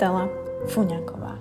[0.00, 0.32] Kristela
[0.72, 1.36] Fuňaková.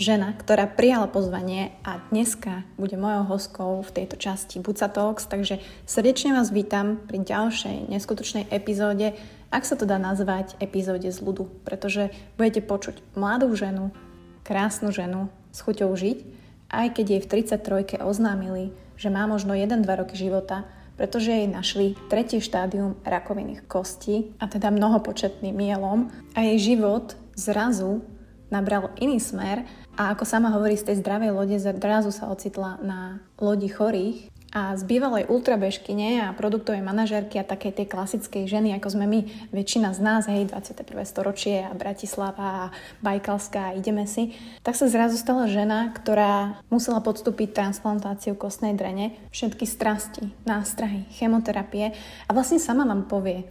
[0.00, 5.60] Žena, ktorá prijala pozvanie a dneska bude mojou hostkou v tejto časti Buca Talks, takže
[5.84, 9.12] srdečne vás vítam pri ďalšej neskutočnej epizóde,
[9.52, 13.92] ak sa to dá nazvať epizóde z ľudu, pretože budete počuť mladú ženu,
[14.40, 16.24] krásnu ženu s chuťou žiť,
[16.72, 20.64] aj keď jej v 33 oznámili, že má možno 1-2 roky života,
[20.96, 28.02] pretože jej našli tretie štádium rakoviny kostí a teda mnohopočetný mielom a jej život zrazu
[28.48, 33.20] nabral iný smer a ako sama hovorí z tej zdravej lode, zrazu sa ocitla na
[33.38, 38.88] lodi chorých a z bývalej ultrabežkyne a produktovej manažérky a takej tej klasickej ženy, ako
[38.94, 39.20] sme my,
[39.52, 40.96] väčšina z nás, hej, 21.
[41.04, 42.72] storočie a Bratislava a
[43.04, 44.32] Bajkalská a ideme si,
[44.64, 51.92] tak sa zrazu stala žena, ktorá musela podstúpiť transplantáciu kostnej drene, všetky strasti, nástrahy, chemoterapie
[52.24, 53.44] a vlastne sama vám povie,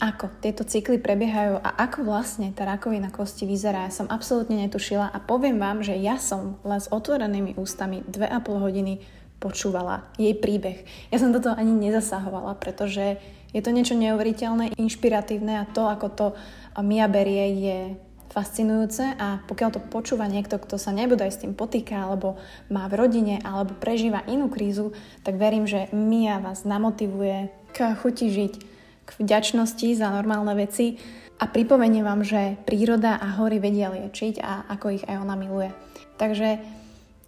[0.00, 3.86] ako tieto cykly prebiehajú a ako vlastne tá rakovina kosti vyzerá.
[3.86, 8.64] Ja som absolútne netušila a poviem vám, že ja som len s otvorenými ústami 2,5
[8.64, 9.04] hodiny
[9.40, 10.84] počúvala jej príbeh.
[11.12, 13.20] Ja som do toho ani nezasahovala, pretože
[13.52, 16.26] je to niečo neuveriteľné, inšpiratívne a to, ako to
[16.80, 17.78] Mia berie, je
[18.30, 22.38] fascinujúce a pokiaľ to počúva niekto, kto sa nebude s tým potýka, alebo
[22.70, 24.94] má v rodine, alebo prežíva inú krízu,
[25.26, 28.69] tak verím, že Mia vás namotivuje k chuti žiť,
[29.10, 31.02] k vďačnosti za normálne veci
[31.42, 35.74] a pripomenie vám, že príroda a hory vedia liečiť a ako ich aj ona miluje.
[36.14, 36.78] Takže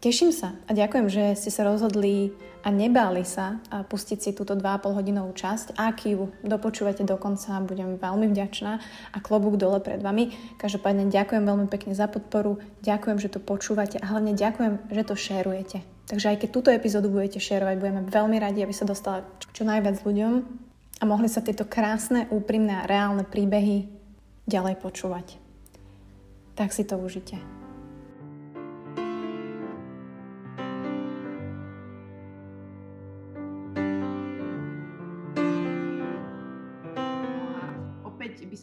[0.02, 2.34] Teším sa a ďakujem, že ste sa rozhodli
[2.66, 5.78] a nebáli sa pustiť si túto 2,5 hodinovú časť.
[5.78, 8.82] Ak ju dopočúvate do konca, budem veľmi vďačná
[9.14, 10.34] a klobúk dole pred vami.
[10.58, 15.14] Každopádne ďakujem veľmi pekne za podporu, ďakujem, že to počúvate a hlavne ďakujem, že to
[15.14, 15.78] šerujete.
[16.10, 19.22] Takže aj keď túto epizódu budete šerovať, budeme veľmi radi, aby sa dostala
[19.54, 20.32] čo najviac ľuďom
[21.02, 23.90] a mohli sa tieto krásne, úprimné a reálne príbehy
[24.46, 25.34] ďalej počúvať.
[26.54, 27.42] Tak si to užite.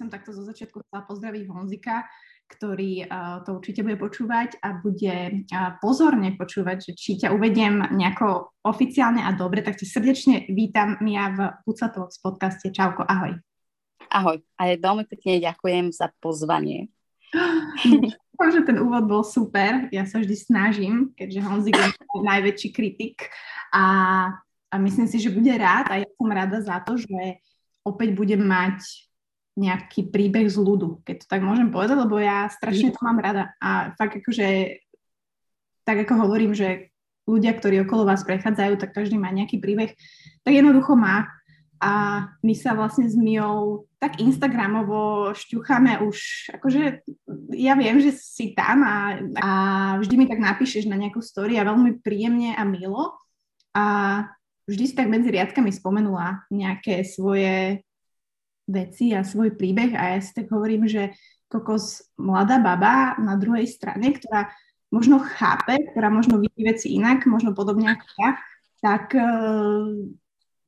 [0.09, 2.03] takto zo začiatku chcela pozdraviť Honzika,
[2.49, 7.93] ktorý uh, to určite bude počúvať a bude uh, pozorne počúvať, že či ťa uvediem
[7.93, 12.73] nejako oficiálne a dobre, tak ťa srdečne vítam ja v Pucatovx podcaste.
[12.73, 13.37] Čauko, ahoj.
[14.09, 16.89] Ahoj, a veľmi pekne ďakujem za pozvanie.
[17.85, 19.91] Dúfam, že ten úvod bol super.
[19.93, 21.91] Ja sa vždy snažím, keďže Honzik je
[22.23, 23.29] najväčší kritik
[23.69, 23.85] a,
[24.71, 27.43] a myslím si, že bude rád a ja som rada za to, že
[27.85, 29.08] opäť budem mať
[29.59, 33.51] nejaký príbeh z ľudu, keď to tak môžem povedať, lebo ja strašne to mám rada.
[33.59, 34.79] A fakt akože,
[35.83, 36.95] tak ako hovorím, že
[37.27, 39.93] ľudia, ktorí okolo vás prechádzajú, tak každý má nejaký príbeh,
[40.47, 41.27] tak jednoducho má.
[41.79, 47.03] A my sa vlastne s Mijou tak Instagramovo šťucháme už, akože
[47.55, 49.49] ja viem, že si tam a, a
[49.99, 53.15] vždy mi tak napíšeš na nejakú story a veľmi príjemne a milo.
[53.71, 53.85] A
[54.67, 57.83] vždy si tak medzi riadkami spomenula nejaké svoje
[58.69, 61.17] veci a svoj príbeh a ja si tak hovorím, že
[61.49, 64.53] kokos mladá baba na druhej strane, ktorá
[64.93, 68.29] možno chápe, ktorá možno vidí veci inak, možno podobne ako ja,
[68.79, 69.89] tak uh,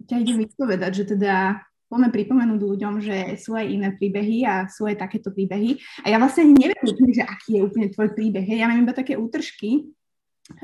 [0.10, 1.62] ťa idem vyspovedať, že teda
[1.92, 5.76] poďme pripomenúť ľuďom, že sú aj iné príbehy a sú aj takéto príbehy.
[6.08, 8.48] A ja vlastne neviem úplne, že aký je úplne tvoj príbeh.
[8.48, 9.92] Ja mám iba také útržky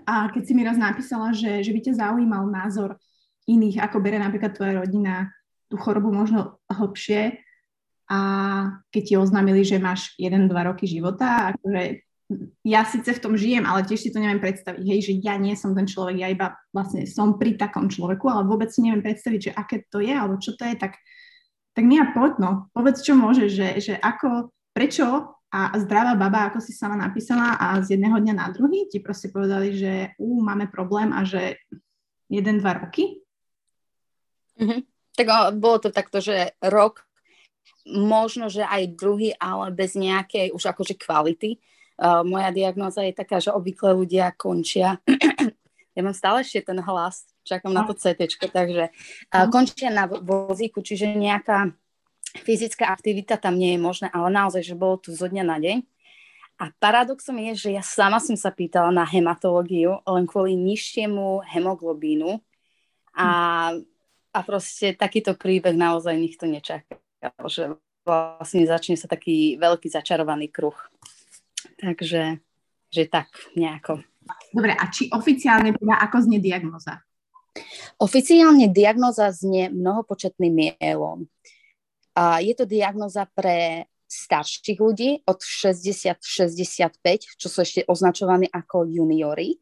[0.07, 2.95] a keď si mi raz napísala, že, že by ťa zaujímal názor
[3.47, 5.31] iných, ako bere napríklad tvoja rodina
[5.67, 7.43] tú chorobu možno hlbšie
[8.07, 8.19] a
[8.87, 12.07] keď ti oznámili, že máš 1-2 roky života, akože
[12.67, 15.55] ja síce v tom žijem, ale tiež si to neviem predstaviť, hej, že ja nie
[15.55, 19.39] som ten človek, ja iba vlastne som pri takom človeku, ale vôbec si neviem predstaviť,
[19.39, 20.99] že aké to je, alebo čo to je, tak,
[21.71, 26.51] tak mi ja poď, no, povedz, čo môže, že, že ako, prečo a zdravá baba,
[26.51, 30.43] ako si sama napísala a z jedného dňa na druhý ti proste povedali, že ú,
[30.43, 31.55] máme problém a že
[32.27, 33.23] jeden, dva roky?
[34.59, 34.96] Mm-hmm.
[35.17, 37.01] Tak bolo to takto, že rok,
[37.89, 41.57] možno, že aj druhý, ale bez nejakej už akože kvality.
[41.97, 45.01] Uh, moja diagnóza je taká, že obvykle ľudia končia.
[45.97, 48.93] ja mám stále ešte ten hlas, čakám na to CT, takže
[49.33, 51.73] uh, končia na vozíku, čiže nejaká
[52.45, 55.77] fyzická aktivita tam nie je možné, ale naozaj, že bolo tu zo dňa na deň.
[56.57, 62.41] A paradoxom je, že ja sama som sa pýtala na hematológiu len kvôli nižšiemu hemoglobínu
[63.13, 63.27] a
[64.37, 67.01] a proste takýto príbeh naozaj nikto nečakal,
[67.49, 67.73] že
[68.05, 70.77] vlastne začne sa taký veľký začarovaný kruh.
[71.81, 72.37] Takže
[72.87, 73.99] že tak nejako.
[74.53, 77.03] Dobre, a či oficiálne teda ako znie diagnoza?
[77.99, 81.27] Oficiálne diagnoza znie mnohopočetný mielom.
[82.15, 89.59] A je to diagnoza pre starších ľudí od 60-65, čo sú ešte označovaní ako juniori.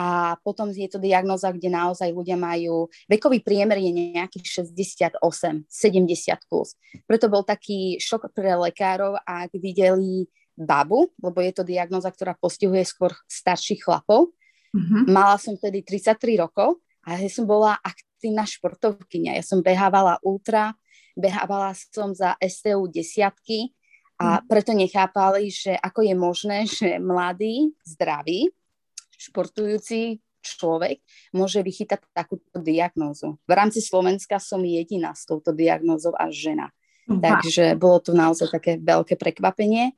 [0.00, 6.48] A potom je to diagnoza, kde naozaj ľudia majú, vekový priemer je nejakých 68, 70
[6.48, 6.72] plus.
[7.04, 10.24] Preto bol taký šok pre lekárov, ak videli
[10.56, 14.32] babu, lebo je to diagnoza, ktorá postihuje skôr starších chlapov.
[14.72, 15.12] Mm-hmm.
[15.12, 19.36] Mala som tedy 33 rokov a ja som bola aktívna športovkynia.
[19.36, 20.72] Ja som behávala ultra,
[21.12, 23.76] behávala som za STU desiatky
[24.20, 24.42] a mm.
[24.46, 28.52] preto nechápali, že ako je možné, že mladý, zdravý,
[29.20, 31.04] športujúci človek
[31.36, 33.36] môže vychytať takúto diagnózu.
[33.44, 36.72] V rámci Slovenska som jediná s touto diagnózou a žena.
[37.10, 39.92] Takže bolo to naozaj také veľké prekvapenie.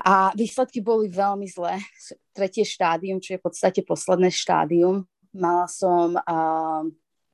[0.00, 1.80] A výsledky boli veľmi zlé.
[2.36, 5.08] Tretie štádium, čo je v podstate posledné štádium.
[5.32, 6.84] Mala som uh,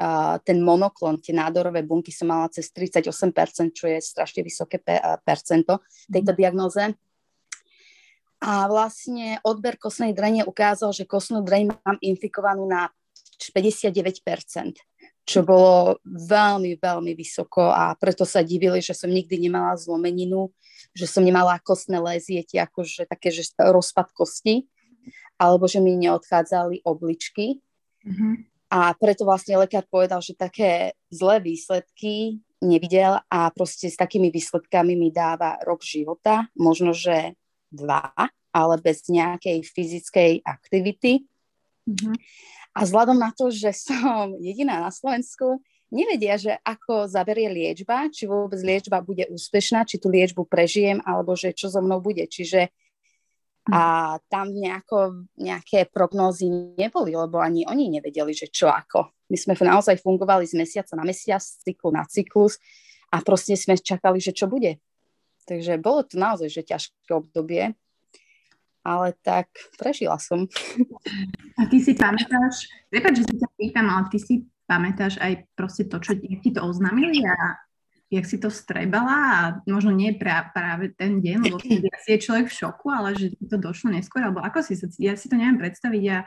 [0.02, 5.02] uh, ten monoklon, tie nádorové bunky som mala cez 38%, čo je strašne vysoké pe-
[5.22, 6.38] percento tejto mm.
[6.38, 6.84] diagnoze.
[8.42, 12.90] A vlastne odber kostnej drene ukázal, že kostnú dreň mám infikovanú na
[13.38, 14.82] 59%,
[15.22, 20.50] čo bolo veľmi, veľmi vysoko a preto sa divili, že som nikdy nemala zlomeninu,
[20.94, 24.66] že som nemala kostné lézie, akože také, že rozpad kosti,
[25.38, 27.58] alebo že mi neodchádzali obličky.
[28.06, 28.34] Mm-hmm.
[28.72, 34.94] A preto vlastne lekár povedal, že také zlé výsledky nevidel a proste s takými výsledkami
[34.94, 37.34] mi dáva rok života, možno, že
[37.72, 38.12] dva,
[38.52, 41.24] ale bez nejakej fyzickej aktivity.
[41.88, 42.14] Mm-hmm.
[42.72, 48.24] A vzhľadom na to, že som jediná na Slovensku, nevedia, že ako zaberie liečba, či
[48.24, 52.24] vôbec liečba bude úspešná, či tú liečbu prežijem, alebo že čo so mnou bude.
[52.28, 52.72] Čiže
[53.70, 59.14] a tam nejako, nejaké prognózy neboli, lebo ani oni nevedeli, že čo ako.
[59.30, 62.58] My sme naozaj fungovali z mesiaca na mesiac, z cyklu na cyklus
[63.14, 64.82] a proste sme čakali, že čo bude.
[65.46, 67.74] Takže bolo to naozaj že ťažké obdobie,
[68.82, 70.46] ale tak prežila som.
[71.58, 74.34] A ty si pamätáš, prepáč, že si ťa pýtam, ale ty si
[74.66, 77.58] pamätáš aj proste to, čo ti to oznámili a
[78.12, 81.80] jak si to strebala a možno nie pra, práve ten deň, lebo si
[82.12, 85.32] je človek v šoku, ale že to došlo neskôr, alebo ako si sa, ja si
[85.32, 86.18] to neviem predstaviť a,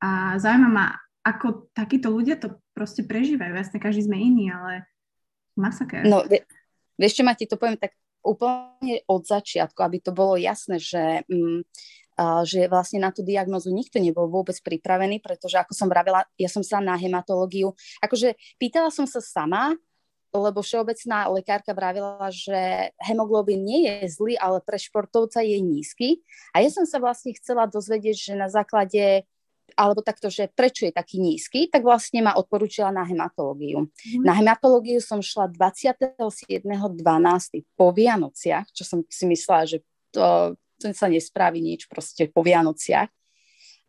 [0.00, 0.08] a
[0.40, 3.52] zaujíma ma, ako takíto ľudia to proste prežívajú.
[3.52, 4.88] Jasne, každý sme iný, ale
[5.52, 6.08] masakér.
[6.08, 6.24] No,
[6.96, 7.92] vieš čo, ma ti to poviem tak
[8.22, 14.02] úplne od začiatku, aby to bolo jasné, že, uh, že vlastne na tú diagnozu nikto
[14.02, 17.72] nebol vôbec pripravený, pretože ako som vravela, ja som sa na hematológiu,
[18.02, 19.78] akože pýtala som sa sama,
[20.28, 26.20] lebo všeobecná lekárka vravila, že hemoglobín nie je zlý, ale pre športovca je nízky.
[26.52, 29.24] A ja som sa vlastne chcela dozvedieť, že na základe
[29.74, 33.90] alebo takto, že prečo je taký nízky, tak vlastne ma odporúčila na hematológiu.
[33.90, 34.24] Mm.
[34.24, 36.96] Na hematológiu som šla 27.12.
[37.76, 39.78] po Vianociach, čo som si myslela, že
[40.14, 43.10] to, to sa nespraví nič proste po Vianociach.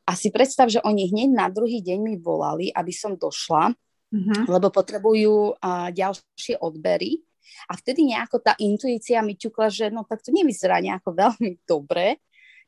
[0.09, 3.69] A si predstav, že oni hneď na druhý deň mi volali, aby som došla,
[4.09, 4.49] mm-hmm.
[4.49, 7.21] lebo potrebujú uh, ďalšie odbery.
[7.69, 12.17] A vtedy nejako tá intuícia mi ťukla, že no tak to nevyzerá nejako veľmi dobre,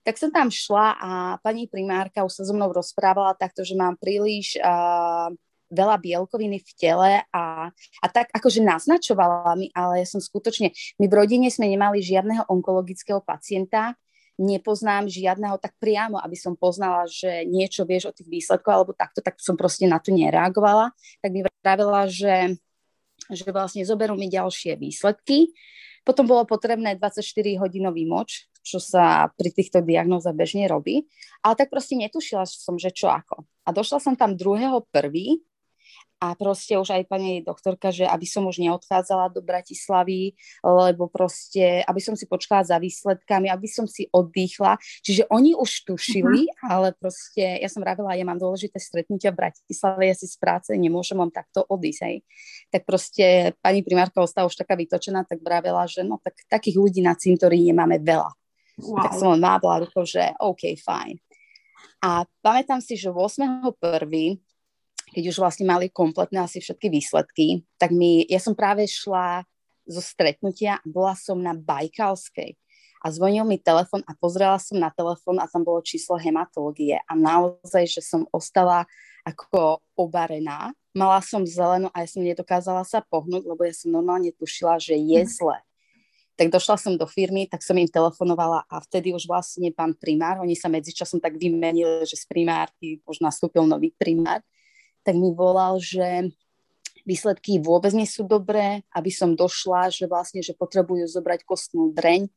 [0.01, 1.09] tak som tam šla a
[1.45, 5.29] pani primárka už sa so mnou rozprávala takto, že mám príliš uh,
[5.72, 7.72] veľa bielkoviny v tele a,
[8.03, 12.51] a tak akože naznačovala mi, ale ja som skutočne, my v rodine sme nemali žiadneho
[12.51, 13.96] onkologického pacienta,
[14.41, 19.24] nepoznám žiadneho tak priamo, aby som poznala, že niečo vieš o tých výsledkoch alebo takto,
[19.24, 20.91] tak som proste na to nereagovala.
[21.22, 22.58] Tak mi vravila, že,
[23.29, 25.53] že vlastne zoberú mi ďalšie výsledky.
[26.01, 31.05] Potom bolo potrebné 24-hodinový moč, čo sa pri týchto diagnózach bežne robí.
[31.46, 33.46] Ale tak proste netušila som, že čo ako.
[33.65, 35.41] A došla som tam druhého prvý
[36.22, 41.82] a proste už aj pani doktorka, že aby som už neodchádzala do Bratislavy, lebo proste,
[41.82, 44.78] aby som si počkala za výsledkami, aby som si oddychla.
[45.01, 46.70] Čiže oni už tušili, uh-huh.
[46.70, 50.70] ale proste, ja som vravila, ja mám dôležité stretnutia v Bratislave, ja si z práce
[50.78, 52.01] nemôžem vám takto odísť.
[52.06, 52.16] Hej.
[52.70, 57.01] Tak proste pani primárka ostala už taká vytočená, tak vravela, že no tak takých ľudí
[57.01, 58.30] na cintorí nemáme veľa.
[58.78, 59.10] Wow.
[59.10, 61.18] Tak som len mávla rukou, že OK, fajn.
[62.06, 63.74] A pamätám si, že 8.1.,
[65.12, 69.44] keď už vlastne mali kompletné asi všetky výsledky, tak mi, ja som práve šla
[69.84, 72.56] zo stretnutia, bola som na Bajkalskej
[73.01, 77.13] a zvonil mi telefon a pozrela som na telefon a tam bolo číslo hematológie a
[77.18, 78.86] naozaj, že som ostala
[79.27, 80.74] ako obarená.
[80.96, 84.96] Mala som zelenú a ja som nedokázala sa pohnúť, lebo ja som normálne tušila, že
[84.96, 85.30] je mhm.
[85.30, 85.58] zle
[86.41, 90.41] tak došla som do firmy, tak som im telefonovala a vtedy už vlastne pán primár,
[90.41, 94.41] oni sa medzičasom tak vymenili, že z primárky už nastúpil nový primár,
[95.01, 96.31] tak mi volal, že
[97.05, 102.29] výsledky vôbec nie sú dobré, aby som došla, že vlastne, že potrebujú zobrať kostnú dreň.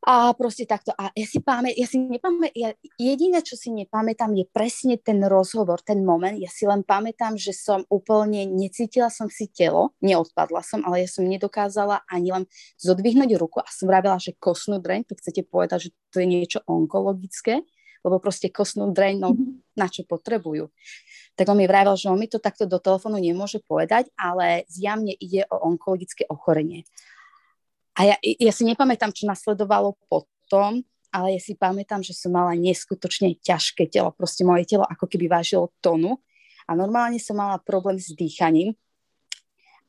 [0.00, 0.96] A proste takto.
[0.96, 5.20] A ja si pamätám, ja si nepamätám, ja, jediné, čo si nepamätám, je presne ten
[5.20, 6.40] rozhovor, ten moment.
[6.40, 11.08] Ja si len pamätám, že som úplne necítila som si telo, neodpadla som, ale ja
[11.08, 12.44] som nedokázala ani len
[12.80, 16.64] zodvihnúť ruku a som vravila, že kostnú dreň, to chcete povedať, že to je niečo
[16.64, 17.60] onkologické,
[18.00, 19.76] lebo proste kostnú dreň, no mm-hmm.
[19.76, 20.68] na čo potrebujú
[21.40, 25.16] tak on mi vravel, že on mi to takto do telefónu nemôže povedať, ale zjavne
[25.16, 26.84] ide o onkologické ochorenie.
[27.96, 32.52] A ja, ja si nepamätám, čo nasledovalo potom, ale ja si pamätám, že som mala
[32.60, 34.12] neskutočne ťažké telo.
[34.12, 36.20] Proste moje telo ako keby vážilo tonu
[36.68, 38.76] a normálne som mala problém s dýchaním.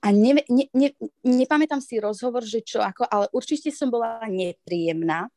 [0.02, 0.90] A ne, ne, ne,
[1.22, 5.28] nepamätám si rozhovor, že čo ako, ale určite som bola nepríjemná.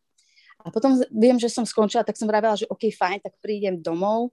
[0.62, 4.30] A potom viem, že som skončila, tak som vravela, že OK, fajn, tak prídem domov,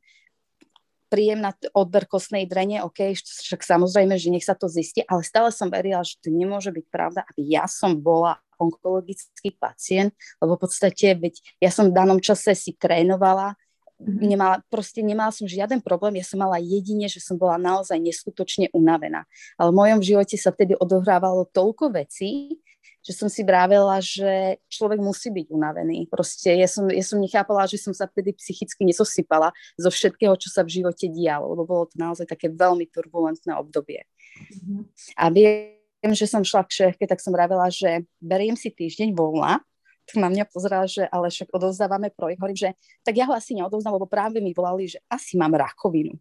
[1.12, 5.68] príjemná odber kostnej drene, OK, však samozrejme, že nech sa to zistí, ale stále som
[5.68, 11.20] verila, že to nemôže byť pravda, aby ja som bola onkologický pacient, lebo v podstate,
[11.20, 13.60] veď ja som v danom čase si trénovala,
[14.00, 14.24] mm-hmm.
[14.24, 18.72] nemala, proste nemala som žiaden problém, ja som mala jedine, že som bola naozaj neskutočne
[18.72, 19.28] unavená.
[19.60, 22.56] Ale v mojom živote sa vtedy odohrávalo toľko vecí,
[23.02, 26.06] že som si brávela, že človek musí byť unavený.
[26.06, 30.54] Proste ja som, ja som nechápala, že som sa vtedy psychicky nesosypala zo všetkého, čo
[30.54, 34.06] sa v živote dialo, lebo bolo to naozaj také veľmi turbulentné obdobie.
[34.38, 34.82] Mm-hmm.
[35.18, 39.66] A viem, že som šla k šéfke, tak som vravela, že beriem si týždeň voľna,
[40.06, 42.42] tak na mňa pozerala, že ale však odovzdávame projekt.
[42.42, 42.70] Hovorím, že
[43.02, 46.14] tak ja ho asi neodovzdám, lebo práve mi volali, že asi mám rakovinu.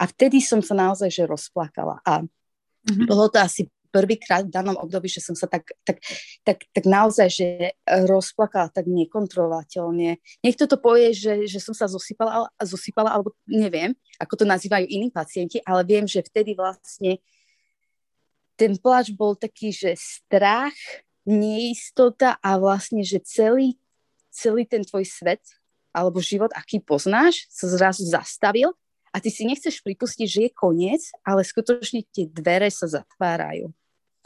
[0.00, 2.00] A vtedy som sa naozaj že rozplakala.
[2.08, 3.04] A mm-hmm.
[3.04, 6.00] bolo to asi prvýkrát v danom období, že som sa tak, tak,
[6.42, 7.46] tak, tak naozaj, že
[8.08, 10.16] rozplakala tak nekontrolovateľne.
[10.40, 15.12] Niekto to povie, že, že som sa zosypala, zosypala, alebo neviem, ako to nazývajú iní
[15.12, 17.20] pacienti, ale viem, že vtedy vlastne
[18.56, 20.74] ten plač bol taký, že strach,
[21.22, 23.78] neistota a vlastne, že celý,
[24.32, 25.42] celý ten tvoj svet
[25.92, 28.72] alebo život, aký poznáš, sa zrazu zastavil
[29.12, 33.68] a ty si nechceš pripustiť, že je koniec, ale skutočne tie dvere sa zatvárajú.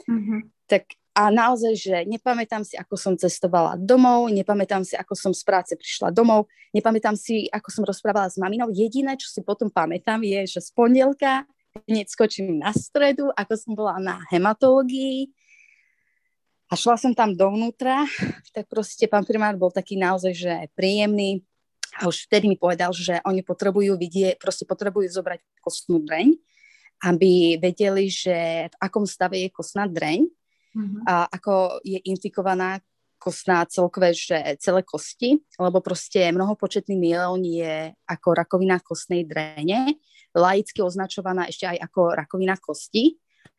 [0.05, 0.39] Mm-hmm.
[0.69, 0.83] Tak
[1.17, 5.73] a naozaj, že nepamätám si, ako som cestovala domov, nepamätám si, ako som z práce
[5.73, 6.45] prišla domov,
[6.77, 8.69] nepamätám si, ako som rozprávala s maminou.
[8.69, 11.49] Jediné, čo si potom pamätám, je, že z pondelka
[11.89, 15.33] hneď skočím na stredu, ako som bola na hematológii
[16.69, 18.05] a šla som tam dovnútra,
[18.53, 21.41] tak proste pán primár bol taký naozaj, že príjemný
[21.97, 26.37] a už vtedy mi povedal, že oni potrebujú vidieť, proste potrebujú zobrať kostnú dreň
[27.05, 30.25] aby vedeli, že v akom stave je kostná dreň
[30.73, 31.01] mm-hmm.
[31.05, 32.81] a ako je infikovaná
[33.17, 39.97] kostná celkové, že celé kosti, lebo proste mnohopočetný myelón je ako rakovina kostnej drene,
[40.37, 43.17] laicky označovaná ešte aj ako rakovina kosti.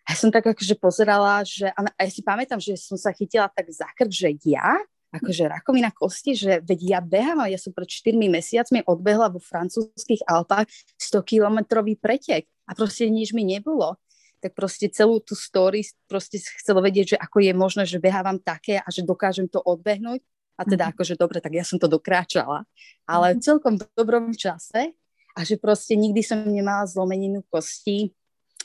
[0.08, 3.50] A ja som tak akože pozerala, že, a ja si pamätám, že som sa chytila
[3.52, 4.78] tak za krk, že ja,
[5.08, 10.28] akože rakovina kosti, že veď ja behám, ja som pred 4 mesiacmi odbehla vo francúzských
[10.28, 10.68] Alpách
[11.00, 13.96] 100 kilometrový pretek a proste nič mi nebolo.
[14.38, 18.78] Tak proste celú tú story proste chcelo vedieť, že ako je možné, že behávam také
[18.78, 20.22] a že dokážem to odbehnúť.
[20.58, 20.94] A teda mm-hmm.
[20.94, 22.66] akože dobre, tak ja som to dokráčala.
[23.06, 23.44] Ale v mhm.
[23.46, 24.94] celkom dobrom čase
[25.34, 28.10] a že proste nikdy som nemala zlomeninu kosti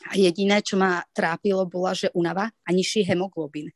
[0.09, 3.69] a jediné, čo ma trápilo, bola, že unava a nižší hemoglobín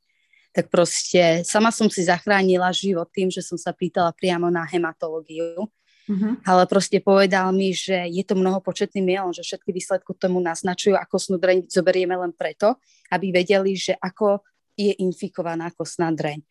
[0.57, 5.69] tak proste sama som si zachránila život tým, že som sa pýtala priamo na hematológiu.
[6.07, 6.33] Uh-huh.
[6.41, 11.15] Ale proste povedal mi, že je to mnohopočetný mielon, že všetky výsledky tomu naznačujú, ako
[11.21, 12.81] snú dreň zoberieme len preto,
[13.13, 14.41] aby vedeli, že ako
[14.73, 16.41] je infikovaná kostná dreň.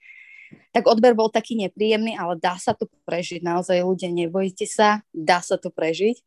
[0.70, 3.42] Tak odber bol taký nepríjemný, ale dá sa to prežiť.
[3.42, 6.22] Naozaj ľudia, nebojte sa, dá sa to prežiť.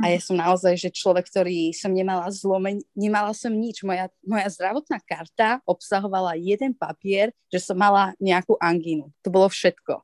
[0.00, 3.84] A ja som naozaj, že človek, ktorý som nemala zlomeň, nemala som nič.
[3.84, 9.12] Moja, moja zdravotná karta obsahovala jeden papier, že som mala nejakú angínu.
[9.20, 10.00] To bolo všetko.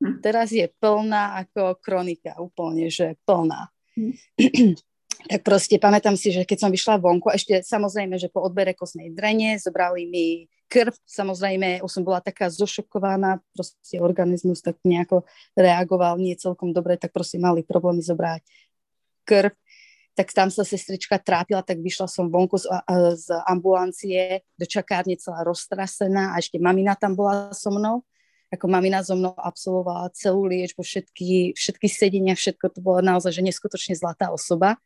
[0.00, 0.24] Hm.
[0.24, 3.68] Teraz je plná ako kronika, úplne, že plná.
[4.00, 4.16] Hm.
[5.30, 9.12] tak proste pamätám si, že keď som vyšla vonku, ešte samozrejme, že po odbere kostnej
[9.12, 10.26] drene zobrali mi
[10.72, 16.96] krv, samozrejme, už som bola taká zošokovaná, proste organizmus tak nejako reagoval nie celkom dobre,
[16.96, 18.40] tak proste mali problémy zobrať
[19.24, 19.52] krv,
[20.12, 22.68] tak tam sa sestrička trápila, tak vyšla som vonku z,
[23.16, 28.04] z ambulancie do čakárne celá roztrasená a ešte mamina tam bola so mnou.
[28.52, 33.40] Ako mamina so mnou absolvovala celú liečbu, všetky, všetky sedenia, všetko to bolo naozaj, že
[33.40, 34.76] neskutočne zlatá osoba.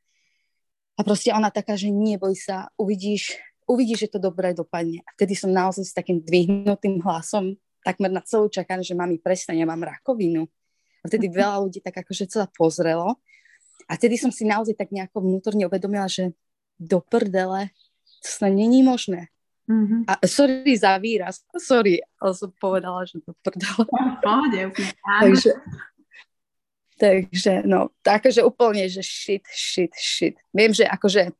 [0.94, 3.34] A proste ona taká, že nie, boj sa, uvidíš,
[3.66, 5.02] uvidíš, že to dobre dopadne.
[5.02, 9.58] A vtedy som naozaj s takým dvihnutým hlasom takmer na celú čakárne, že mami, presne,
[9.58, 10.46] ja mám rakovinu.
[11.02, 13.18] A vtedy veľa ľudí tak akože celá pozrelo
[13.86, 16.34] a vtedy som si naozaj tak nejako vnútorne uvedomila, že
[16.76, 17.72] do prdele,
[18.26, 19.30] To sa není možné.
[19.66, 20.06] Mm-hmm.
[20.06, 23.82] A sorry za výraz, sorry, ale som povedala, že to prdala.
[25.22, 25.50] takže,
[26.98, 30.38] takže, no, takže úplne, že shit, shit, shit.
[30.54, 31.34] Viem, že akože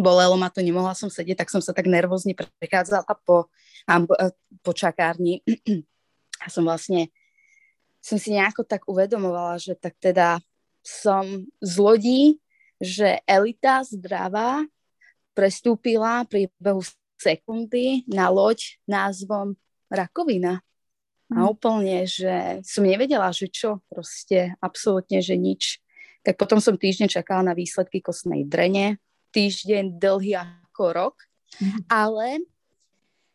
[0.00, 3.52] bolelo ma to, nemohla som sedieť, tak som sa tak nervózne prechádzala po,
[4.64, 5.44] po čakárni.
[6.44, 7.12] A som vlastne,
[8.00, 10.40] som si nejako tak uvedomovala, že tak teda
[10.90, 12.22] som z lodí,
[12.82, 14.66] že elita zdravá
[15.36, 16.82] prestúpila pri behu
[17.20, 19.54] sekundy na loď názvom
[19.92, 20.64] rakovina.
[21.30, 21.46] A mm.
[21.46, 25.78] úplne, že som nevedela, že čo, proste absolútne, že nič.
[26.26, 28.98] Tak potom som týždeň čakala na výsledky kostnej drene,
[29.30, 31.16] týždeň dlhý ako rok,
[31.62, 31.86] mm.
[31.86, 32.42] ale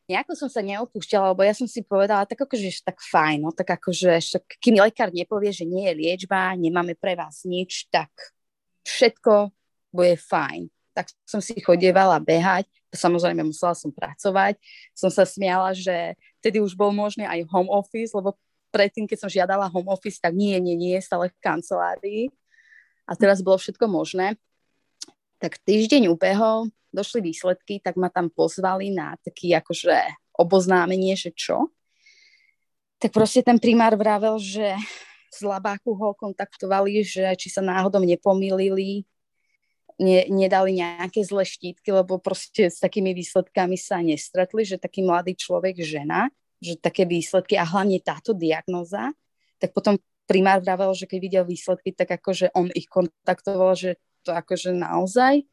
[0.05, 3.77] nejako som sa neopúšťala, lebo ja som si povedala, tak akože tak fajn, no, tak
[3.77, 8.09] akože, však, kým lekár nepovie, že nie je liečba, nemáme pre vás nič, tak
[8.85, 9.49] všetko
[9.89, 10.69] bude fajn.
[10.95, 14.55] Tak som si chodievala behať, samozrejme musela som pracovať.
[14.95, 18.39] Som sa smiala, že vtedy už bol možný aj home office, lebo
[18.71, 22.23] predtým, keď som žiadala home office, tak nie, nie, nie, stále v kancelárii.
[23.05, 24.39] A teraz bolo všetko možné.
[25.45, 29.93] Tak týždeň ubehol, došli výsledky, tak ma tam pozvali na taký akože
[30.41, 31.69] oboznámenie, že čo.
[32.97, 34.73] Tak proste ten primár vravel, že
[35.29, 39.05] z labáku ho kontaktovali, že či sa náhodou nepomýlili
[40.01, 45.37] ne, nedali nejaké zlé štítky, lebo proste s takými výsledkami sa nestretli, že taký mladý
[45.37, 46.25] človek, žena,
[46.57, 49.13] že také výsledky a hlavne táto diagnoza,
[49.61, 54.33] tak potom primár vravel, že keď videl výsledky, tak akože on ich kontaktoval, že to
[54.33, 55.45] akože naozaj,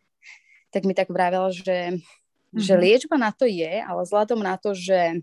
[0.73, 2.57] tak mi tak vravel, že, mm-hmm.
[2.57, 2.81] že mhm.
[2.81, 5.21] liečba na to je, ale vzhľadom na to, že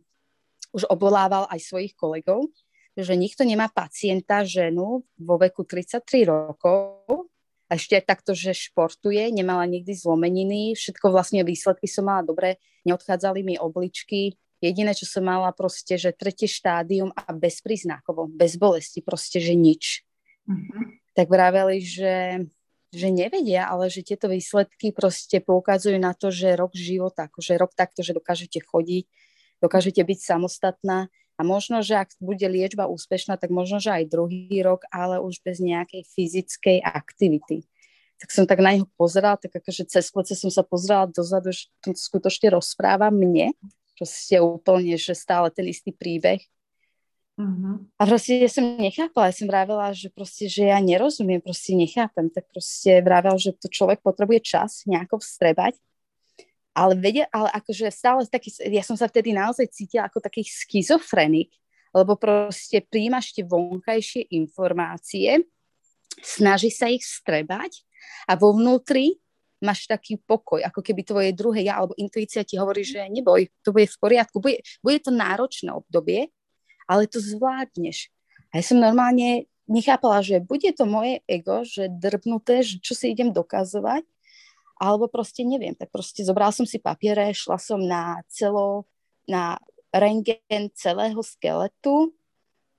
[0.70, 2.46] už obvolával aj svojich kolegov,
[2.94, 7.10] že nikto nemá pacienta, ženu vo veku 33 rokov,
[7.70, 12.58] a ešte aj takto, že športuje, nemala nikdy zlomeniny, všetko vlastne výsledky som mala dobre,
[12.82, 19.06] neodchádzali mi obličky, jediné, čo som mala proste, že tretie štádium a bezpríznakovo, bez bolesti,
[19.06, 20.02] proste, že nič.
[20.50, 21.14] Mm-hmm.
[21.14, 22.16] Tak vraveli, že,
[22.90, 27.78] že nevedia, ale že tieto výsledky proste poukazujú na to, že rok života, akože rok
[27.78, 29.06] takto, že dokážete chodiť,
[29.62, 34.60] dokážete byť samostatná a možno, že ak bude liečba úspešná, tak možno, že aj druhý
[34.66, 37.64] rok, ale už bez nejakej fyzickej aktivity.
[38.20, 41.72] Tak som tak na neho pozerala, tak akože cez plece som sa pozerala dozadu, že
[41.80, 43.56] to skutočne rozpráva mne,
[43.96, 46.44] proste úplne, že stále ten istý príbeh.
[47.40, 47.80] Uh-huh.
[47.96, 52.28] A proste ja som nechápala, ja som vravela, že proste, že ja nerozumiem, proste nechápem,
[52.28, 55.80] tak proste vravel, že to človek potrebuje čas nejako vstrebať
[56.80, 61.52] ale vedia, ale akože stále taký, ja som sa vtedy naozaj cítila ako taký schizofrenik,
[61.92, 65.44] lebo proste príjmaš tie vonkajšie informácie,
[66.24, 67.84] snaží sa ich strebať
[68.32, 69.20] a vo vnútri
[69.60, 73.76] máš taký pokoj, ako keby tvoje druhé ja alebo intuícia ti hovorí, že neboj, to
[73.76, 76.32] bude v poriadku, bude, bude to náročné obdobie,
[76.90, 78.10] ale to zvládneš.
[78.50, 83.14] A ja som normálne nechápala, že bude to moje ego, že drbnuté, že čo si
[83.14, 84.02] idem dokazovať,
[84.82, 88.90] alebo proste neviem, tak proste zobral som si papiere, šla som na celo,
[89.30, 89.62] na
[89.94, 92.10] rengen celého skeletu,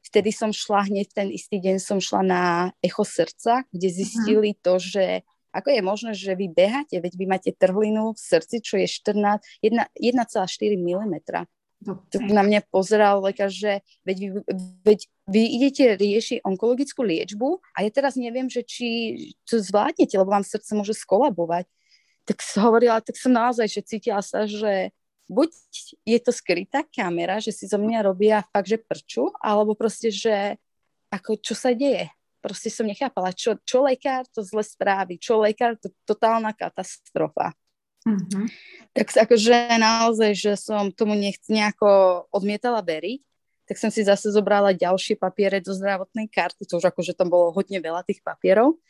[0.03, 2.43] vtedy som šla hneď ten istý deň som šla na
[2.83, 3.95] echo srdca, kde mhm.
[3.95, 8.63] zistili to, že ako je možné, že vy beháte, veď vy máte trhlinu v srdci,
[8.63, 9.67] čo je 14, 1,4
[10.79, 11.15] mm.
[11.81, 14.29] Tak na mňa pozeral lekár, že veď vy,
[14.85, 18.89] veď vy idete riešiť onkologickú liečbu a ja teraz neviem, že či
[19.49, 21.65] to zvládnete, lebo vám srdce môže skolabovať
[22.31, 24.95] tak hovorila, tak som naozaj, že cítila sa, že
[25.27, 25.51] buď
[26.07, 30.55] je to skrytá kamera, že si zo mňa robia fakt, že prču, alebo proste, že
[31.11, 32.07] ako čo sa deje.
[32.39, 37.53] Proste som nechápala, čo, čo lekár to zle správi, čo lekár to totálna katastrofa.
[38.07, 38.45] Mm-hmm.
[38.97, 43.21] Tak akože naozaj, že som tomu nech, nejako odmietala veriť,
[43.69, 47.55] tak som si zase zobrala ďalšie papiere do zdravotnej karty, to už akože tam bolo
[47.55, 48.81] hodne veľa tých papierov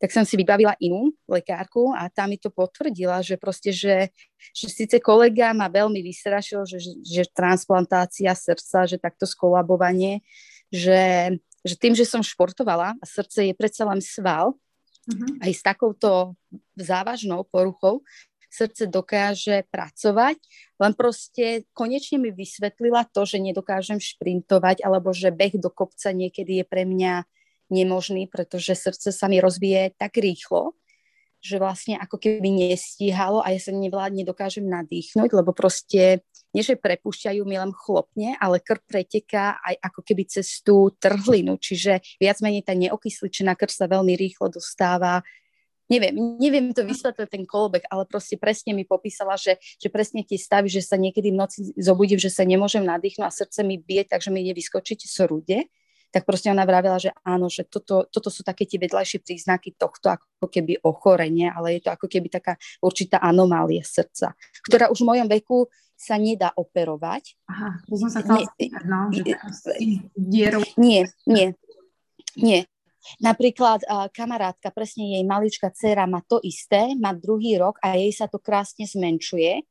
[0.00, 4.08] tak som si vybavila inú lekárku a tá mi to potvrdila, že proste, že,
[4.56, 10.24] že síce kolega ma veľmi vystrašil, že, že transplantácia srdca, že takto skolabovanie,
[10.72, 14.56] že, že tým, že som športovala a srdce je predsa len sval,
[15.04, 15.44] uh-huh.
[15.44, 16.32] aj s takouto
[16.80, 18.00] závažnou poruchou,
[18.50, 20.36] srdce dokáže pracovať,
[20.82, 26.60] len proste konečne mi vysvetlila to, že nedokážem šprintovať, alebo že beh do kopca niekedy
[26.60, 27.24] je pre mňa
[27.70, 30.74] nemožný, pretože srdce sa mi rozbije tak rýchlo,
[31.40, 36.74] že vlastne ako keby nestíhalo a ja sa nevládne dokážem nadýchnuť, lebo proste nie, že
[36.74, 42.42] prepúšťajú mi len chlopne, ale krv preteká aj ako keby cez tú trhlinu, čiže viac
[42.42, 45.22] menej tá neokysličená krv sa veľmi rýchlo dostáva
[45.90, 50.38] neviem, neviem to vysvetliť ten callback, ale proste presne mi popísala, že, že presne tie
[50.38, 54.06] stavy, že sa niekedy v noci zobudím, že sa nemôžem nadýchnuť a srdce mi bije,
[54.06, 55.66] takže mi nevyskočiť srude
[56.10, 60.10] tak proste ona vravila, že áno, že toto, toto sú také tie vedľajšie príznaky tohto
[60.10, 64.34] ako keby ochorenie, ale je to ako keby taká určitá anomália srdca,
[64.66, 67.38] ktorá už v mojom veku sa nedá operovať.
[67.46, 69.22] Aha, to som sa nie, spýtať, no, že.
[70.74, 71.46] Nie, nie,
[72.34, 72.60] nie.
[73.20, 78.12] Napríklad uh, kamarátka, presne jej malička dcera má to isté, má druhý rok a jej
[78.12, 79.64] sa to krásne zmenšuje,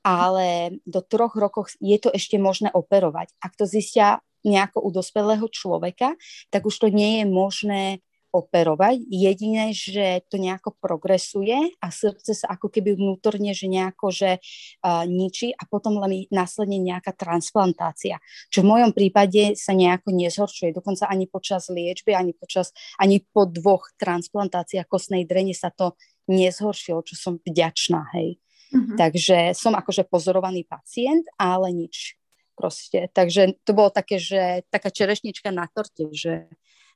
[0.00, 3.36] ale do troch rokov je to ešte možné operovať.
[3.40, 6.16] Ak to zistia nejako u dospelého človeka,
[6.48, 7.82] tak už to nie je možné
[8.30, 9.02] operovať.
[9.10, 15.04] Jediné, že to nejako progresuje a srdce sa ako keby vnútorne, že nejako, že uh,
[15.06, 18.22] ničí a potom len následne nejaká transplantácia.
[18.48, 20.70] Čo v mojom prípade sa nejako nezhoršuje.
[20.74, 25.98] Dokonca ani počas liečby, ani počas, ani po dvoch transplantáciách kostnej drene sa to
[26.30, 28.38] nezhoršilo, čo som vďačná, hej.
[28.70, 28.96] Mm-hmm.
[28.96, 32.14] Takže som akože pozorovaný pacient, ale nič
[32.54, 33.10] proste.
[33.10, 36.46] Takže to bolo také, že taká čerešnička na torte, že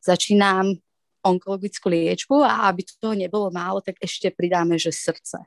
[0.04, 0.83] začínam
[1.24, 5.40] onkologickú liečbu a aby toho nebolo málo, tak ešte pridáme, že srdce.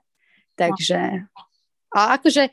[0.57, 1.29] Takže,
[1.93, 2.49] a akože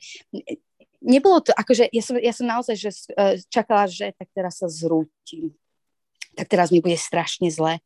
[1.04, 4.68] nebolo to, akože ja som, ja som naozaj že e, čakala, že tak teraz sa
[4.68, 5.56] zrútim.
[6.34, 7.78] Tak teraz mi bude strašne zle.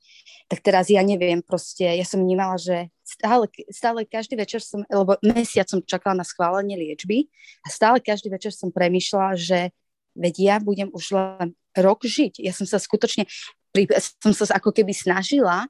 [0.48, 5.20] Tak teraz ja neviem, proste, ja som vnímala, že stále, stále každý večer som, lebo
[5.20, 7.28] mesiac som čakala na schválenie liečby
[7.62, 9.58] a stále každý večer som premyšľala, že
[10.16, 12.40] veď ja budem už len rok žiť.
[12.40, 13.28] Ja som sa skutočne,
[14.22, 15.68] som sa ako keby snažila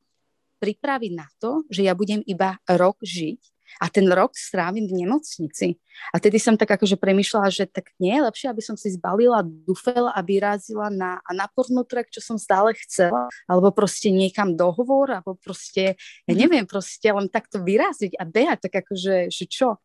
[0.59, 3.41] pripraviť na to, že ja budem iba rok žiť
[3.79, 5.77] a ten rok strávim v nemocnici.
[6.11, 9.45] A tedy som tak akože premyšľala, že tak nie je lepšie, aby som si zbalila
[9.45, 15.37] dufel a vyrazila na, na pornotrek, čo som stále chcela, alebo proste niekam dohovor, alebo
[15.37, 16.41] proste, ja mhm.
[16.41, 19.77] neviem, proste len takto vyraziť a behať, tak akože, že čo?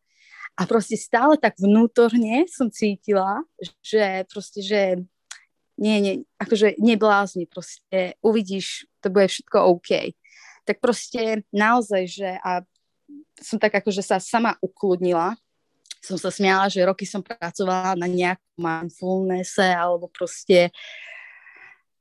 [0.54, 3.42] A proste stále tak vnútorne som cítila,
[3.82, 4.80] že proste, že
[5.74, 10.14] nie, nie, akože neblázni, proste uvidíš, to bude všetko OK.
[10.64, 12.62] Tak proste naozaj, že a
[13.42, 15.34] som tak akože sa sama ukludnila,
[16.04, 20.68] som sa smiala, že roky som pracovala na nejakom mindfulnesse alebo proste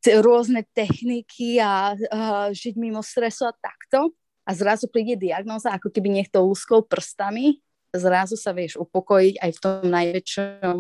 [0.04, 4.12] rôzne techniky a uh, žiť mimo stresu a takto.
[4.44, 7.64] A zrazu príde diagnoza, ako keby niekto úskol prstami.
[7.96, 10.78] Zrazu sa vieš upokojiť aj v tom najväčšom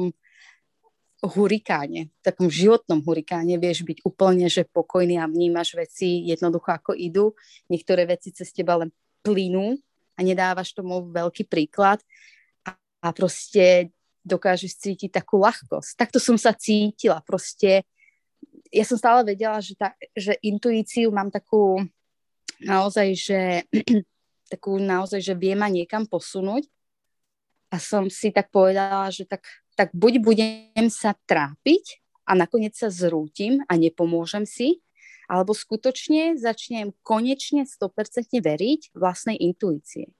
[1.24, 7.32] hurikáne, takom životnom hurikáne vieš byť úplne, že pokojný a vnímaš veci jednoducho ako idú.
[7.72, 8.92] Niektoré veci cez teba len
[9.24, 9.80] plynú
[10.14, 12.04] a nedávaš tomu veľký príklad
[12.68, 15.96] a, a proste dokážeš cítiť takú ľahkosť.
[15.96, 17.24] Takto som sa cítila.
[17.24, 17.88] Proste
[18.68, 21.80] ja som stále vedela, že, tá, že intuíciu mám takú
[22.60, 23.40] naozaj, že
[24.54, 26.68] takú naozaj, že vie ma niekam posunúť
[27.72, 32.88] a som si tak povedala, že tak, tak buď budem sa trápiť a nakoniec sa
[32.88, 34.80] zrútim a nepomôžem si,
[35.28, 40.12] alebo skutočne začnem konečne 100% veriť vlastnej intuície.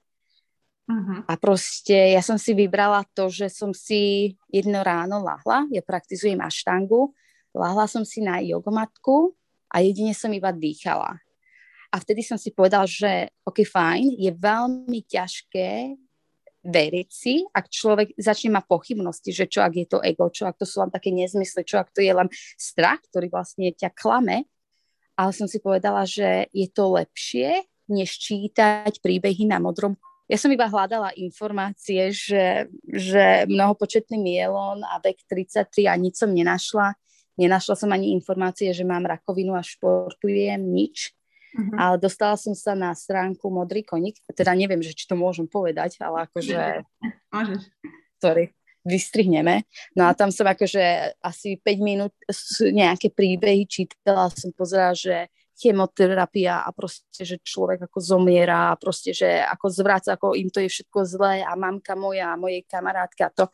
[0.84, 1.24] Uh-huh.
[1.24, 6.36] A proste ja som si vybrala to, že som si jedno ráno lahla, ja praktizujem
[6.44, 7.16] aštangu,
[7.56, 9.32] lahla som si na jogomatku
[9.72, 11.16] a jedine som iba dýchala.
[11.88, 15.94] A vtedy som si povedala, že ok, fajn, je veľmi ťažké
[16.64, 20.56] veriť si, ak človek začne mať pochybnosti, že čo ak je to ego, čo ak
[20.56, 24.48] to sú len také nezmysly, čo ak to je len strach, ktorý vlastne ťa klame,
[25.14, 29.94] ale som si povedala, že je to lepšie, než čítať príbehy na modrom.
[30.24, 36.32] Ja som iba hľadala informácie, že, že mnohopočetný mielon a vek 33 a nič som
[36.32, 36.96] nenašla.
[37.36, 41.12] Nenašla som ani informácie, že mám rakovinu a športujem, nič.
[41.54, 41.76] Uh-huh.
[41.78, 46.02] Ale dostala som sa na stránku Modrý koník, teda neviem, že či to môžem povedať,
[46.02, 46.82] ale akože...
[47.30, 47.62] Môžeš.
[48.18, 48.50] Sorry
[48.84, 49.64] vystrihneme.
[49.96, 52.12] No a tam som akože asi 5 minút
[52.60, 59.14] nejaké príbehy čítala, som pozerala, že chemoterapia a proste, že človek ako zomiera a proste,
[59.14, 63.30] že ako zvráca, ako im to je všetko zlé a mamka moja a mojej kamarátka
[63.32, 63.46] to.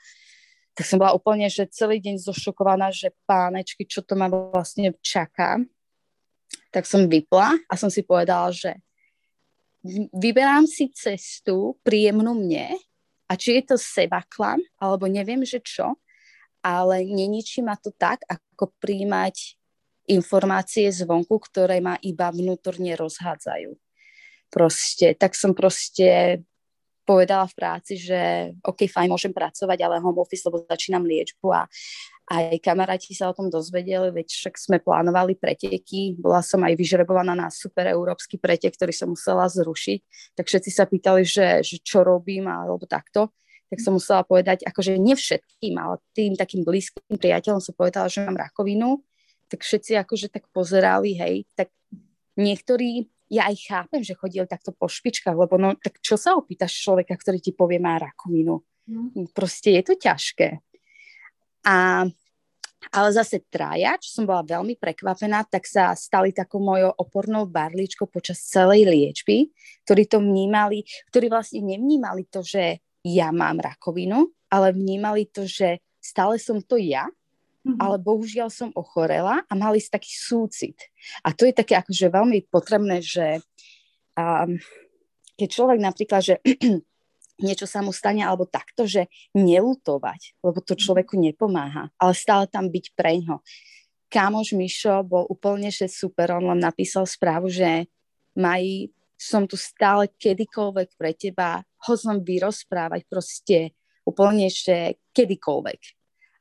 [0.72, 5.60] Tak som bola úplne, že celý deň zošokovaná, že pánečky, čo to ma vlastne čaká.
[6.70, 8.78] Tak som vypla a som si povedala, že
[10.14, 12.78] vyberám si cestu príjemnú mne
[13.26, 15.96] a či je to sebaklam, alebo neviem, že čo,
[16.60, 19.56] ale neničí ma to tak, ako príjmať
[20.10, 23.72] informácie zvonku, ktoré ma iba vnútorne rozhádzajú.
[24.50, 26.42] Proste, tak som proste
[27.06, 31.66] povedala v práci, že OK, fajn, môžem pracovať, ale home office, lebo začínam liečbu a,
[32.30, 37.34] aj kamaráti sa o tom dozvedeli, veď však sme plánovali preteky, bola som aj vyžrebovaná
[37.34, 42.06] na super európsky pretek, ktorý som musela zrušiť, tak všetci sa pýtali, že, že čo
[42.06, 43.34] robím alebo takto,
[43.66, 48.22] tak som musela povedať, akože nie všetkým, ale tým takým blízkym priateľom som povedala, že
[48.22, 49.02] mám rakovinu,
[49.50, 51.74] tak všetci akože tak pozerali, hej, tak
[52.38, 56.78] niektorí, ja aj chápem, že chodili takto po špičkách, lebo no, tak čo sa opýtaš
[56.78, 58.62] človeka, ktorý ti povie má rakovinu?
[58.86, 59.30] Mm.
[59.34, 60.62] Proste je to ťažké.
[61.66, 62.06] A,
[62.88, 68.08] ale zase traja, čo som bola veľmi prekvapená, tak sa stali takou mojou opornou barličkou
[68.08, 69.52] počas celej liečby,
[69.84, 75.84] ktorí to vnímali, ktorí vlastne nevnímali to, že ja mám rakovinu, ale vnímali to, že
[76.00, 77.04] stále som to ja,
[77.64, 77.76] mm-hmm.
[77.76, 80.76] ale bohužiaľ som ochorela a mali si taký súcit.
[81.20, 83.44] A to je také akože veľmi potrebné, že
[84.16, 84.56] um,
[85.36, 86.36] keď človek napríklad, že
[87.40, 92.68] niečo sa mu stane alebo takto, že nelutovať, lebo to človeku nepomáha, ale stále tam
[92.68, 93.40] byť pre ňo.
[94.10, 97.86] Kámoš Mišo bol úplne že super, on len napísal správu, že
[98.34, 105.99] mají, som tu stále kedykoľvek pre teba, ho som vyrozprávať proste úplne, že kedykoľvek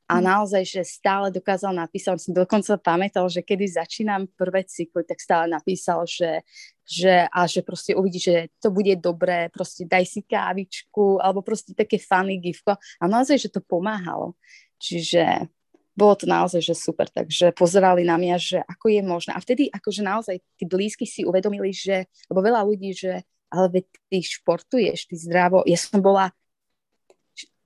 [0.10, 0.26] a mm.
[0.26, 5.22] naozaj, že stále dokázal napísať, on si dokonca pamätal, že kedy začínam prvé cykly, tak
[5.22, 6.42] stále napísal, že,
[6.82, 11.78] že a že proste uvidí, že to bude dobré, proste daj si kávičku, alebo proste
[11.78, 14.34] také funny gifko a naozaj, že to pomáhalo.
[14.82, 15.46] Čiže
[15.94, 19.32] bolo to naozaj, že super, takže pozerali na mňa, že ako je možné.
[19.38, 23.22] A vtedy akože naozaj tí blízky si uvedomili, že, lebo veľa ľudí, že
[23.54, 25.66] ale ty športuješ, ty zdravo.
[25.70, 26.34] Ja som bola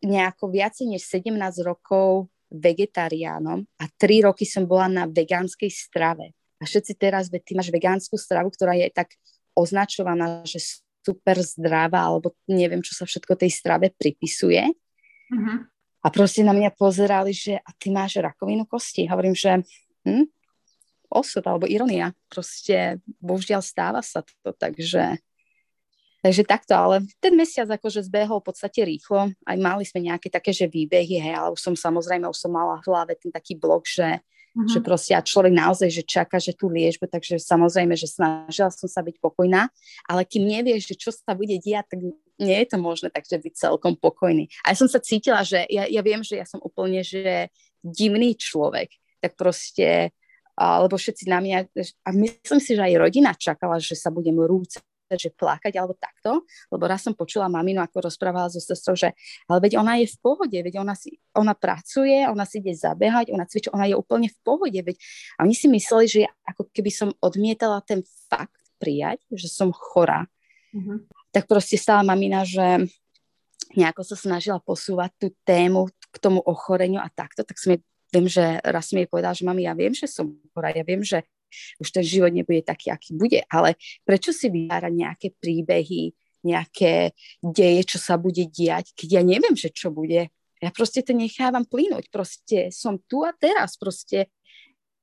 [0.04, 6.38] nejako viacej než 17 rokov vegetariánom a tri roky som bola na vegánskej strave.
[6.62, 9.12] A všetci teraz, veď ty máš vegánsku stravu, ktorá je tak
[9.58, 10.62] označovaná, že
[11.04, 14.64] super zdravá, alebo neviem, čo sa všetko tej strave pripisuje.
[15.34, 15.68] Uh-huh.
[16.04, 19.12] A proste na mňa pozerali, že a ty máš rakovinu kosti.
[19.12, 19.60] Hovorím, že
[20.08, 20.32] hm,
[21.12, 22.16] osud alebo ironia.
[22.32, 25.20] Proste bohužiaľ stáva sa to, takže
[26.24, 29.36] Takže takto, ale ten mesiac akože zbehol v podstate rýchlo.
[29.44, 32.80] Aj mali sme nejaké také, že výbehy, hej, ale už som samozrejme, už som mala
[32.80, 34.72] v hlave ten taký blok, že, uh-huh.
[34.72, 38.88] že proste a človek naozaj, že čaká, že tu liečbe, takže samozrejme, že snažila som
[38.88, 39.68] sa byť pokojná,
[40.08, 42.00] ale kým nevieš, že čo sa bude diať, tak
[42.40, 44.48] nie je to možné takže byť celkom pokojný.
[44.64, 47.52] A ja som sa cítila, že ja, ja viem, že ja som úplne, že
[47.84, 50.16] divný človek, tak proste
[50.54, 51.58] lebo všetci na mňa,
[52.06, 54.86] a myslím si, že aj rodina čakala, že sa budem rúcať
[55.20, 59.14] že plakať alebo takto, lebo raz som počula maminu, ako rozprávala so sestrou, že
[59.50, 63.34] ale veď ona je v pohode, veď ona, si, ona pracuje, ona si ide zabehať,
[63.34, 64.96] ona cvičí, ona je úplne v pohode, veď
[65.38, 69.72] a oni si mysleli, že ja, ako keby som odmietala ten fakt prijať, že som
[69.72, 70.28] chorá.
[70.76, 71.08] Mm-hmm.
[71.32, 72.90] Tak proste stala mamina, že
[73.74, 77.82] nejako sa snažila posúvať tú tému k tomu ochoreniu a takto, tak som jej,
[78.14, 81.02] viem, že raz som jej povedala, že mami, ja viem, že som chorá, ja viem,
[81.02, 81.26] že
[81.82, 83.42] už ten život nebude taký, aký bude.
[83.50, 86.14] Ale prečo si vytvárať nejaké príbehy,
[86.44, 90.28] nejaké deje, čo sa bude diať, keď ja neviem, že čo bude.
[90.60, 92.08] Ja proste to nechávam plynúť.
[92.08, 93.76] Proste som tu a teraz.
[93.76, 94.32] Proste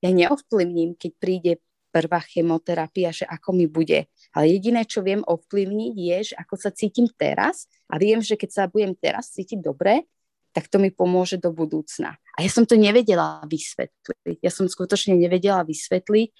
[0.00, 1.52] ja neovplyvním, keď príde
[1.90, 4.08] prvá chemoterapia, že ako mi bude.
[4.32, 8.50] Ale jediné, čo viem ovplyvniť, je, že ako sa cítim teraz a viem, že keď
[8.50, 10.06] sa budem teraz cítiť dobre,
[10.50, 12.18] tak to mi pomôže do budúcna.
[12.40, 14.40] A ja som to nevedela vysvetliť.
[14.40, 16.32] Ja som skutočne nevedela vysvetliť.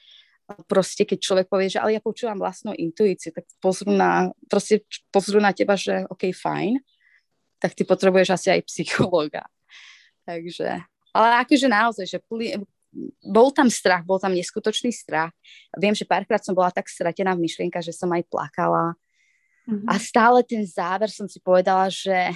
[0.64, 5.44] Proste, keď človek povie, že ale ja počúvam vlastnú intuíciu, tak pozrú na, proste pozrú
[5.44, 6.80] na teba, že OK, fajn,
[7.60, 9.44] tak ty potrebuješ asi aj psychológa.
[10.28, 10.80] Takže,
[11.12, 12.18] ale akože naozaj, že
[13.20, 15.30] bol tam strach, bol tam neskutočný strach.
[15.76, 18.96] Viem, že párkrát som bola tak stratená v myšlienkach, že som aj plakala.
[19.68, 19.86] Mm-hmm.
[19.86, 22.32] A stále ten záver som si povedala, že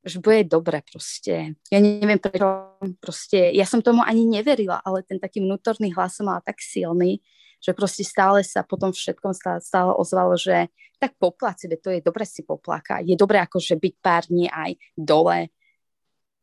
[0.00, 1.60] že bude dobre proste.
[1.68, 6.28] Ja neviem prečo, proste, ja som tomu ani neverila, ale ten taký vnútorný hlas som
[6.28, 7.20] mala tak silný,
[7.60, 12.24] že proste stále sa potom všetkom stále, stále ozvalo, že tak popláci, to je dobre
[12.24, 15.52] si poplakať, je dobre akože byť pár dní aj dole,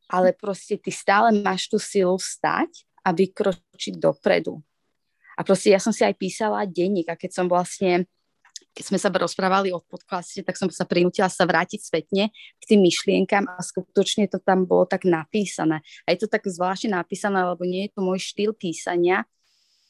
[0.10, 4.62] ale proste ty stále máš tú silu stať a vykročiť dopredu.
[5.38, 8.10] A proste ja som si aj písala denník a keď som vlastne
[8.78, 12.86] keď sme sa rozprávali o podcaste, tak som sa prinútila sa vrátiť spätne k tým
[12.86, 15.82] myšlienkam a skutočne to tam bolo tak napísané.
[16.06, 19.26] A je to tak zvláštne napísané, lebo nie je to môj štýl písania.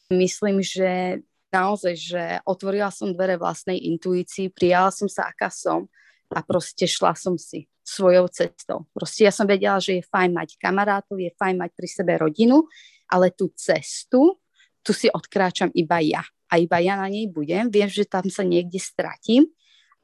[0.07, 1.19] Myslím, že
[1.51, 5.91] naozaj, že otvorila som dvere vlastnej intuícii, prijala som sa, aká som
[6.31, 8.87] a proste šla som si svojou cestou.
[8.95, 12.63] Proste ja som vedela, že je fajn mať kamarátov, je fajn mať pri sebe rodinu,
[13.11, 14.39] ale tú cestu,
[14.79, 17.67] tu si odkráčam iba ja a iba ja na nej budem.
[17.67, 19.47] Viem, že tam sa niekde stratím,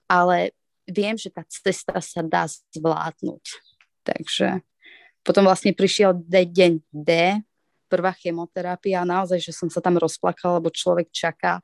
[0.08, 0.52] ale
[0.88, 3.44] viem, že tá cesta sa dá zvládnuť.
[4.04, 4.60] Takže
[5.24, 7.40] potom vlastne prišiel deň D,
[7.88, 11.64] prvá chemoterapia a naozaj, že som sa tam rozplakala, lebo človek čaká.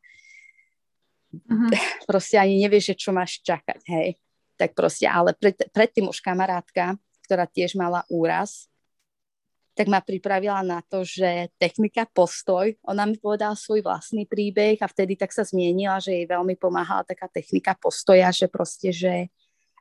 [1.33, 1.69] Uh-huh.
[2.09, 4.15] Proste ani nevie, že čo máš čakať, hej.
[4.59, 8.67] Tak proste, ale pred, predtým už kamarátka, ktorá tiež mala úraz,
[9.79, 14.91] tak ma pripravila na to, že technika postoj, ona mi povedala svoj vlastný príbeh a
[14.91, 19.31] vtedy tak sa zmienila, že jej veľmi pomáhala taká technika postoja, že proste, že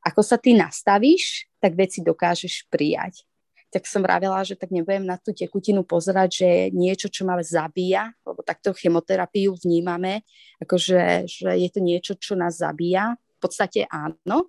[0.07, 3.27] ako sa ty nastavíš, tak veci dokážeš prijať.
[3.75, 8.15] Tak som vravela, že tak nebudem na tú tekutinu pozerať, že niečo, čo ma zabíja,
[8.23, 10.23] lebo takto chemoterapiu vnímame,
[10.63, 13.19] akože že je to niečo, čo nás zabíja.
[13.19, 14.47] V podstate áno,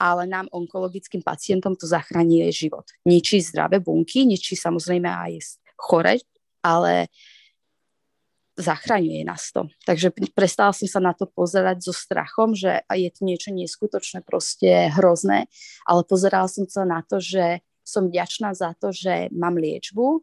[0.00, 2.88] ale nám onkologickým pacientom to zachraňuje život.
[3.04, 6.24] Ničí zdravé bunky, ničí samozrejme aj chore,
[6.64, 7.12] ale
[8.56, 9.68] zachraňuje nás to.
[9.84, 14.88] Takže prestala som sa na to pozerať so strachom, že je to niečo neskutočné, proste
[14.92, 15.48] hrozné,
[15.84, 20.20] ale pozerala som sa na to, že som vďačná za to, že mám liečbu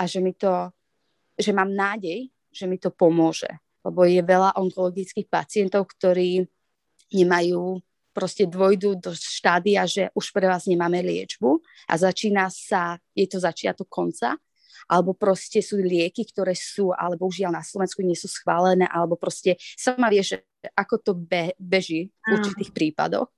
[0.00, 0.72] a že mi to,
[1.36, 3.48] že mám nádej, že mi to pomôže.
[3.80, 6.44] Lebo je veľa onkologických pacientov, ktorí
[7.12, 7.80] nemajú,
[8.20, 11.56] proste dvojdu do štádia, že už pre vás nemáme liečbu
[11.88, 14.36] a začína sa, je to začiatok konca,
[14.92, 19.56] alebo proste sú lieky, ktoré sú, alebo už na Slovensku nie sú schválené, alebo proste
[19.80, 20.44] sama vie, že
[20.76, 23.32] ako to be, beží v určitých prípadoch.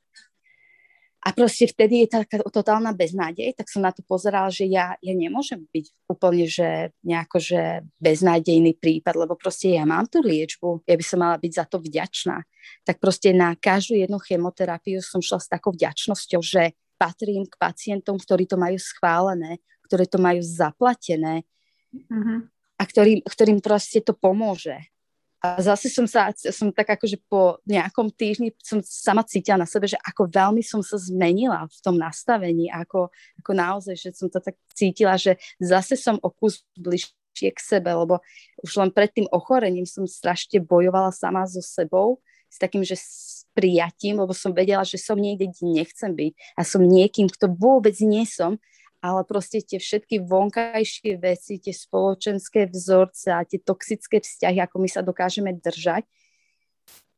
[1.22, 5.14] A proste vtedy je taká totálna beznádej, tak som na to pozerala, že ja, ja
[5.14, 10.98] nemôžem byť úplne, že nejako, že beznádejný prípad, lebo proste ja mám tú liečbu, ja
[10.98, 12.42] by som mala byť za to vďačná.
[12.82, 18.18] Tak proste na každú jednu chemoterapiu som šla s takou vďačnosťou, že patrím k pacientom,
[18.18, 21.46] ktorí to majú schválené, ktorí to majú zaplatené
[21.94, 22.38] mm-hmm.
[22.78, 24.74] a ktorým, ktorým proste to pomôže.
[25.42, 29.90] A zase som sa, som tak akože po nejakom týždni som sama cítila na sebe,
[29.90, 33.10] že ako veľmi som sa zmenila v tom nastavení, ako,
[33.42, 37.90] ako naozaj, že som to tak cítila, že zase som o kus bližšie k sebe,
[37.90, 38.22] lebo
[38.62, 43.42] už len pred tým ochorením som strašne bojovala sama so sebou, s takým, že s
[43.50, 47.98] prijatím, lebo som vedela, že som niekde, kde nechcem byť a som niekým, kto vôbec
[47.98, 48.62] nie som
[49.02, 54.88] ale proste tie všetky vonkajšie veci, tie spoločenské vzorce a tie toxické vzťahy, ako my
[54.88, 56.06] sa dokážeme držať,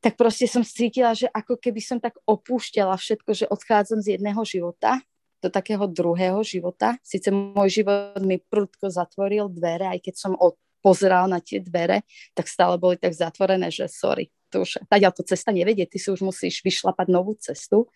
[0.01, 4.41] tak proste som cítila, že ako keby som tak opúšťala všetko, že odchádzam z jedného
[4.45, 5.01] života
[5.45, 6.97] do takého druhého života.
[7.05, 12.05] Sice môj život mi prudko zatvoril dvere, aj keď som od, pozeral na tie dvere,
[12.33, 16.09] tak stále boli tak zatvorené, že sorry, to už, tá to cesta nevedie, ty si
[16.13, 17.89] už musíš vyšlapať novú cestu.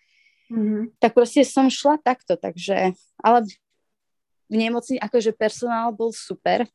[0.49, 0.97] Mm-hmm.
[0.97, 3.45] Tak proste som šla takto, takže, ale
[4.49, 6.65] v nemocni akože personál bol super.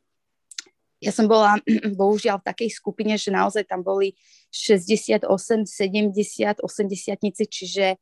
[1.03, 1.59] Ja som bola
[2.01, 4.15] bohužiaľ v takej skupine, že naozaj tam boli
[4.55, 5.27] 68,
[5.67, 7.99] 70, 80 čiže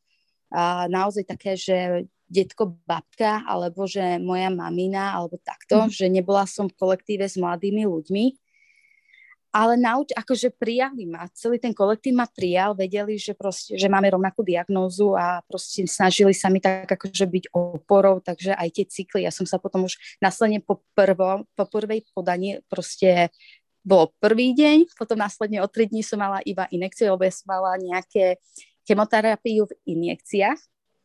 [0.52, 5.90] a naozaj také, že detko, babka, alebo že moja mamina, alebo takto, mm.
[5.92, 8.24] že nebola som v kolektíve s mladými ľuďmi
[9.52, 14.08] ale nauč, akože prijali ma, celý ten kolektív ma prijal, vedeli, že, proste, že máme
[14.08, 19.28] rovnakú diagnózu a proste snažili sa mi tak akože byť oporou, takže aj tie cykly,
[19.28, 23.28] ja som sa potom už následne po, prvo, po prvej podaní proste
[23.84, 27.52] bolo prvý deň, potom následne o tri dní som mala iba inekcie, lebo ja som
[27.52, 28.40] mala nejaké
[28.88, 30.60] chemoterapiu v injekciách.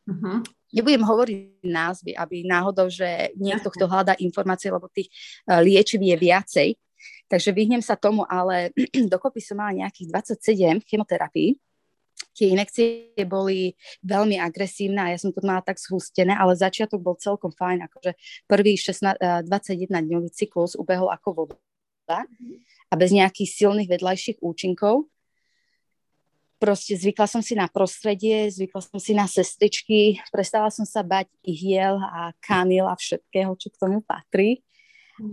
[0.08, 0.40] Uh-huh.
[0.72, 5.12] Nebudem hovoriť názvy, aby náhodou, že niekto, kto hľadá informácie, lebo tých
[5.44, 6.68] uh, liečiv je viacej,
[7.28, 8.72] Takže vyhnem sa tomu, ale
[9.12, 10.08] dokopy som mala nejakých
[10.38, 11.58] 27 chemoterapií.
[12.34, 13.74] Tie inekcie boli
[14.06, 18.14] veľmi agresívne a ja som to mala tak zhustené, ale začiatok bol celkom fajn, akože
[18.46, 22.26] prvý 16, 21-dňový cyklus ubehol ako voda
[22.88, 25.10] a bez nejakých silných vedľajších účinkov.
[26.58, 31.30] Proste zvykla som si na prostredie, zvykla som si na sestričky, prestala som sa bať
[31.46, 34.66] ihiel a kanil a všetkého, čo k tomu patrí.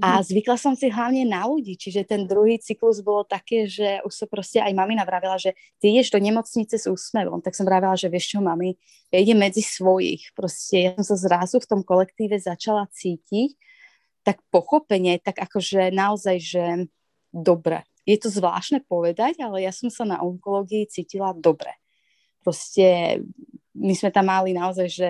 [0.01, 0.25] A mhm.
[0.25, 4.25] zvykla som si hlavne na ľudí, čiže ten druhý cyklus bolo také, že už sa
[4.25, 7.37] proste aj mamina vravela, že ty ideš do nemocnice s úsmevom.
[7.45, 8.73] Tak som vravela, že vieš čo, mami,
[9.13, 10.33] ja idem medzi svojich.
[10.33, 13.53] Proste ja som sa zrazu v tom kolektíve začala cítiť
[14.25, 16.65] tak pochopenie, tak akože naozaj, že
[17.29, 17.85] dobre.
[18.09, 21.77] Je to zvláštne povedať, ale ja som sa na onkológii cítila dobre.
[22.41, 23.21] Proste
[23.77, 25.09] my sme tam mali naozaj, že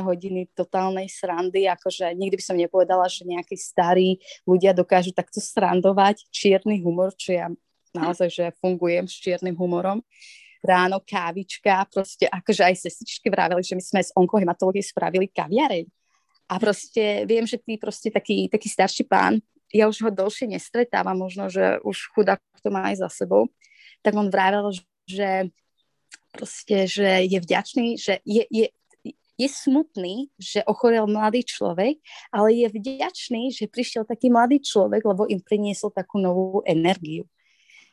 [0.00, 6.24] hodiny totálnej srandy, akože nikdy by som nepovedala, že nejakí starí ľudia dokážu takto srandovať
[6.32, 7.46] čierny humor, čo ja
[7.92, 10.00] naozaj, že fungujem s čiernym humorom.
[10.62, 15.90] Ráno kávička, proste akože aj sestričky vraveli, že my sme z onkohematológie spravili kaviareň.
[16.48, 21.16] A proste viem, že ty proste taký, taký starší pán, ja už ho dlhšie nestretávam,
[21.16, 23.48] možno, že už chudák to má aj za sebou,
[24.04, 24.70] tak on vravel,
[25.08, 25.50] že
[26.30, 28.66] proste, že je vďačný, že je, je,
[29.40, 31.98] je smutný, že ochorel mladý človek,
[32.30, 37.24] ale je vďačný, že prišiel taký mladý človek, lebo im priniesol takú novú energiu.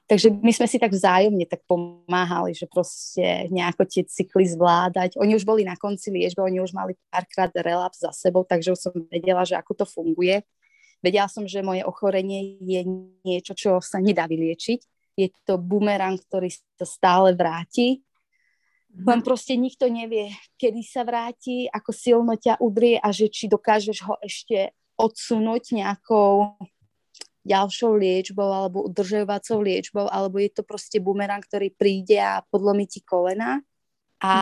[0.10, 5.22] Takže my sme si tak vzájomne tak pomáhali, že proste nejako tie cykly zvládať.
[5.22, 8.80] Oni už boli na konci liečby, oni už mali párkrát relaps za sebou, takže už
[8.90, 10.42] som vedela, že ako to funguje.
[11.06, 12.82] Vedela som, že moje ochorenie je
[13.22, 14.82] niečo, čo sa nedá vyliečiť.
[15.14, 18.02] Je to bumerang, ktorý sa stále vráti.
[18.90, 19.06] Mhm.
[19.06, 23.98] Len proste nikto nevie, kedy sa vráti, ako silno ťa udrie a že či dokážeš
[24.10, 26.58] ho ešte odsunúť nejakou
[27.48, 33.00] ďalšou liečbou alebo udržovacou liečbou, alebo je to proste bumerang, ktorý príde a podlomí ti
[33.00, 33.64] kolena
[34.20, 34.34] a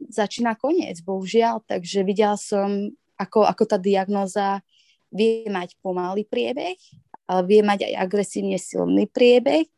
[0.00, 1.60] začína koniec, bohužiaľ.
[1.68, 4.64] Takže videla som, ako, ako tá diagnoza
[5.12, 6.80] vie mať pomalý priebeh,
[7.28, 9.68] ale vie mať aj agresívne silný priebeh.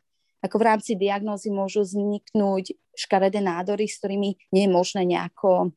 [0.41, 5.71] Ako v rámci diagnózy môžu vzniknúť škaredé nádory, s ktorými nie je možné nejako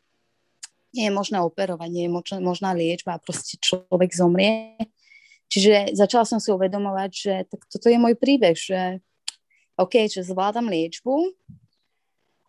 [0.90, 4.74] nie je možné operovať, nie je možná, možná liečba a proste človek zomrie.
[5.50, 9.02] Čiže začala som si uvedomovať, že tak toto je môj príbeh, že
[9.78, 11.34] OK, že zvládam liečbu,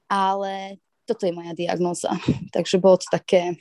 [0.09, 2.13] ale toto je moja diagnoza.
[2.55, 3.57] Takže bolo to také...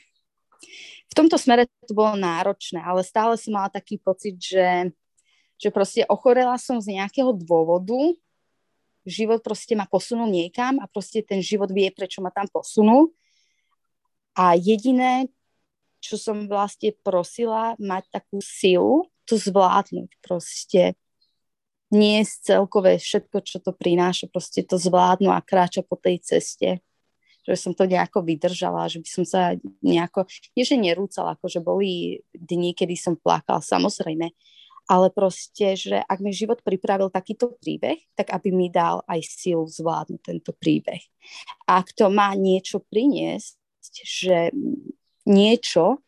[1.11, 4.95] V tomto smere to bolo náročné, ale stále som mala taký pocit, že,
[5.59, 8.15] že proste ochorela som z nejakého dôvodu,
[9.05, 13.13] život proste ma posunul niekam a proste ten život vie, prečo ma tam posunul.
[14.37, 15.27] A jediné,
[16.01, 20.97] čo som vlastne prosila, mať takú silu, to zvládnuť proste.
[21.91, 26.79] Nie je celkové všetko, čo to prináša, proste to zvládnu a kráča po tej ceste.
[27.43, 29.41] Že som to nejako vydržala, že by som sa
[29.83, 34.31] nejako, nie že nerúcala, akože boli dni, kedy som plakala, samozrejme,
[34.89, 39.65] ale proste, že ak mi život pripravil takýto príbeh, tak aby mi dal aj silu
[39.67, 41.01] zvládnuť tento príbeh.
[41.69, 43.57] A ak to má niečo priniesť,
[44.01, 44.37] že
[45.25, 46.01] niečo,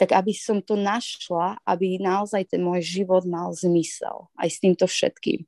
[0.00, 4.88] tak aby som to našla, aby naozaj ten môj život mal zmysel aj s týmto
[4.88, 5.44] všetkým.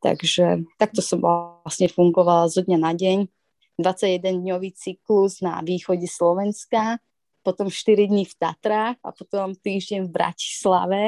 [0.00, 3.28] Takže takto som vlastne fungovala zo dňa na deň.
[3.76, 7.00] 21-dňový cyklus na východe Slovenska,
[7.40, 11.02] potom 4 dní v Tatrách a potom týždeň v Bratislave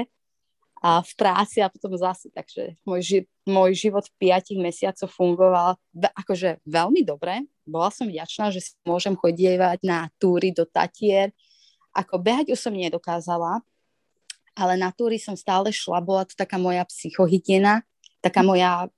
[0.82, 2.26] a v práci a potom zase.
[2.34, 7.46] Takže môj, ži- môj život v 5 mesiacoch fungoval akože veľmi dobre.
[7.62, 11.30] Bola som vďačná, že si môžem chodievať na túry do Tatier,
[11.94, 13.62] ako behať už som nedokázala,
[14.58, 17.86] ale na túry som stále šla, bola to taká moja psychohygiena,
[18.18, 18.90] taká moja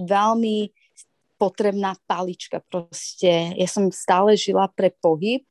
[0.00, 0.72] veľmi
[1.36, 3.52] potrebná palička proste.
[3.60, 5.44] Ja som stále žila pre pohyb,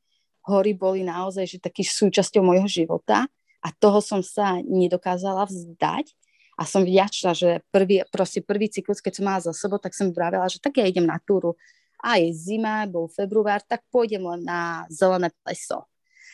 [0.50, 3.30] hory boli naozaj že taký súčasťou môjho života
[3.60, 6.16] a toho som sa nedokázala vzdať
[6.60, 10.12] a som vďačná, že prvý, proste prvý cyklus, keď som mala za sebou, tak som
[10.12, 11.56] vravela, že tak ja idem na túru.
[12.00, 15.88] A je zima, bol február, tak pôjdem len na zelené pleso.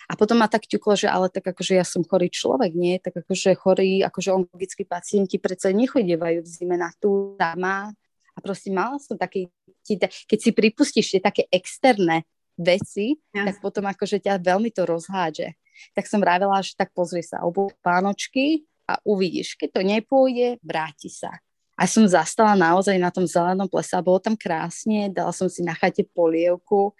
[0.06, 3.02] A potom ma tak ťuklo, že ale tak akože ja som chorý človek, nie?
[3.02, 7.90] Tak akože chorí, akože onkologickí pacienti predsa nechodievajú v zime na tú dama.
[8.34, 9.50] A proste mala som taký,
[10.30, 12.22] keď si pripustíš tie také externé
[12.54, 13.50] veci, ja.
[13.50, 15.54] tak potom akože ťa veľmi to rozhádže.
[15.92, 21.10] Tak som vravela, že tak pozri sa, obu pánočky a uvidíš, keď to nepôjde, vráti
[21.10, 21.34] sa.
[21.76, 25.60] A som zastala naozaj na tom zelenom plese a bolo tam krásne, dala som si
[25.60, 26.96] na chate polievku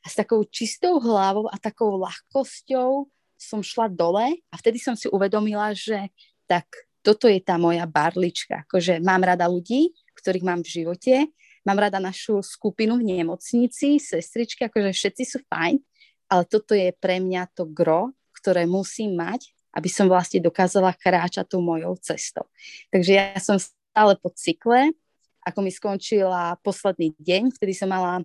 [0.00, 5.10] a s takou čistou hlavou a takou ľahkosťou som šla dole a vtedy som si
[5.10, 6.14] uvedomila, že
[6.46, 6.68] tak
[7.00, 8.68] toto je tá moja barlička.
[8.68, 11.14] Akože mám rada ľudí, ktorých mám v živote,
[11.64, 15.80] mám rada našu skupinu v nemocnici, sestričky, akože všetci sú fajn,
[16.30, 21.46] ale toto je pre mňa to gro, ktoré musím mať, aby som vlastne dokázala kráčať
[21.46, 22.48] tou mojou cestou.
[22.90, 24.90] Takže ja som stále po cykle,
[25.46, 28.24] ako mi skončila posledný deň, vtedy som mala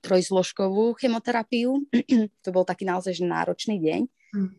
[0.00, 1.82] trojzložkovú chemoterapiu.
[2.44, 4.00] to bol taký naozaj náročný deň.
[4.36, 4.52] Mm.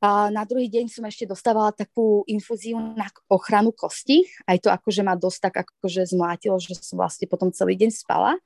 [0.00, 4.24] A na druhý deň som ešte dostávala takú infúziu na ochranu kosti.
[4.48, 8.40] Aj to akože ma dosť tak akože zmlátilo, že som vlastne potom celý deň spala.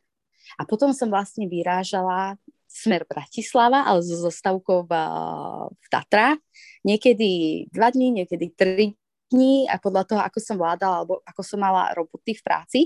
[0.59, 2.35] A potom som vlastne vyrážala
[2.75, 4.93] smer Bratislava, ale so zostavkou v,
[5.71, 5.87] v.
[6.83, 7.29] Niekedy
[7.71, 8.99] dva dní, niekedy tri
[9.31, 12.81] dní a podľa toho, ako som vládala alebo ako som mala roboty v práci.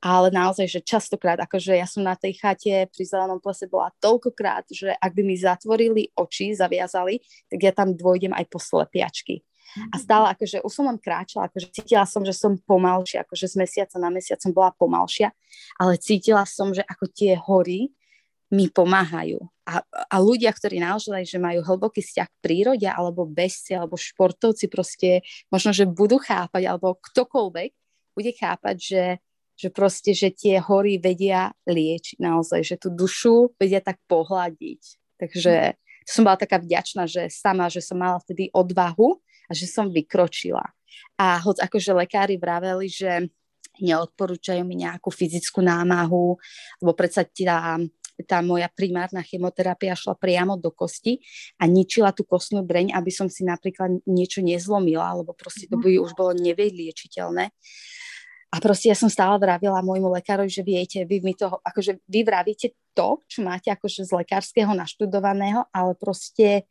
[0.00, 4.68] Ale naozaj, že častokrát, akože ja som na tej chate pri zelenom plese bola toľkokrát,
[4.72, 7.20] že ak by mi zatvorili oči, zaviazali,
[7.52, 9.44] tak ja tam dôjdem aj po slepiačky.
[9.92, 10.02] A mhm.
[10.02, 13.96] stále, akože už som len kráčala, akože cítila som, že som pomalšia, akože z mesiaca
[14.00, 15.28] na mesiac som bola pomalšia,
[15.76, 17.92] ale cítila som, že ako tie hory
[18.48, 19.38] mi pomáhajú.
[19.68, 24.72] A, a ľudia, ktorí naozaj, že majú hlboký vzťah k prírode, alebo bezci, alebo športovci
[24.72, 25.20] proste
[25.52, 27.70] možno, že budú chápať, alebo ktokoľvek
[28.16, 29.04] bude chápať, že,
[29.60, 34.82] že proste, že tie hory vedia liečiť naozaj, že tú dušu vedia tak pohľadiť.
[35.20, 35.76] Takže
[36.08, 40.64] som bola taká vďačná, že sama, že som mala vtedy odvahu a že som vykročila.
[41.20, 43.28] A hoď akože lekári vraveli, že
[43.78, 46.34] neodporúčajú mi nejakú fyzickú námahu,
[46.82, 47.78] lebo predsa tá,
[48.26, 51.22] tá moja primárna chemoterapia šla priamo do kosti
[51.58, 55.82] a ničila tú kostnú dreň, aby som si napríklad niečo nezlomila, lebo proste to mhm.
[55.84, 57.50] by už bolo nevyliečiteľné.
[58.48, 62.24] A proste ja som stále vravila môjmu lekárovi, že viete, vy mi toho, akože vy
[62.24, 66.64] vravíte to, čo máte akože z lekárskeho naštudovaného, ale proste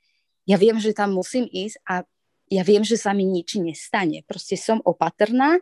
[0.49, 2.01] ja viem, že tam musím ísť a
[2.49, 4.25] ja viem, že sa mi nič nestane.
[4.25, 5.61] Proste som opatrná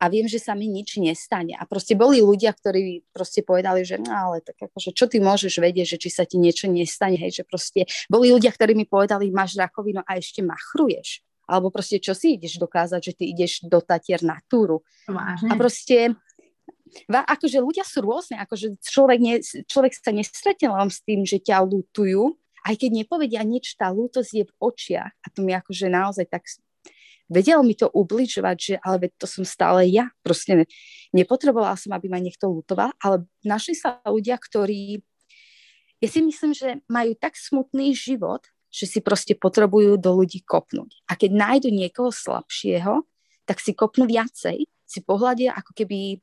[0.00, 1.52] a viem, že sa mi nič nestane.
[1.60, 5.60] A proste boli ľudia, ktorí proste povedali, že no ale tak akože čo ty môžeš
[5.60, 9.28] vedieť, že či sa ti niečo nestane, hej, že proste boli ľudia, ktorí mi povedali,
[9.28, 11.20] máš rakovinu a ešte machruješ
[11.50, 14.86] alebo proste čo si ideš dokázať, že ty ideš do Tatier na túru.
[15.10, 15.50] Vážne?
[15.50, 16.14] A proste
[17.10, 21.66] akože ľudia sú rôzne, akože človek, nie, človek sa nestretne len s tým, že ťa
[21.66, 26.30] lutujú, aj keď nepovedia nič, tá lútosť je v očiach a to mi akože naozaj
[26.30, 26.46] tak
[27.30, 30.10] vedel mi to ubližovať, že ale to som stále ja.
[30.20, 30.64] Proste ne,
[31.14, 35.00] nepotrebovala som, aby ma niekto lutoval, ale našli sa ľudia, ktorí
[36.00, 38.40] ja si myslím, že majú tak smutný život,
[38.72, 41.04] že si proste potrebujú do ľudí kopnúť.
[41.04, 43.04] A keď nájdu niekoho slabšieho,
[43.44, 46.18] tak si kopnú viacej, si pohľadia ako keby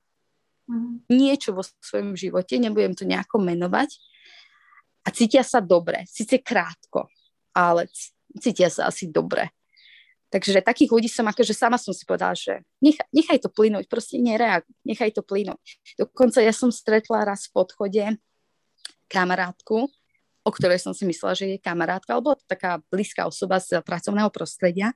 [1.08, 3.96] niečo vo svojom živote, nebudem to nejako menovať,
[5.08, 7.08] a cítia sa dobre, síce krátko,
[7.56, 7.88] ale
[8.36, 9.56] cítia sa asi dobre.
[10.28, 14.20] Takže takých ľudí som akože sama som si povedala, že nechaj, nechaj to plynúť, proste
[14.20, 15.80] nereaguj, nechaj to plynúť.
[15.96, 18.04] Dokonca ja som stretla raz v podchode
[19.08, 19.88] kamarátku,
[20.44, 24.92] o ktorej som si myslela, že je kamarátka, alebo taká blízka osoba z pracovného prostredia.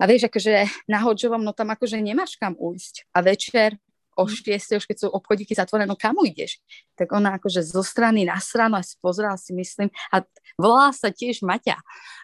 [0.00, 3.12] A vieš, akože na Hodžovom, no tam akože nemáš kam ujsť.
[3.12, 3.76] A večer
[4.22, 4.78] o 6, mhm.
[4.78, 6.62] už keď sú obchodíky zatvorené, no kam ideš?
[6.94, 10.22] Tak ona akože zo strany na stranu a si pozerala si myslím a
[10.54, 11.76] volá sa tiež Maťa.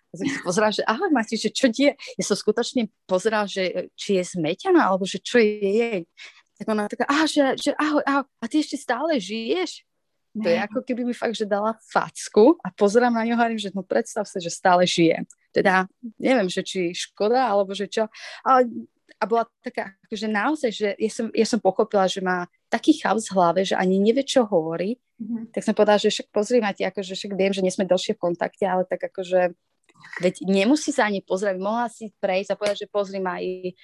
[0.09, 1.93] A tak si pozerala, že ahoj Mati, že čo ti je?
[2.17, 6.01] Ja som skutočne pozerala, že či je zmetená, alebo že čo je jej.
[6.59, 9.85] Tak ona taká, aha, že, že ahoj, ahoj, a ty ešte stále žiješ?
[10.39, 13.59] To je ako keby mi fakt, že dala facku a pozerám na ňo a hovorím,
[13.59, 15.27] že no predstav sa, že stále žije.
[15.51, 15.89] Teda
[16.21, 18.07] neviem, že či škoda, alebo že čo.
[18.47, 18.69] Ale,
[19.19, 23.27] a bola taká, že naozaj, že ja som, ja som pochopila, že má taký chaos
[23.27, 24.95] v hlave, že ani nevie, čo hovorí.
[25.19, 25.51] Mm-hmm.
[25.51, 28.15] Tak som povedala, že však pozri ma ti, akože však viem, že nie sme dlhšie
[28.15, 29.59] v kontakte, ale tak akože
[30.23, 33.75] veď nemusí sa ani pozrieť, mohla si prejsť a povedať, že pozri ma aj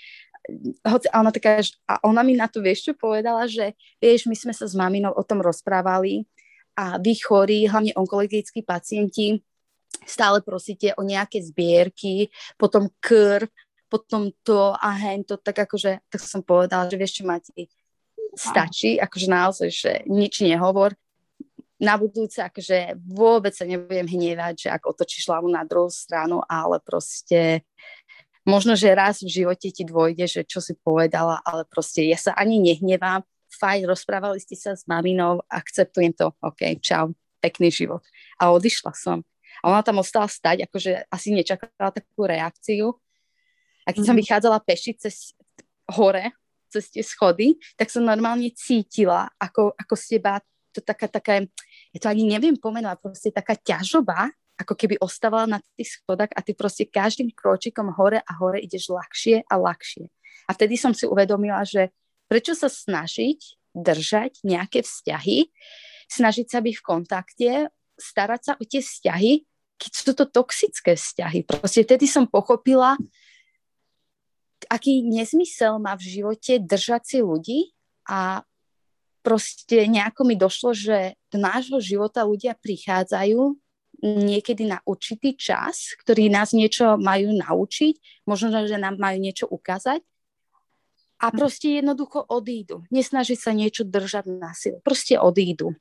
[0.87, 1.59] hoci, a ona taká,
[1.89, 5.11] a ona mi na to vieš čo povedala, že vieš, my sme sa s maminou
[5.11, 6.29] o tom rozprávali
[6.77, 9.41] a vy chorí, hlavne onkologickí pacienti,
[10.05, 12.29] stále prosíte o nejaké zbierky,
[12.61, 13.49] potom krv,
[13.95, 17.55] potom to a hen to, tak akože, tak som povedala, že vieš čo máte,
[18.35, 20.99] stačí, akože naozaj, že nič nehovor,
[21.79, 26.81] na budúce akože vôbec sa nebudem hnievať, že ak otočíš hlavu na druhú stranu, ale
[26.83, 27.63] proste
[28.43, 32.33] možno, že raz v živote ti dôjde, že čo si povedala, ale proste ja sa
[32.35, 33.23] ani nehnevám,
[33.55, 38.03] fajn, rozprávali ste sa s maminou, akceptujem to, OK, čau, pekný život.
[38.41, 39.23] A odišla som.
[39.63, 42.99] A ona tam ostala stať, akože asi nečakala takú reakciu.
[43.85, 44.09] A keď mm-hmm.
[44.09, 44.23] som mhm.
[44.25, 45.17] vychádzala peši cez
[45.95, 46.33] hore,
[46.73, 50.43] cez tie schody, tak som normálne cítila, ako, ako z teba
[50.75, 51.39] to taká, taká,
[51.95, 54.27] ja to ani neviem pomenovať, proste taká ťažoba,
[54.59, 58.91] ako keby ostávala na tých schodách a ty proste každým kročikom hore a hore ideš
[58.91, 60.11] ľahšie a ľahšie.
[60.47, 61.95] A vtedy som si uvedomila, že
[62.29, 65.53] Prečo sa snažiť držať nejaké vzťahy,
[66.09, 67.51] snažiť sa byť v kontakte,
[67.95, 69.45] starať sa o tie vzťahy,
[69.77, 71.45] keď sú to toxické vzťahy.
[71.45, 72.97] Proste vtedy som pochopila,
[74.69, 77.61] aký nezmysel má v živote držať si ľudí
[78.09, 78.45] a
[79.25, 83.41] proste nejako mi došlo, že do nášho života ľudia prichádzajú
[84.05, 90.05] niekedy na určitý čas, ktorí nás niečo majú naučiť, možno, že nám majú niečo ukázať
[91.25, 91.35] a hm.
[91.41, 92.85] proste jednoducho odídu.
[92.93, 94.85] Nesnaží sa niečo držať na silu.
[94.85, 95.73] Proste odídu.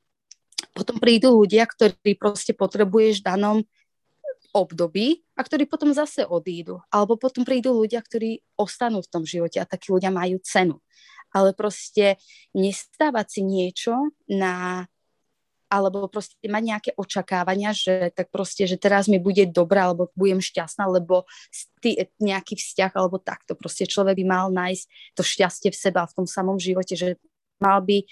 [0.72, 3.58] Potom prídu ľudia, ktorí proste potrebuješ v danom
[4.54, 6.80] období a ktorí potom zase odídu.
[6.94, 10.78] Alebo potom prídu ľudia, ktorí ostanú v tom živote a takí ľudia majú cenu.
[11.34, 12.22] Ale proste
[12.54, 14.86] nestávať si niečo na
[15.74, 20.38] alebo proste mať nejaké očakávania, že tak proste, že teraz mi bude dobré, alebo budem
[20.38, 21.26] šťastná, lebo
[21.82, 23.58] tý, nejaký vzťah, alebo takto.
[23.58, 24.86] Proste človek by mal nájsť
[25.18, 27.18] to šťastie v seba, v tom samom živote, že
[27.58, 28.06] mal by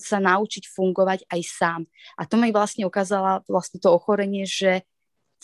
[0.00, 1.80] sa naučiť fungovať aj sám.
[2.16, 4.88] A to mi vlastne ukázala vlastne to ochorenie, že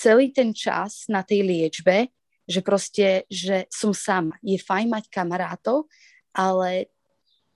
[0.01, 2.09] celý ten čas na tej liečbe,
[2.48, 4.40] že proste, že som sama.
[4.40, 5.92] Je fajn mať kamarátov,
[6.32, 6.88] ale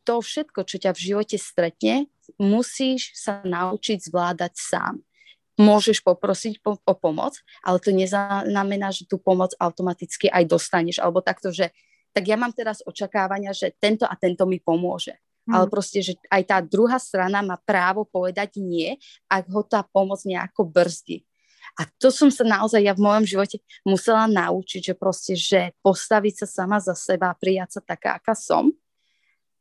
[0.05, 5.01] to všetko, čo ťa v živote stretne, musíš sa naučiť zvládať sám.
[5.55, 11.22] môžeš poprosiť po, o pomoc, ale to neznamená, že tú pomoc automaticky aj dostaneš, alebo
[11.22, 11.70] takto, že
[12.11, 15.14] tak ja mám teraz očakávania, že tento a tento mi pomôže.
[15.47, 15.55] Hmm.
[15.55, 18.99] Ale proste, že aj tá druhá strana má právo povedať nie,
[19.30, 21.22] ak ho tá pomoc nejako brzdí.
[21.74, 26.44] A to som sa naozaj ja v mojom živote musela naučiť, že proste, že postaviť
[26.44, 28.70] sa sama za seba prijať sa taká, aká som.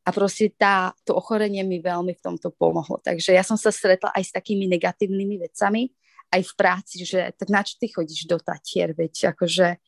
[0.03, 2.99] A proste tá, to ochorenie mi veľmi v tomto pomohlo.
[3.01, 5.89] Takže ja som sa stretla aj s takými negatívnymi vecami,
[6.33, 9.79] aj v práci, že tak na čo ty chodíš do Tatier, veď akože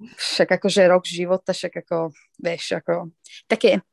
[0.00, 3.12] však akože rok života, však ako, vieš, ako
[3.44, 3.84] také,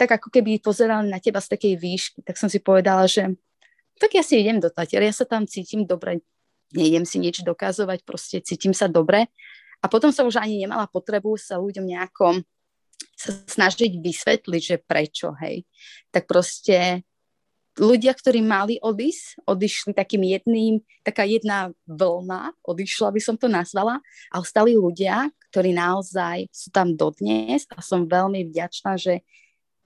[0.00, 3.36] tak ako keby pozerali na teba z takej výšky, tak som si povedala, že
[4.00, 6.24] tak ja si idem do Tatier, ja sa tam cítim dobre,
[6.74, 9.28] nejdem si nič dokazovať, proste cítim sa dobre.
[9.84, 12.42] A potom sa už ani nemala potrebu sa ľuďom nejako
[13.16, 15.64] sa snažiť vysvetliť, že prečo, hej.
[16.12, 17.04] Tak proste
[17.76, 24.00] ľudia, ktorí mali odísť, odišli takým jedným, taká jedna vlna, odišla by som to nazvala,
[24.32, 29.24] a ostali ľudia, ktorí naozaj sú tam dodnes a som veľmi vďačná, že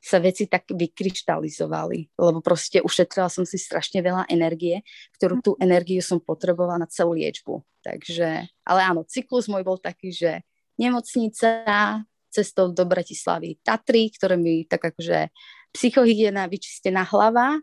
[0.01, 4.81] sa veci tak vykryštalizovali, lebo proste ušetrila som si strašne veľa energie,
[5.21, 7.61] ktorú tú energiu som potrebovala na celú liečbu.
[7.85, 10.41] Takže, ale áno, cyklus môj bol taký, že
[10.81, 15.29] nemocnica, cestou do Bratislavy Tatry, ktoré mi tak akože
[15.75, 17.59] psychohygiena, vyčistená hlava,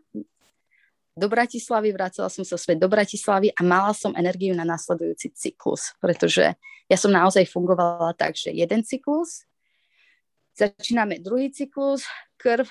[1.18, 5.98] do Bratislavy, vracala som sa späť do Bratislavy a mala som energiu na následujúci cyklus,
[5.98, 6.54] pretože
[6.86, 9.42] ja som naozaj fungovala tak, že jeden cyklus,
[10.54, 12.06] začíname druhý cyklus,
[12.38, 12.70] krv,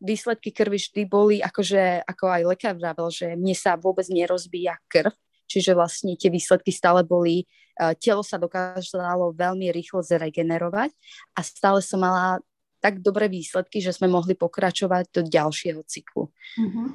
[0.00, 5.12] výsledky krvi vždy boli, akože, ako aj lekár vravel, že mne sa vôbec nerozbíja krv,
[5.46, 7.44] čiže vlastne tie výsledky stále boli,
[7.78, 10.90] uh, telo sa dokázalo veľmi rýchlo zregenerovať
[11.36, 12.42] a stále som mala
[12.82, 16.34] tak dobré výsledky, že sme mohli pokračovať do ďalšieho cyklu.
[16.58, 16.86] Mm-hmm.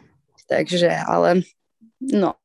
[0.51, 1.47] Takže, ale
[2.03, 2.35] no,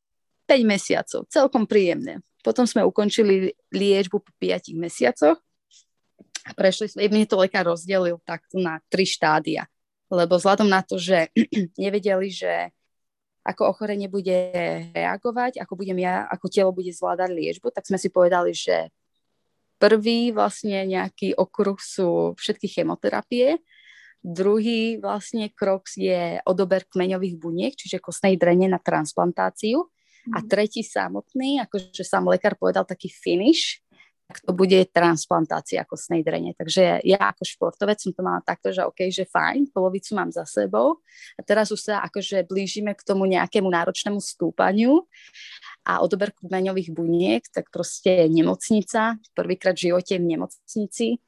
[0.46, 2.22] 5 mesiacov, celkom príjemné.
[2.46, 5.42] Potom sme ukončili liečbu po 5 mesiacoch
[6.58, 9.66] prešli sme, mne to lekár rozdelil takto na tri štádia,
[10.10, 11.30] lebo vzhľadom na to, že
[11.82, 12.70] nevedeli, že
[13.42, 14.54] ako ochorenie bude
[14.94, 18.94] reagovať, ako budem ja, ako telo bude zvládať liečbu, tak sme si povedali, že
[19.82, 23.58] prvý vlastne nejaký okruh sú všetky chemoterapie,
[24.22, 29.90] druhý vlastne krok je odober kmeňových buniek, čiže kostnej drene na transplantáciu.
[30.30, 30.46] A mhm.
[30.46, 33.81] tretí samotný, akože sám lekár povedal taký finish,
[34.40, 36.56] to bude transplantácia kostnej drene.
[36.56, 40.48] Takže ja ako športovec som to mala takto, že OK, že fajn, polovicu mám za
[40.48, 41.04] sebou
[41.36, 45.04] a teraz už sa akože blížime k tomu nejakému náročnému stúpaniu
[45.82, 51.18] a odober kmeňových buniek, tak proste nemocnica, prvýkrát v živote v nemocnici.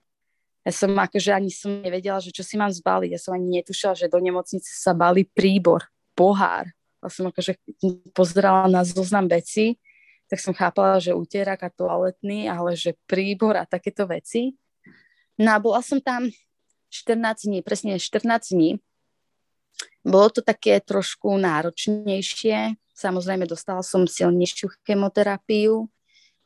[0.64, 3.12] Ja som akože ani som nevedela, že čo si mám zbaliť.
[3.12, 5.84] Ja som ani netušila, že do nemocnice sa balí príbor,
[6.16, 6.72] pohár.
[7.04, 7.60] A som akože
[8.16, 9.76] pozerala na zoznam veci
[10.34, 14.58] tak som chápala, že utierak a toaletný, ale že príbor a takéto veci.
[15.38, 16.26] No a bola som tam
[16.90, 18.82] 14 dní, presne 14 dní.
[20.02, 22.74] Bolo to také trošku náročnejšie.
[22.98, 25.86] Samozrejme, dostala som silnejšiu chemoterapiu,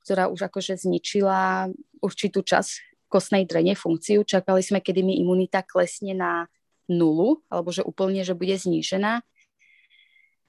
[0.05, 1.73] ktorá už akože zničila
[2.05, 4.21] určitú časť kostnej drene funkciu.
[4.21, 6.45] Čakali sme, kedy mi imunita klesne na
[6.93, 9.25] nulu, alebo že úplne, že bude znížená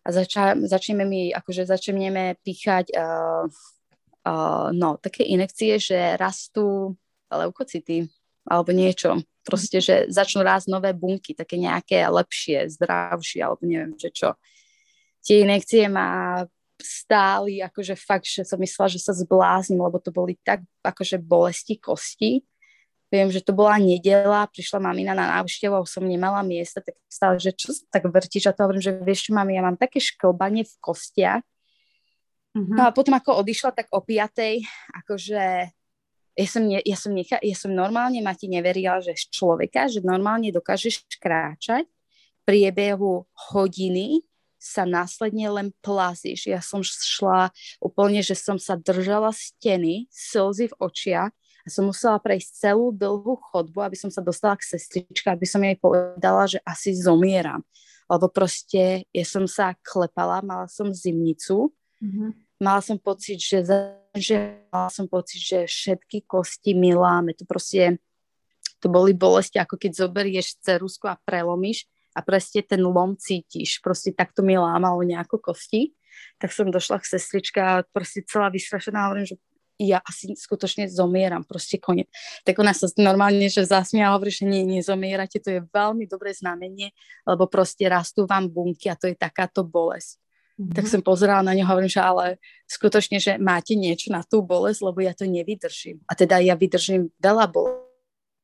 [0.09, 3.45] a zača, začneme mi, akože začneme píchať uh,
[4.25, 6.97] uh, no, také inekcie, že rastú
[7.29, 8.09] leukocity
[8.49, 9.21] alebo niečo.
[9.45, 14.33] Proste, že začnú rásť nové bunky, také nejaké lepšie, zdravšie, alebo neviem, že čo.
[15.21, 16.41] Tie inekcie ma
[16.81, 21.77] stáli, akože fakt, že som myslela, že sa zbláznim, lebo to boli tak akože bolesti
[21.77, 22.41] kosti,
[23.09, 27.41] Viem, že to bola nedela, prišla mamina na návštevu a som nemala miesta, tak stále,
[27.41, 30.61] že čo tak vrtíš a to hovorím, že vieš čo, mami, ja mám také šklbanie
[30.61, 31.41] v kostiach.
[32.53, 32.75] Mm-hmm.
[32.77, 34.61] No a potom ako odišla, tak o piatej,
[34.93, 35.73] akože
[36.39, 40.05] ja som, ne, ja som, necha, ja som normálne, Mati neverila, že z človeka, že
[40.05, 44.21] normálne dokážeš kráčať, v priebehu hodiny
[44.59, 46.51] sa následne len plazíš.
[46.51, 47.49] Ja som šla
[47.79, 51.31] úplne, že som sa držala steny, slzy v očiach
[51.69, 55.61] a som musela prejsť celú dlhú chodbu, aby som sa dostala k sestričke, aby som
[55.61, 57.61] jej povedala, že asi zomieram.
[58.09, 61.69] Lebo proste ja som sa klepala, mala som zimnicu,
[62.01, 62.29] mm-hmm.
[62.57, 63.61] mala som pocit, že,
[64.17, 67.37] že mala som pocit, že všetky kosti mi láme.
[67.37, 68.01] To proste,
[68.81, 71.85] to boli bolesti, ako keď zoberieš cerusku a prelomíš
[72.17, 73.77] a proste ten lom cítiš.
[73.85, 75.93] Proste takto mi lámalo nejako kosti.
[76.41, 79.37] Tak som došla k sestričke a proste celá vystrašená, hovorím, že
[79.79, 82.11] ja asi skutočne zomieram, proste koniec.
[82.43, 86.35] Tak ona sa normálne, že zasmia a hovorí, že nie, nezomierate, to je veľmi dobré
[86.35, 86.91] znamenie,
[87.23, 90.19] lebo proste rastú vám bunky a to je takáto bolesť.
[90.59, 90.75] Mm-hmm.
[90.75, 92.35] Tak som pozerala na ňo, hovorím, že ale
[92.67, 96.03] skutočne, že máte niečo na tú bolesť, lebo ja to nevydržím.
[96.03, 97.87] A teda ja vydržím veľa bol-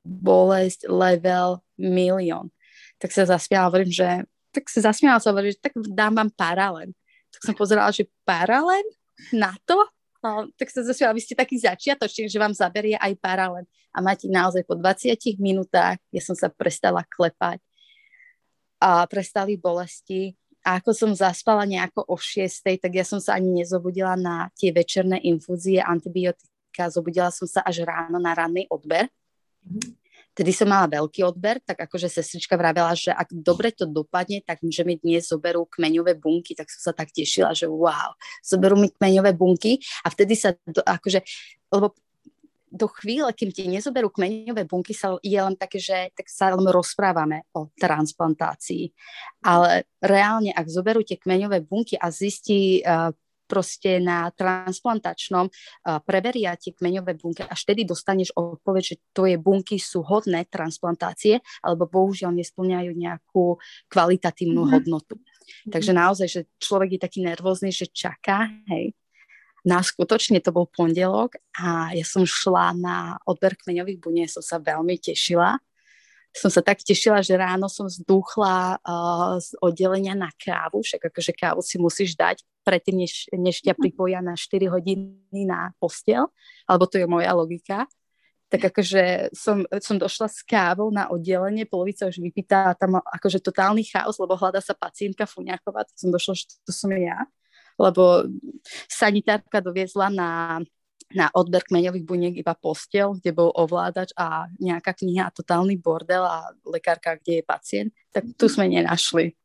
[0.07, 2.53] bolesť level milión.
[3.03, 4.07] Tak sa zasmiala, hovorím, že
[4.55, 6.95] tak sa zasmiala sa, hovorím, že tak dám vám paralen.
[7.36, 8.88] Tak som pozerala, že paralen
[9.36, 9.75] na to?
[10.26, 13.69] No, tak sa zasmiala, vy ste taký začiatočný, že vám zaberie aj paralen.
[13.93, 17.61] A máte naozaj po 20 minútach, ja som sa prestala klepať
[18.82, 20.34] a prestali bolesti
[20.65, 24.73] a ako som zaspala nejako o 6, tak ja som sa ani nezobudila na tie
[24.73, 29.05] večerné infúzie antibiotika, zobudila som sa až ráno na ranný odber.
[29.61, 30.04] Mm-hmm.
[30.36, 34.59] Tedy som mala veľký odber, tak akože sestrička vravela, že ak dobre to dopadne, tak
[34.67, 38.11] že mi dnes zoberú kmeňové bunky, tak som sa tak tešila, že wow,
[38.43, 41.23] zoberú mi kmeňové bunky a vtedy sa, do, akože,
[41.71, 41.95] lebo
[42.75, 46.67] do chvíle, kým ti nezoberú kmeňové bunky, sa, je len také, že tak sa len
[46.67, 48.91] rozprávame o transplantácii.
[49.47, 53.15] Ale reálne, ak zoberú tie kmeňové bunky a zistí uh,
[53.45, 59.77] proste na transplantačnom uh, preveria tie kmeňové bunky, až vtedy dostaneš odpoveď, že tvoje bunky
[59.77, 63.57] sú hodné transplantácie, alebo bohužiaľ nesplňajú nejakú
[63.89, 64.73] kvalitatívnu mm-hmm.
[64.73, 65.15] hodnotu.
[65.17, 65.71] Mm-hmm.
[65.71, 68.93] Takže naozaj, že človek je taký nervózny, že čaká, hej,
[69.65, 74.61] No skutočne to bol pondelok a ja som šla na odber kmeňových buniek, som sa
[74.61, 75.57] veľmi tešila.
[76.36, 81.31] Som sa tak tešila, že ráno som zdúchla uh, z oddelenia na kávu, však akože
[81.31, 83.79] kávu si musíš dať predtým, než, než ťa mhm.
[83.79, 86.27] pripoja na 4 hodiny na postel,
[86.67, 87.88] alebo to je moja logika.
[88.45, 93.81] Tak akože som, som došla s kávou na oddelenie, polovica už vypýta tam akože totálny
[93.88, 97.25] chaos, lebo hľada sa pacientka Fuňáková, tak som došla, že to som ja
[97.75, 98.23] lebo
[98.88, 100.29] sanitárka doviezla na,
[101.13, 106.25] na odber kmeňových buniek iba postel, kde bol ovládač a nejaká kniha a totálny bordel
[106.25, 109.37] a lekárka, kde je pacient, tak tu sme nenašli.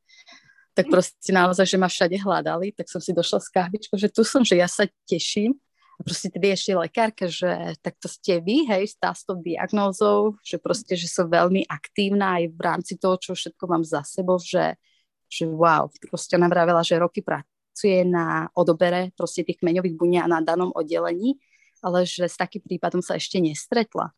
[0.73, 4.25] Tak proste naozaj, že ma všade hľadali, tak som si došla s kávičkou, že tu
[4.25, 5.59] som, že ja sa teším.
[6.01, 10.97] A proste tedy ešte lekárka, že takto ste vy, hej, s tou diagnózou, že proste,
[10.97, 14.81] že som veľmi aktívna aj v rámci toho, čo všetko mám za sebou, že,
[15.29, 17.45] že wow, proste ona vravela, že roky pra,
[17.81, 21.41] pracuje na odobere proste tých kmeňových buniek na danom oddelení,
[21.81, 24.13] ale že s takým prípadom sa ešte nestretla.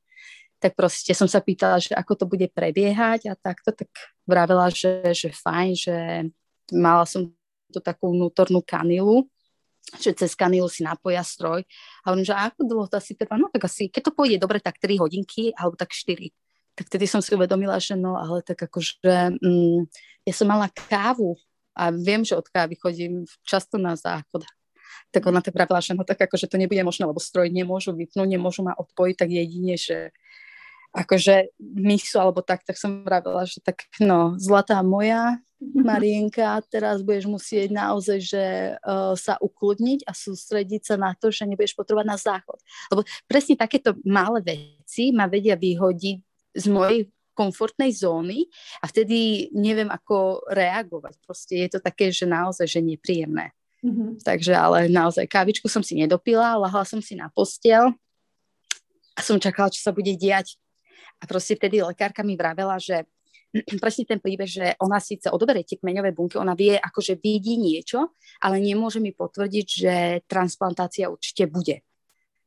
[0.62, 3.90] Tak proste som sa pýtala, že ako to bude prebiehať a takto, tak
[4.22, 5.96] vravela, že, že fajn, že
[6.70, 7.34] mala som
[7.72, 9.26] tu takú vnútornú kanilu,
[9.98, 11.66] že cez kanilu si napoja stroj.
[12.06, 13.34] A hovorím, že ako dlho to asi trvá?
[13.40, 16.30] No tak asi, keď to pôjde dobre, tak 3 hodinky, alebo tak 4.
[16.78, 19.80] Tak tedy som si uvedomila, že no, ale tak akože, mm,
[20.24, 21.36] ja som mala kávu
[21.74, 24.46] a viem, že od kávy chodím často na záchod.
[25.10, 28.64] Tak ona pravila, že no tak akože to nebude možné, lebo stroj nemôžu vypnúť, nemôžu
[28.64, 30.12] ma odpojiť, tak jedine, že
[30.92, 37.30] akože misu alebo tak, tak som vravila, že tak no, zlatá moja Marienka, teraz budeš
[37.30, 38.44] musieť naozaj, že
[38.82, 42.58] uh, sa ukludniť a sústrediť sa na to, že nebudeš potrebovať na záchod.
[42.90, 46.18] Lebo presne takéto malé veci ma vedia vyhodiť
[46.58, 47.00] z mojej
[47.32, 48.44] komfortnej zóny
[48.82, 51.14] a vtedy neviem, ako reagovať.
[51.24, 53.54] Proste je to také, že naozaj, že nepríjemné.
[53.82, 54.22] Mm-hmm.
[54.22, 57.90] Takže ale naozaj kávičku som si nedopila, lahla som si na postel
[59.18, 60.54] a som čakala, čo sa bude diať.
[61.18, 63.06] A proste vtedy lekárka mi vravela, že
[63.82, 68.14] presne ten príbeh, že ona síce odoberie tie kmeňové bunky, ona vie, akože vidí niečo,
[68.40, 69.94] ale nemôže mi potvrdiť, že
[70.30, 71.82] transplantácia určite bude.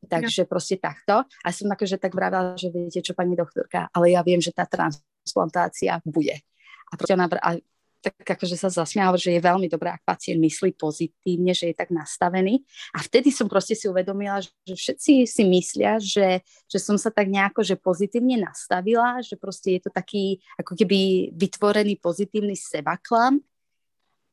[0.05, 0.49] Takže no.
[0.49, 1.25] proste takto.
[1.25, 4.63] A som akože tak vravela, že viete čo, pani doktorka, ale ja viem, že tá
[4.69, 6.45] transplantácia bude.
[6.89, 7.57] A proste ona, a
[8.05, 11.89] tak akože sa zasmiala, že je veľmi dobré, ak pacient myslí pozitívne, že je tak
[11.89, 12.61] nastavený.
[12.93, 17.27] A vtedy som proste si uvedomila, že všetci si myslia, že, že som sa tak
[17.27, 23.41] nejako že pozitívne nastavila, že proste je to taký ako keby vytvorený pozitívny sebaklam,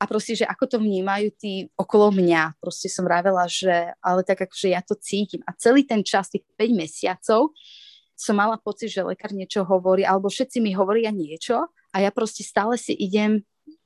[0.03, 2.59] a proste, že ako to vnímajú tí okolo mňa.
[2.59, 5.47] Proste som vravela, že ale tak akože ja to cítim.
[5.47, 7.55] A celý ten čas, tých 5 mesiacov,
[8.19, 12.47] som mala pocit, že lekár niečo hovorí, alebo všetci mi hovoria niečo a ja proste
[12.47, 13.43] stále si idem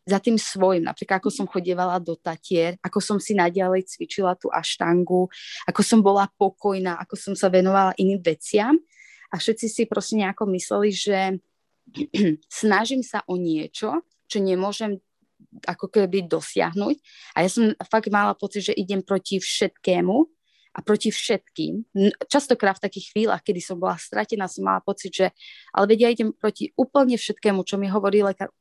[0.06, 0.86] za tým svojim.
[0.86, 5.26] Napríklad ako som chodievala do Tatier, ako som si naďalej cvičila tú aštangu,
[5.66, 8.78] ako som bola pokojná, ako som sa venovala iným veciam.
[9.34, 11.18] A všetci si proste nejako mysleli, že
[12.62, 15.02] snažím sa o niečo, čo nemôžem
[15.66, 16.96] ako keby dosiahnuť.
[17.34, 20.16] A ja som fakt mala pocit, že idem proti všetkému
[20.76, 21.88] a proti všetkým.
[22.28, 25.26] Častokrát v takých chvíľach, kedy som bola stratená, som mala pocit, že
[25.72, 28.52] ale vedia, ja idem proti úplne všetkému, čo mi hovorí lekár,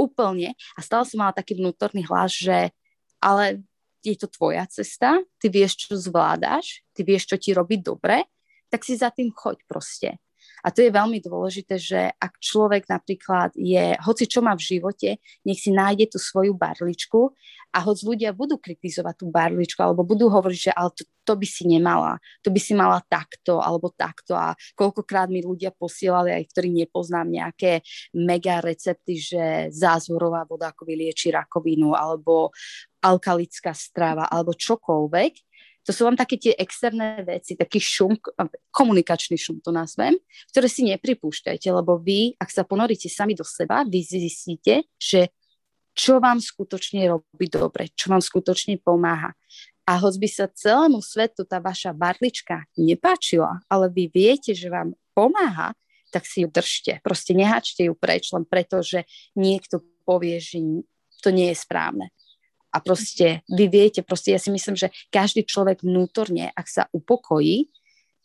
[0.00, 0.56] úplne.
[0.74, 2.72] A stále som mala taký vnútorný hlas, že
[3.20, 3.60] ale
[4.00, 8.24] je to tvoja cesta, ty vieš, čo zvládaš, ty vieš, čo ti robí dobre,
[8.72, 10.16] tak si za tým choď proste.
[10.60, 15.16] A to je veľmi dôležité, že ak človek napríklad je, hoci čo má v živote,
[15.46, 17.32] nech si nájde tú svoju barličku
[17.70, 21.46] a hoď ľudia budú kritizovať tú barličku alebo budú hovoriť, že ale to, to by
[21.46, 24.34] si nemala, to by si mala takto alebo takto.
[24.34, 27.86] A koľkokrát mi ľudia posielali, aj ktorí nepoznám nejaké
[28.18, 32.50] mega recepty, že zázvorová voda ako vylieči rakovinu alebo
[33.00, 35.32] alkalická strava alebo čokoľvek,
[35.84, 38.20] to sú vám také tie externé veci, taký šum,
[38.68, 40.16] komunikačný šum to nazvem,
[40.52, 45.32] ktoré si nepripúšťajte, lebo vy, ak sa ponoríte sami do seba, vy zistíte, že
[45.96, 49.34] čo vám skutočne robí dobre, čo vám skutočne pomáha.
[49.88, 54.94] A hoď by sa celému svetu tá vaša barlička nepáčila, ale vy viete, že vám
[55.16, 55.74] pomáha,
[56.14, 57.02] tak si ju držte.
[57.02, 60.62] Proste nehačte ju preč len preto, že niekto povie, že
[61.22, 62.14] to nie je správne.
[62.70, 67.66] A proste vy viete, proste ja si myslím, že každý človek vnútorne, ak sa upokojí,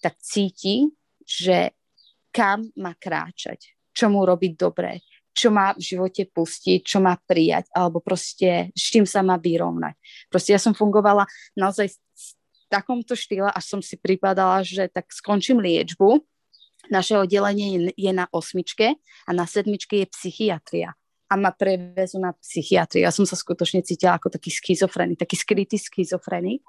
[0.05, 0.93] tak cíti,
[1.25, 1.73] že
[2.29, 5.01] kam má kráčať, čo mu robiť dobre,
[5.33, 9.97] čo má v živote pustiť, čo má prijať, alebo proste s čím sa má vyrovnať.
[10.29, 11.25] Proste ja som fungovala
[11.57, 12.27] naozaj v
[12.69, 16.21] takomto štýle, až som si pripadala, že tak skončím liečbu.
[16.93, 18.93] Naše oddelenie je na osmičke
[19.25, 20.93] a na sedmičke je psychiatria
[21.25, 23.05] a ma prevezú na psychiatriu.
[23.05, 26.61] Ja som sa skutočne cítila ako taký schizofrenik, taký skrytý schizofrenik,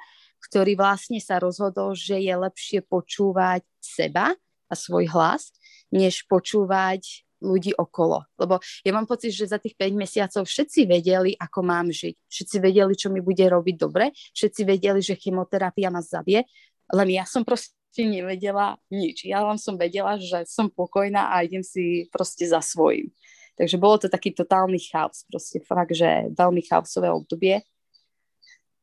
[0.48, 4.32] ktorý vlastne sa rozhodol, že je lepšie počúvať seba
[4.66, 5.52] a svoj hlas,
[5.92, 8.24] než počúvať ľudí okolo.
[8.40, 12.16] Lebo ja mám pocit, že za tých 5 mesiacov všetci vedeli, ako mám žiť.
[12.16, 14.16] Všetci vedeli, čo mi bude robiť dobre.
[14.32, 16.48] Všetci vedeli, že chemoterapia ma zabie.
[16.96, 19.28] Len ja som proste nevedela nič.
[19.28, 23.12] Ja len som vedela, že som pokojná a idem si proste za svojím.
[23.56, 27.64] Takže bolo to taký totálny chaos, proste fakt, že veľmi chaosové obdobie.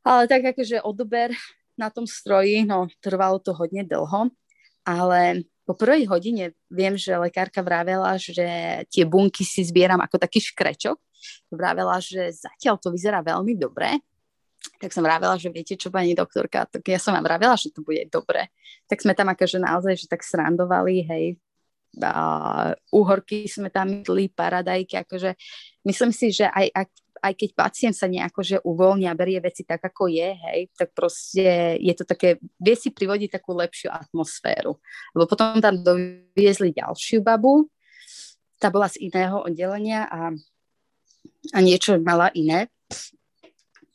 [0.02, 1.32] Ale tak akože odober
[1.78, 4.34] na tom stroji, no trvalo to hodne dlho,
[4.84, 10.44] ale po prvej hodine viem, že lekárka vravela, že tie bunky si zbieram ako taký
[10.44, 11.00] škrečok.
[11.56, 14.04] Vravela, že zatiaľ to vyzerá veľmi dobre,
[14.80, 17.80] tak som vravela, že viete čo, pani doktorka, tak ja som vám vravela, že to
[17.80, 18.52] bude dobre.
[18.92, 21.24] Tak sme tam akože naozaj, že tak srandovali, hej,
[22.02, 25.38] a uhorky sme tam jedli, paradajky, akože
[25.86, 26.86] myslím si, že aj, aj,
[27.22, 30.90] aj keď pacient sa nejako že uvoľní a berie veci tak, ako je, hej, tak
[30.98, 34.82] proste je to také, vie si privodiť takú lepšiu atmosféru.
[35.14, 37.70] Lebo potom tam doviezli ďalšiu babu,
[38.58, 40.34] tá bola z iného oddelenia a,
[41.54, 42.72] a niečo mala iné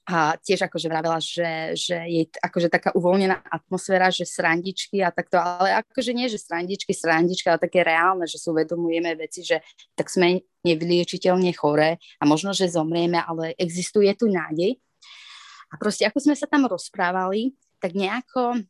[0.08, 5.36] a tiež akože vravela, že, že je akože taká uvoľnená atmosféra, že srandičky a takto,
[5.36, 9.60] ale akože nie, že srandičky, srandičky, ale také reálne, že si uvedomujeme veci, že
[9.92, 14.80] tak sme nevyliečiteľne choré a možno, že zomrieme, ale existuje tu nádej.
[15.68, 18.64] A proste ako sme sa tam rozprávali, tak nejako,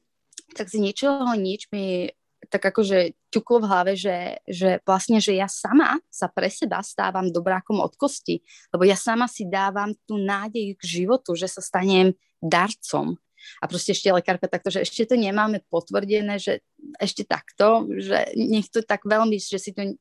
[0.59, 2.11] tak z ničoho nič mi
[2.47, 7.35] tak akože ťuklo v hlave, že, že vlastne, že ja sama sa pre seba stávam
[7.35, 8.39] dobrákom od kosti,
[8.71, 13.19] lebo ja sama si dávam tú nádej k životu, že sa stanem darcom.
[13.63, 16.63] A proste ešte lekárka takto, že ešte to nemáme potvrdené, že
[16.99, 19.95] ešte takto, že nech to tak veľmi, že si to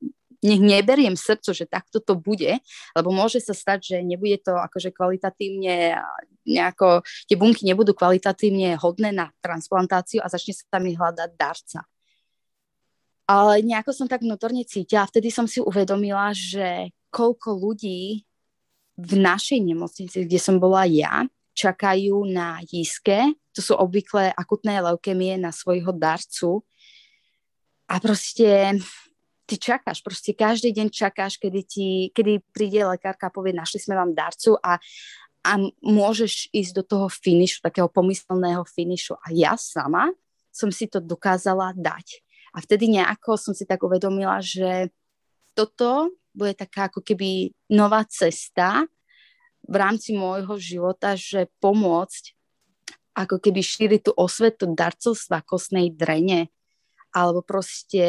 [0.45, 2.61] nech neberiem srdcu, že takto to bude,
[2.93, 5.97] lebo môže sa stať, že nebude to akože kvalitatívne
[6.45, 11.81] nejako, tie bunky nebudú kvalitatívne hodné na transplantáciu a začne sa tam hľadať darca.
[13.27, 18.23] Ale nejako som tak vnútorne cítila vtedy som si uvedomila, že koľko ľudí
[18.97, 25.35] v našej nemocnici, kde som bola ja, čakajú na jízke, to sú obvykle akutné leukemie
[25.41, 26.61] na svojho darcu
[27.89, 28.77] a proste
[29.47, 33.95] ty čakáš, proste každý deň čakáš, kedy, ti, kedy príde lekárka a povie, našli sme
[33.95, 34.75] vám darcu a,
[35.41, 35.51] a
[35.81, 39.15] môžeš ísť do toho finišu, takého pomyselného finišu.
[39.23, 40.11] A ja sama
[40.51, 42.26] som si to dokázala dať.
[42.57, 44.89] A vtedy nejako som si tak uvedomila, že
[45.53, 48.89] toto bude taká ako keby nová cesta
[49.61, 52.33] v rámci môjho života, že pomôcť
[53.17, 56.49] ako keby šíriť tú osvetu darcovstva kostnej drene.
[57.13, 58.05] Alebo proste,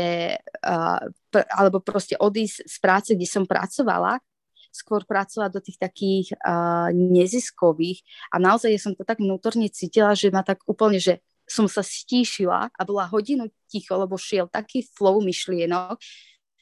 [0.64, 1.00] uh,
[1.32, 4.20] pr- alebo proste odísť z práce, kde som pracovala,
[4.68, 8.04] skôr pracovať do tých takých uh, neziskových.
[8.32, 12.70] A naozaj som to tak vnútorne cítila, že ma tak úplne, že som sa stíšila
[12.70, 15.96] a bola hodinu ticho, lebo šiel taký flow myšlienok,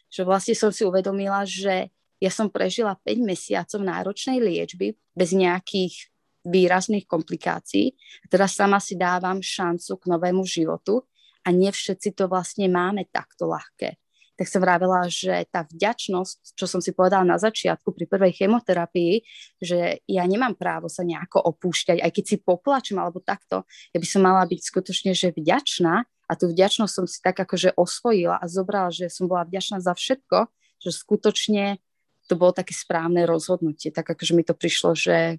[0.07, 1.91] že vlastne som si uvedomila, že
[2.23, 6.09] ja som prežila 5 mesiacov náročnej liečby bez nejakých
[6.47, 7.93] výrazných komplikácií.
[8.31, 11.05] Teraz sama si dávam šancu k novému životu
[11.43, 14.06] a nie všetci to vlastne máme takto ľahké
[14.37, 19.25] tak som vravela, že tá vďačnosť, čo som si povedala na začiatku pri prvej chemoterapii,
[19.57, 23.65] že ja nemám právo sa nejako opúšťať, aj keď si poplačem alebo takto,
[23.97, 27.79] ja by som mala byť skutočne že vďačná A tú vďačnosť som si tak akože
[27.79, 30.51] osvojila a zobrala, že som bola vďačná za všetko,
[30.83, 31.79] že skutočne
[32.27, 33.95] to bolo také správne rozhodnutie.
[33.95, 35.39] Tak akože mi to prišlo, že,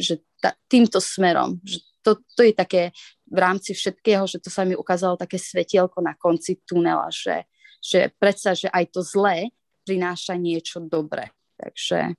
[0.00, 2.82] že ta, týmto smerom, že to, to je také
[3.28, 7.44] v rámci všetkého, že to sa mi ukázalo také svetielko na konci tunela, že,
[7.86, 9.54] že predsa, že aj to zlé
[9.86, 11.30] prináša niečo dobré.
[11.54, 12.18] Takže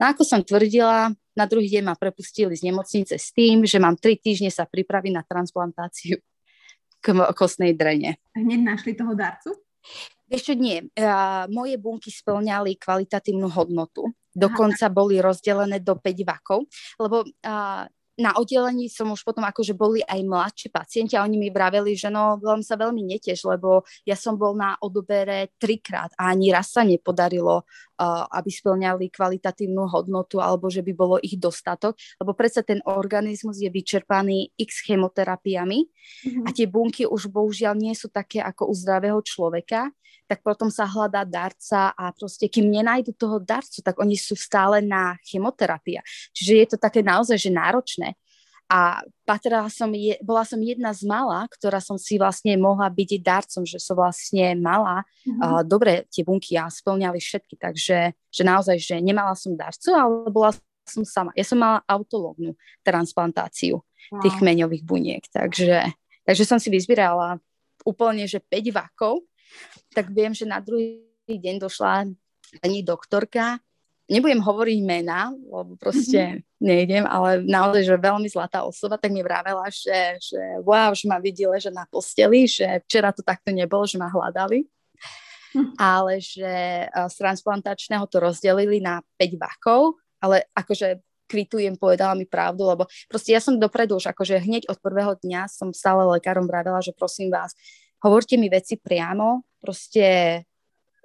[0.00, 4.00] no ako som tvrdila, na druhý deň ma prepustili z nemocnice s tým, že mám
[4.00, 6.16] tri týždne sa pripraviť na transplantáciu
[7.38, 8.16] kostnej drene.
[8.32, 9.52] Hneď našli toho darcu?
[10.28, 10.84] Ešte nie.
[10.92, 14.12] Uh, moje bunky splňali kvalitatívnu hodnotu.
[14.28, 14.92] Dokonca Aha.
[14.92, 16.68] boli rozdelené do 5 vakov,
[17.00, 17.88] lebo uh,
[18.18, 22.10] na oddelení som už potom akože boli aj mladší pacienti a oni mi vraveli, že
[22.10, 26.74] no veľmi sa veľmi neteš, lebo ja som bol na odobere trikrát a ani raz
[26.74, 27.62] sa nepodarilo,
[28.30, 33.66] aby splňali kvalitatívnu hodnotu alebo že by bolo ich dostatok, lebo predsa ten organizmus je
[33.68, 36.44] vyčerpaný x chemoterapiami mm-hmm.
[36.46, 39.90] a tie bunky už bohužiaľ nie sú také ako u zdravého človeka,
[40.28, 44.84] tak potom sa hľadá darca a proste kým nenajdu toho darcu, tak oni sú stále
[44.84, 46.04] na chemoterapia.
[46.36, 48.14] Čiže je to také naozaj, že náročné.
[48.68, 53.10] A patrala som, je, bola som jedna z malá, ktorá som si vlastne mohla byť
[53.24, 55.40] darcom, že som vlastne mala mm-hmm.
[55.40, 60.28] uh, dobre tie bunky a splňali všetky, takže že naozaj, že nemala som darcu, ale
[60.28, 60.52] bola
[60.84, 61.32] som sama.
[61.32, 62.52] Ja som mala autológnu
[62.84, 64.20] transplantáciu wow.
[64.20, 65.88] tých kmeňových buniek, takže,
[66.28, 67.40] takže som si vyzbierala
[67.88, 69.24] úplne, že 5 vakov
[69.92, 72.08] tak viem, že na druhý deň došla
[72.60, 73.60] pani doktorka,
[74.08, 76.64] nebudem hovoriť mená, lebo proste mm-hmm.
[76.64, 81.20] nejdem, ale naozaj, že veľmi zlatá osoba, tak mi vravela, že, že wow, že ma
[81.20, 85.76] vidí ležať na posteli, že včera to takto nebolo, že ma hľadali, mm-hmm.
[85.76, 92.64] ale že z transplantačného to rozdelili na 5 vakov, ale akože kvitujem, povedala mi pravdu,
[92.64, 96.80] lebo proste ja som dopredu už akože hneď od prvého dňa som stále lekárom vravela,
[96.80, 97.52] že prosím vás,
[98.00, 100.47] hovorte mi veci priamo, proste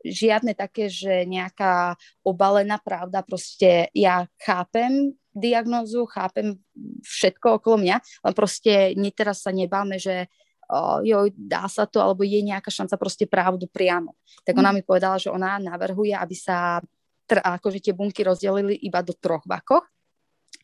[0.03, 6.59] žiadne také, že nejaká obalená pravda, proste ja chápem diagnózu, chápem
[7.01, 10.29] všetko okolo mňa, ale proste nie teraz sa nebáme, že
[10.69, 14.13] uh, jo, dá sa to, alebo je nejaká šanca proste pravdu priamo.
[14.45, 14.75] Tak ona mm.
[14.77, 16.77] mi povedala, že ona navrhuje, aby sa
[17.25, 19.89] tr- akože tie bunky rozdelili iba do troch vakoch,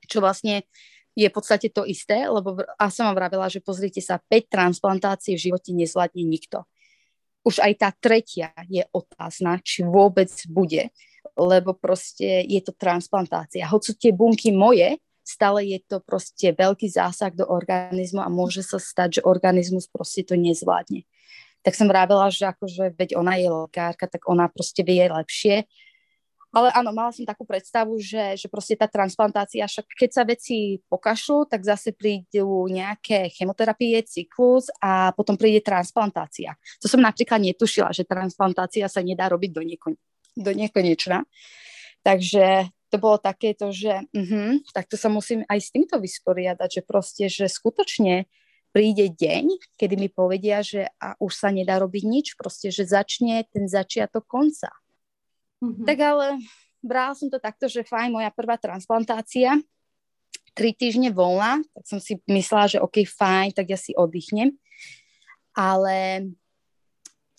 [0.05, 0.69] čo vlastne
[1.17, 5.33] je v podstate to isté, lebo a som vám vravela, že pozrite sa, 5 transplantácií
[5.35, 6.63] v živote nezvládne nikto
[7.49, 10.93] už aj tá tretia je otázna, či vôbec bude,
[11.33, 13.65] lebo proste je to transplantácia.
[13.65, 18.77] Sú tie bunky moje, stále je to proste veľký zásah do organizmu a môže sa
[18.77, 21.09] stať, že organizmus proste to nezvládne.
[21.65, 25.65] Tak som vravela, že akože veď ona je lekárka, tak ona proste vie lepšie
[26.49, 30.81] ale áno, mala som takú predstavu, že, že proste tá transplantácia, však keď sa veci
[30.89, 36.57] pokašľú, tak zase prídu nejaké chemoterapie, cyklus a potom príde transplantácia.
[36.81, 40.01] To som napríklad netušila, že transplantácia sa nedá robiť do, niekon-
[40.33, 41.21] do nekonečna.
[42.01, 46.81] Takže to bolo takéto, že uh-huh, tak to sa musím aj s týmto vysporiadať, že
[46.81, 48.25] proste, že skutočne
[48.73, 53.45] príde deň, kedy mi povedia, že a už sa nedá robiť nič, proste, že začne
[53.49, 54.73] ten začiatok konca.
[55.59, 55.85] Mm-hmm.
[55.85, 56.25] Tak ale
[56.79, 59.59] brala som to takto, že fajn, moja prvá transplantácia,
[60.55, 64.55] tri týždne voľna, tak som si myslela, že OK, fajn, tak ja si oddychnem.
[65.55, 66.27] Ale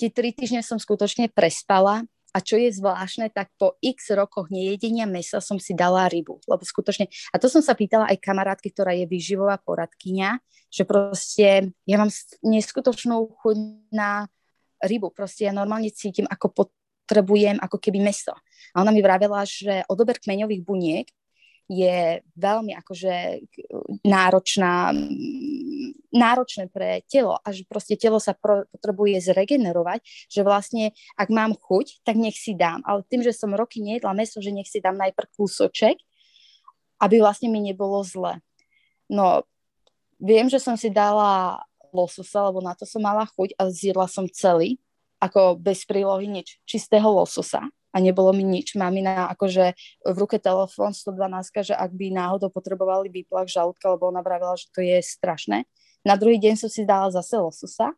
[0.01, 5.05] tie tri týždne som skutočne prespala a čo je zvláštne, tak po x rokoch nejedenia
[5.05, 8.95] mesa som si dala rybu, lebo skutočne, a to som sa pýtala aj kamarátky, ktorá
[8.95, 10.39] je výživová poradkynia,
[10.71, 12.09] že proste ja mám
[12.47, 13.57] neskutočnú chuť
[13.91, 14.31] na
[14.81, 16.65] rybu, proste ja normálne cítim, ako po
[17.11, 18.31] potrebujem ako keby meso.
[18.71, 21.11] A ona mi vravela, že odober kmeňových buniek
[21.67, 23.47] je veľmi akože
[24.07, 24.95] náročná,
[26.15, 31.59] náročné pre telo a že proste telo sa pro, potrebuje zregenerovať, že vlastne ak mám
[31.59, 32.83] chuť, tak nech si dám.
[32.87, 35.99] Ale tým, že som roky nejedla meso, že nech si dám najprv kúsoček,
[37.03, 38.39] aby vlastne mi nebolo zle.
[39.11, 39.47] No,
[40.19, 44.27] viem, že som si dala lososa, lebo na to som mala chuť a zjedla som
[44.31, 44.79] celý
[45.21, 48.79] ako bez prílohy nič, čistého lososa a nebolo mi nič.
[48.79, 54.25] Mamina akože v ruke telefón 112, že ak by náhodou potrebovali výplach žalúdka, lebo ona
[54.25, 55.67] vravila, že to je strašné.
[56.07, 57.93] Na druhý deň som si dala zase lososa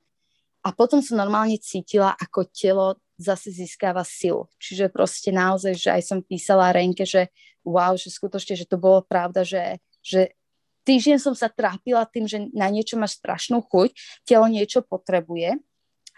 [0.67, 4.51] a potom som normálne cítila, ako telo zase získava silu.
[4.59, 7.31] Čiže proste naozaj, že aj som písala Renke, že
[7.63, 10.35] wow, že skutočne, že to bolo pravda, že, že
[10.83, 13.95] týždeň som sa trápila tým, že na niečo máš strašnú chuť,
[14.27, 15.63] telo niečo potrebuje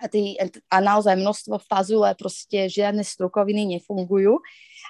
[0.00, 0.34] a, tý,
[0.70, 4.42] a naozaj množstvo fazule, proste žiadne strukoviny nefungujú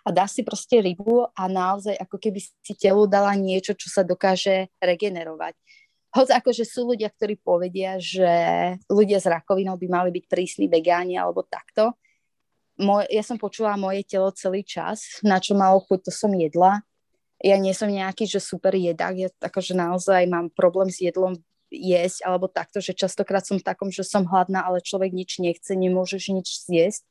[0.04, 4.02] a dá si proste rybu a naozaj ako keby si telu dala niečo, čo sa
[4.04, 5.54] dokáže regenerovať.
[6.14, 8.30] hoď akože sú ľudia, ktorí povedia, že
[8.86, 11.98] ľudia s rakovinou by mali byť prísni vegáni alebo takto.
[12.78, 16.82] Moj, ja som počula moje telo celý čas, na čo malo chuť, to som jedla.
[17.42, 21.38] Ja nie som nejaký, že super jedak, ja akože naozaj mám problém s jedlom
[21.74, 26.30] jesť alebo takto, že častokrát som takom, že som hladná, ale človek nič nechce, nemôžeš
[26.30, 27.02] nič zjesť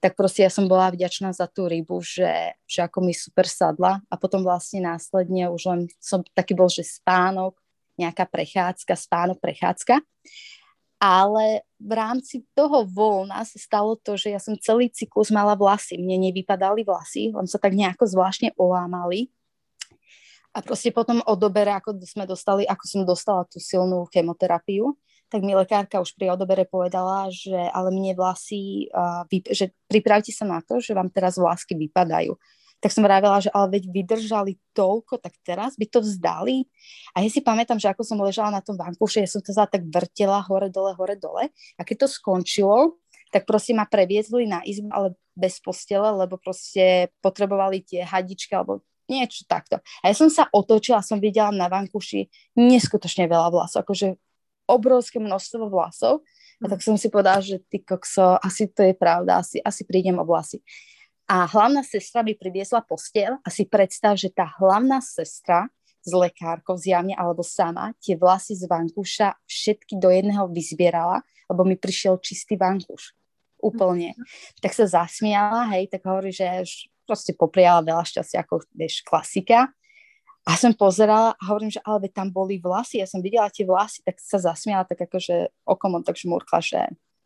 [0.00, 4.00] tak proste ja som bola vďačná za tú rybu, že, že ako mi super sadla
[4.08, 7.60] a potom vlastne následne už len som taký bol, že spánok,
[8.00, 10.00] nejaká prechádzka, spánok, prechádzka.
[11.00, 15.96] Ale v rámci toho voľna sa stalo to, že ja som celý cyklus mala vlasy.
[15.96, 19.32] Mne nevypadali vlasy, len sa tak nejako zvláštne olámali.
[20.50, 24.98] A proste potom odobere, ako sme dostali, ako som dostala tú silnú chemoterapiu,
[25.30, 30.34] tak mi lekárka už pri odobere povedala, že ale mne vlasy, uh, vy, že pripravte
[30.34, 32.34] sa na to, že vám teraz vlásky vypadajú.
[32.82, 36.66] Tak som vravela, že ale veď vydržali toľko, tak teraz by to vzdali.
[37.14, 39.86] A ja si pamätám, že ako som ležala na tom vankuši, ja som to tak
[39.86, 41.52] vrtela hore, dole, hore, dole.
[41.78, 42.98] A keď to skončilo,
[43.30, 48.82] tak proste ma previezli na izbu, ale bez postele, lebo proste potrebovali tie hadičky alebo
[49.10, 49.82] niečo takto.
[50.00, 54.14] A ja som sa otočila, som videla na vankuši neskutočne veľa vlasov, akože
[54.70, 56.22] obrovské množstvo vlasov.
[56.62, 60.20] A tak som si povedala, že ty kokso, asi to je pravda, asi, asi prídem
[60.20, 60.62] o vlasy.
[61.30, 66.76] A hlavná sestra mi priviesla postiel a si predstav, že tá hlavná sestra s lekárkou
[66.80, 72.56] zjavne alebo sama tie vlasy z vankúša všetky do jedného vyzbierala, lebo mi prišiel čistý
[72.56, 73.14] vankúš.
[73.60, 74.16] Úplne.
[74.64, 76.48] Tak sa zasmiala, hej, tak hovorí, že
[77.10, 79.66] proste popriala veľa šťastia, ako vieš, klasika.
[80.46, 84.06] A som pozerala a hovorím, že ale tam boli vlasy, ja som videla tie vlasy,
[84.06, 86.82] tak sa zasmiala tak akože okom tak žmurkla, že,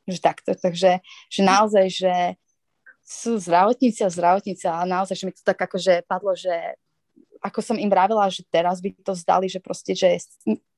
[0.08, 0.56] že takto.
[0.56, 2.14] Takže že naozaj, že
[3.04, 6.80] sú zdravotníci a zdravotníci a naozaj, že mi to tak akože padlo, že
[7.44, 10.16] ako som im vravila, že teraz by to zdali, že proste, že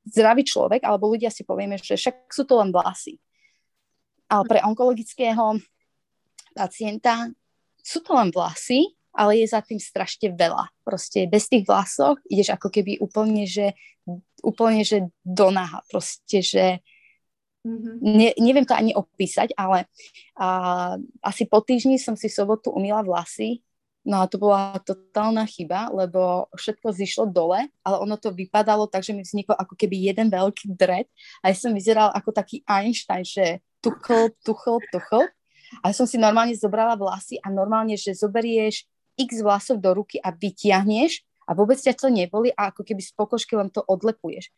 [0.03, 3.23] zdravý človek, alebo ľudia si povieme, že však sú to len vlasy.
[4.27, 5.63] Ale pre onkologického
[6.59, 7.31] pacienta
[7.79, 10.69] sú to len vlasy ale je za tým strašne veľa.
[10.85, 13.73] Proste bez tých vlasov ideš ako keby úplne, že,
[14.45, 15.81] úplne, že do naha.
[15.89, 16.85] Proste, že
[17.65, 17.95] mm-hmm.
[18.05, 19.89] ne, neviem to ani opísať, ale
[20.37, 20.95] a,
[21.25, 23.65] asi po týždni som si sobotu umýla vlasy,
[24.07, 29.03] no a to bola totálna chyba, lebo všetko zišlo dole, ale ono to vypadalo tak,
[29.03, 31.11] že mi vznikol ako keby jeden veľký dred
[31.43, 35.27] a ja som vyzerala ako taký Einstein, že tuchl, tuchl, tuchl.
[35.83, 38.87] A som si normálne zobrala vlasy a normálne, že zoberieš
[39.17, 43.13] x vlasov do ruky a vytiahneš a vôbec ťa to neboli a ako keby z
[43.17, 44.53] pokožky len to odlepuješ.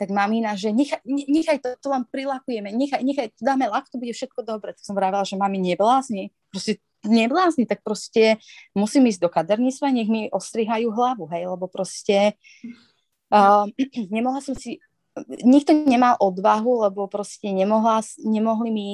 [0.00, 4.16] Tak mamina, že nechaj, nechaj to, to len prilakujeme, nechaj, nechaj, dáme lak, to bude
[4.16, 4.72] všetko dobre.
[4.72, 8.40] Tak som vravela, že mami neblázni, proste neblázni, tak proste
[8.72, 12.36] musím ísť do kaderníctva, nech mi ostrihajú hlavu, hej, lebo proste
[13.28, 13.68] uh,
[14.16, 14.80] nemohla som si,
[15.44, 18.88] nikto nemal odvahu, lebo proste nemohla, nemohli mi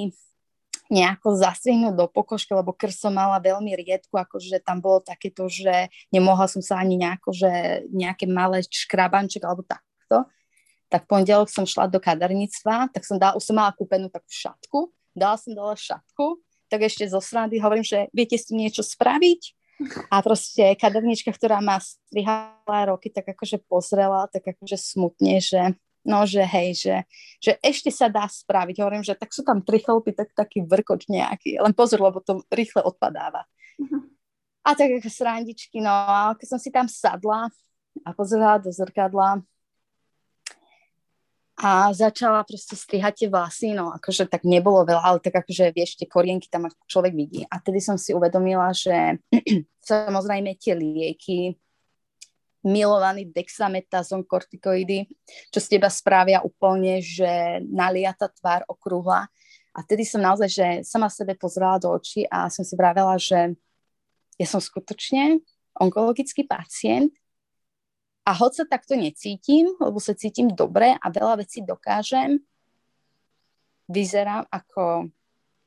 [0.87, 5.91] nejako zastrihnúť do pokožky, lebo krv som mala veľmi riedku, akože tam bolo takéto, že
[6.11, 7.51] nemohla som sa ani nejako, že
[7.91, 10.27] nejaké malé škrabanček alebo takto.
[10.87, 14.31] Tak v pondelok som šla do kaderníctva, tak som dala, už som mala kúpenú takú
[14.31, 14.79] šatku,
[15.11, 16.39] dala som dole šatku,
[16.71, 19.55] tak ešte zo srandy hovorím, že viete s tým niečo spraviť?
[20.09, 25.77] A proste kaderníčka, ktorá má strihala roky, tak akože pozrela, tak akože smutne, že
[26.07, 26.95] no, že hej, že,
[27.43, 28.79] že ešte sa dá spraviť.
[28.79, 31.59] Hovorím, že tak sú tam tri chlopy, tak taký vrkoč nejaký.
[31.59, 33.43] Len pozor, lebo to rýchle odpadáva.
[33.75, 34.07] Uh-huh.
[34.63, 37.51] A tak srandičky, no a keď som si tam sadla
[38.07, 39.43] a pozerala do zrkadla
[41.57, 45.97] a začala proste strihať tie vlasy, no akože tak nebolo veľa, ale tak akože vieš,
[45.97, 47.41] tie korienky tam človek vidí.
[47.49, 49.17] A tedy som si uvedomila, že
[49.89, 51.57] samozrejme tie lieky,
[52.67, 55.07] milovaný dexametazon, kortikoidy,
[55.47, 59.31] čo z teba spravia úplne, že naliata tvár okrúhla.
[59.71, 63.55] A vtedy som naozaj, že sama sebe pozrela do očí a som si vravela, že
[64.35, 65.39] ja som skutočne
[65.77, 67.13] onkologický pacient
[68.27, 72.43] a hoď sa takto necítim, lebo sa cítim dobre a veľa vecí dokážem,
[73.87, 75.07] vyzerám ako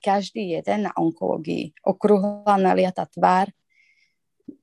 [0.04, 1.72] každý jeden na onkológii.
[1.84, 3.48] Okrúhla naliata tvár,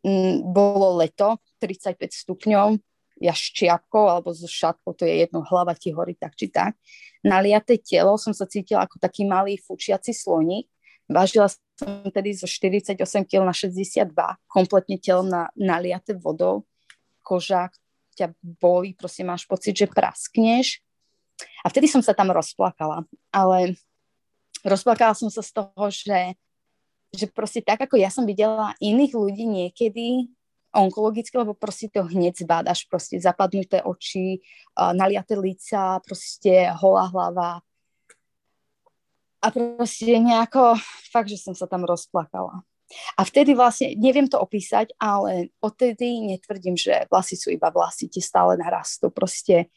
[0.05, 2.77] mm, bolo leto, 35 stupňov,
[3.17, 6.77] ja s čiapkou alebo so šatkou, to je jedno, hlava ti horí tak či tak.
[7.25, 10.69] Naliaté telo som sa cítila ako taký malý fučiaci sloník.
[11.09, 14.11] Vážila som tedy zo 48 kg na 62,
[14.45, 16.67] kompletne telo na, naliaté vodou.
[17.25, 17.73] Koža
[18.17, 20.81] ťa bolí, proste máš pocit, že praskneš.
[21.61, 23.05] A vtedy som sa tam rozplakala.
[23.29, 23.77] Ale
[24.65, 26.33] rozplakala som sa z toho, že,
[27.13, 30.27] že proste tak, ako ja som videla iných ľudí niekedy
[30.77, 34.45] onkologické, lebo proste to hneď zbádaš, proste zapadnuté oči,
[34.77, 37.65] naliaté lica, proste holá hlava.
[39.41, 40.77] A proste nejako,
[41.09, 42.61] fakt, že som sa tam rozplakala.
[43.19, 48.23] A vtedy vlastne, neviem to opísať, ale odtedy netvrdím, že vlasy sú iba vlasy, ti
[48.23, 49.11] stále narastú.
[49.11, 49.67] Proste,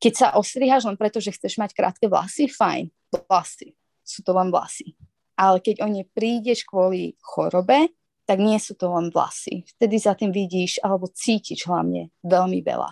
[0.00, 2.88] keď sa ostriháš len preto, že chceš mať krátke vlasy, fajn,
[3.28, 4.96] vlasy, sú to len vlasy.
[5.36, 7.92] Ale keď o ne prídeš kvôli chorobe,
[8.30, 9.66] tak nie sú to len vlasy.
[9.74, 12.90] Vtedy za tým vidíš, alebo cítiš hlavne veľmi veľa.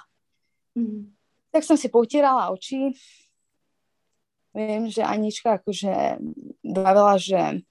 [0.75, 1.15] Mm.
[1.55, 2.91] Tak som si potierala oči.
[4.51, 6.19] Viem, že Anička akože
[6.67, 7.63] vravela, že,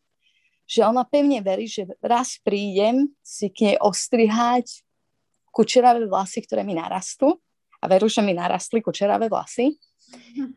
[0.64, 4.88] že ona pevne verí, že raz prídem si k nej ostrihať
[5.52, 7.36] kučeravé vlasy, ktoré mi narastú.
[7.84, 9.76] A veru, že mi narastli kučeravé vlasy.
[10.40, 10.56] Mm.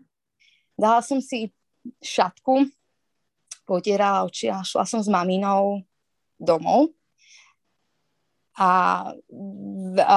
[0.78, 1.50] Dala som si
[1.98, 2.70] šatku,
[3.66, 5.82] potierala oči a šla som s maminou
[6.38, 6.94] domov
[8.58, 8.70] a,
[10.02, 10.16] a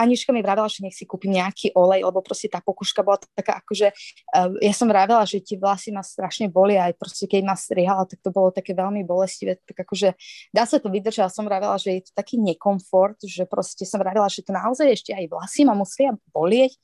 [0.00, 3.60] Anička mi vravela, že nech si kúpim nejaký olej, lebo proste tá pokuška bola taká
[3.60, 3.92] akože,
[4.32, 8.08] uh, ja som vravela, že tie vlasy ma strašne boli aj proste keď ma strihala,
[8.08, 10.16] tak to bolo také veľmi bolestivé, tak akože
[10.56, 14.32] dá sa to vydržať, som vravela, že je to taký nekomfort, že proste som vravela,
[14.32, 16.80] že to naozaj ešte aj vlasy ma musia bolieť,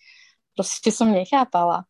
[0.53, 1.89] proste som nechápala.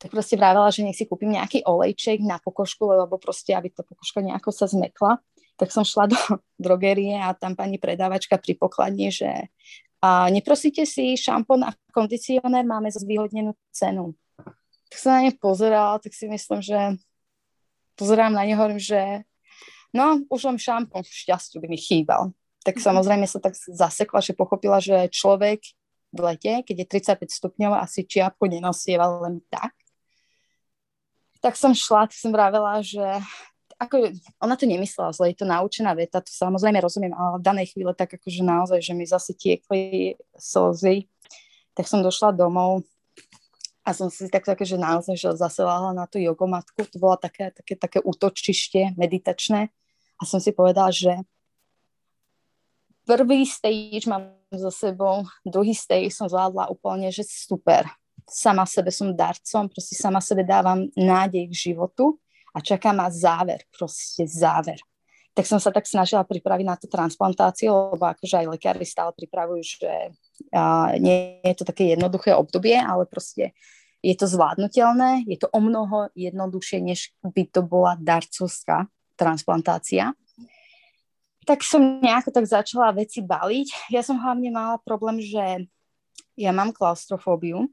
[0.00, 3.86] Tak proste vravela, že nech si kúpim nejaký olejček na pokožku, lebo proste, aby tá
[3.86, 5.22] pokožka nejako sa zmekla
[5.56, 6.18] tak som šla do
[6.64, 9.52] drogerie a tam pani predávačka pri pokladni, že
[10.02, 14.18] a neprosíte si šampón a kondicionér, máme za zvýhodnenú cenu.
[14.90, 16.98] Tak sa na ne pozerala, tak si myslím, že
[17.94, 19.22] pozerám na ne, hovorím, že
[19.94, 22.34] no, už len šampón šťastiu by mi chýbal.
[22.66, 22.82] Tak mhm.
[22.82, 25.62] samozrejme sa tak zasekla, že pochopila, že človek
[26.12, 26.86] v lete, keď je
[27.22, 29.70] 35 stupňov, asi čiapku nenosieval len tak.
[31.38, 33.22] Tak som šla, tak som vravela, že
[33.82, 37.66] ako, ona to nemyslela zle, je to naučená veta, to samozrejme rozumiem, ale v danej
[37.74, 41.10] chvíle tak akože naozaj, že mi zase tiekli slzy,
[41.74, 42.86] tak som došla domov
[43.82, 47.50] a som si tak také, že naozaj, že zase na tú jogomatku, to bolo také,
[47.50, 49.74] také, také útočište meditačné
[50.16, 51.18] a som si povedala, že
[53.02, 57.90] prvý stage mám za sebou, druhý stage som zvládla úplne, že super.
[58.30, 62.21] Sama sebe som darcom, proste sama sebe dávam nádej k životu
[62.52, 64.78] a čaká ma záver, proste záver.
[65.32, 69.64] Tak som sa tak snažila pripraviť na tú transplantáciu, lebo akože aj lekári stále pripravujú,
[69.64, 69.92] že
[70.52, 73.56] a, nie je to také jednoduché obdobie, ale proste
[74.04, 80.12] je to zvládnutelné, je to o mnoho jednoduchšie, než by to bola darcovská transplantácia.
[81.48, 83.94] Tak som nejako tak začala veci baliť.
[83.94, 85.66] Ja som hlavne mala problém, že
[86.36, 87.72] ja mám klaustrofóbiu,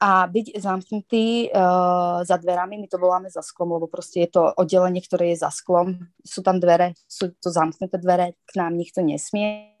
[0.00, 4.48] a byť zamknutý uh, za dverami, my to voláme za sklom, lebo proste je to
[4.56, 6.08] oddelenie, ktoré je za sklom.
[6.24, 9.76] Sú tam dvere, sú to zamknuté dvere, k nám nikto nesmie.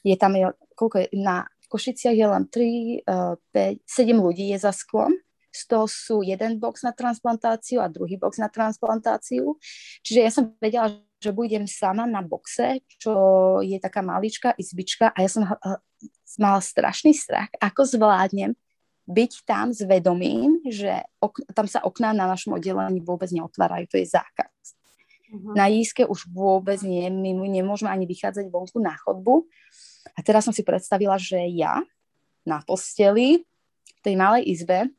[0.00, 0.32] Je tam,
[0.72, 5.12] koľko je, na Košiciach je len 3, uh, 5, 7 ľudí je za sklom.
[5.52, 9.60] Z toho sú jeden box na transplantáciu a druhý box na transplantáciu.
[10.00, 13.12] Čiže ja som vedela, že budem sama na boxe, čo
[13.60, 15.76] je taká maličká izbička a ja som uh,
[16.40, 18.56] mala strašný strach, ako zvládnem
[19.06, 23.98] byť tam s vedomím, že ok- tam sa okná na našom oddelení vôbec neotvárajú, to
[23.98, 24.78] je zákaz.
[25.32, 25.56] Uh-huh.
[25.56, 29.48] Na jízke už vôbec nie, my nemôžeme ani vychádzať vonku na chodbu.
[30.14, 31.82] A teraz som si predstavila, že ja
[32.46, 33.42] na posteli
[33.86, 34.90] v tej malej izbe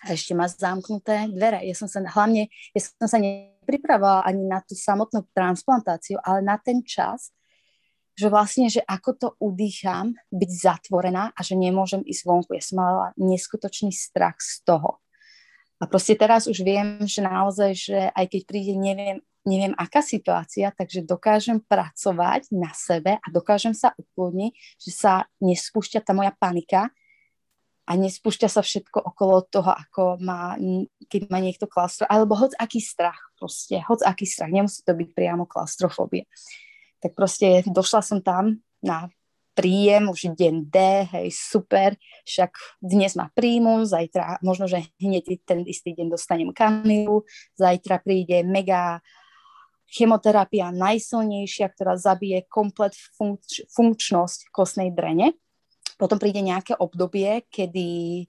[0.00, 1.60] a ešte má zamknuté dvere.
[1.64, 6.56] Ja som sa hlavne, ja som sa nepripravovala ani na tú samotnú transplantáciu, ale na
[6.56, 7.32] ten čas,
[8.20, 12.52] že vlastne, že ako to udýcham, byť zatvorená a že nemôžem ísť vonku.
[12.52, 15.00] Ja som mala neskutočný strach z toho.
[15.80, 20.68] A proste teraz už viem, že naozaj, že aj keď príde neviem, neviem aká situácia,
[20.68, 26.92] takže dokážem pracovať na sebe a dokážem sa ukludniť, že sa nespúšťa tá moja panika
[27.88, 30.60] a nespúšťa sa všetko okolo toho, ako má,
[31.08, 35.16] keď má niekto klastro, alebo hoď aký strach proste, hoď aký strach, nemusí to byť
[35.16, 36.28] priamo klaustrofóbia
[37.00, 39.08] tak proste došla som tam na
[39.56, 40.76] príjem, už deň D,
[41.10, 47.26] hej, super, však dnes ma príjmu, zajtra, možno, že hneď ten istý deň dostanem kanilu,
[47.58, 49.04] zajtra príde mega
[49.90, 55.34] chemoterapia najsilnejšia, ktorá zabije komplet funkč- funkčnosť kostnej drene.
[55.98, 58.24] Potom príde nejaké obdobie, kedy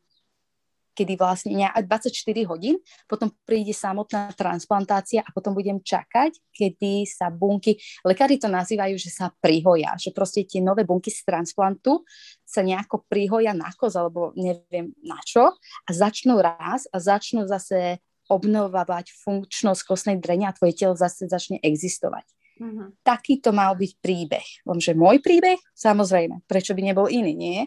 [1.01, 2.13] kedy vlastne 24
[2.45, 2.77] hodín,
[3.09, 9.09] potom príde samotná transplantácia a potom budem čakať, kedy sa bunky, lekári to nazývajú, že
[9.09, 12.05] sa prihoja, že proste tie nové bunky z transplantu
[12.45, 17.97] sa nejako prihoja na koz, alebo neviem na čo a začnú raz a začnú zase
[18.29, 22.23] obnovovať funkčnosť kostnej drenia a tvoje telo zase začne existovať.
[22.61, 22.93] Uh-huh.
[23.01, 24.47] Taký to mal byť príbeh.
[24.69, 27.59] Lenže môj príbeh, samozrejme, prečo by nebol iný, nie?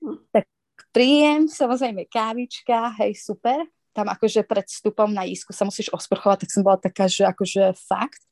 [0.00, 0.22] Uh-huh.
[0.30, 0.46] Tak
[0.96, 3.68] príjem, samozrejme kávička, hej, super.
[3.92, 7.76] Tam akože pred vstupom na isku sa musíš osprchovať, tak som bola taká, že akože
[7.76, 8.24] fakt.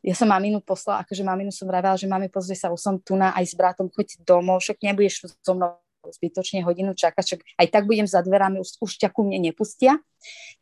[0.00, 3.20] Ja som maminu poslala, akože maminu som vravela, že mami pozri sa, už som tu
[3.20, 5.76] na aj s bratom, choď domov, však nebudeš so mnou
[6.06, 9.98] zbytočne hodinu čakať, však aj tak budem za dverami, už, už ťa ku mne nepustia.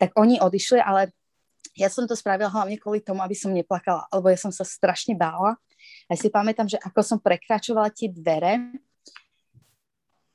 [0.01, 1.13] Tak oni odišli, ale
[1.77, 5.13] ja som to spravila hlavne kvôli tomu, aby som neplakala, lebo ja som sa strašne
[5.15, 5.61] bála.
[6.09, 8.73] A si pamätám, že ako som prekračovala tie dvere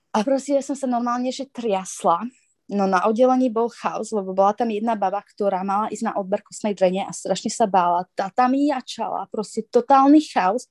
[0.10, 2.26] a proste ja som sa normálne, že triasla.
[2.69, 6.45] No na oddelení bol chaos, lebo bola tam jedna baba, ktorá mala ísť na odber
[6.45, 8.06] kostnej drene a strašne sa bála.
[8.14, 10.69] Tá tam jačala, proste totálny chaos.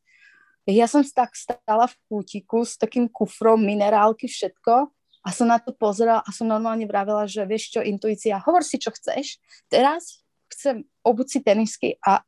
[0.68, 4.94] Ja som tak stála v kútiku s takým kufrom, minerálky, všetko
[5.24, 8.78] a som na to pozerala a som normálne vravela, že vieš čo, intuícia, hovor si,
[8.78, 9.42] čo chceš.
[9.66, 12.22] Teraz chcem obuť si tenisky a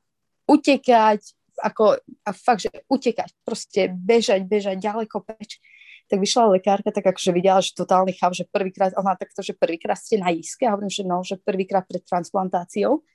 [0.51, 1.21] utekať,
[1.63, 5.63] ako, a fakt, že utekať, proste bežať, bežať, ďaleko peč.
[6.11, 9.95] Tak vyšla lekárka, tak akože videla, že totálny chav, že prvýkrát, ona takto, že prvýkrát
[9.95, 13.07] ste na iske, a hovorím, že no, že prvýkrát pred transplantáciou.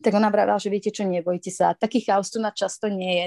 [0.00, 3.26] Tak ona vravila, že viete čo, nebojte sa, taký chaos tu na často nie je.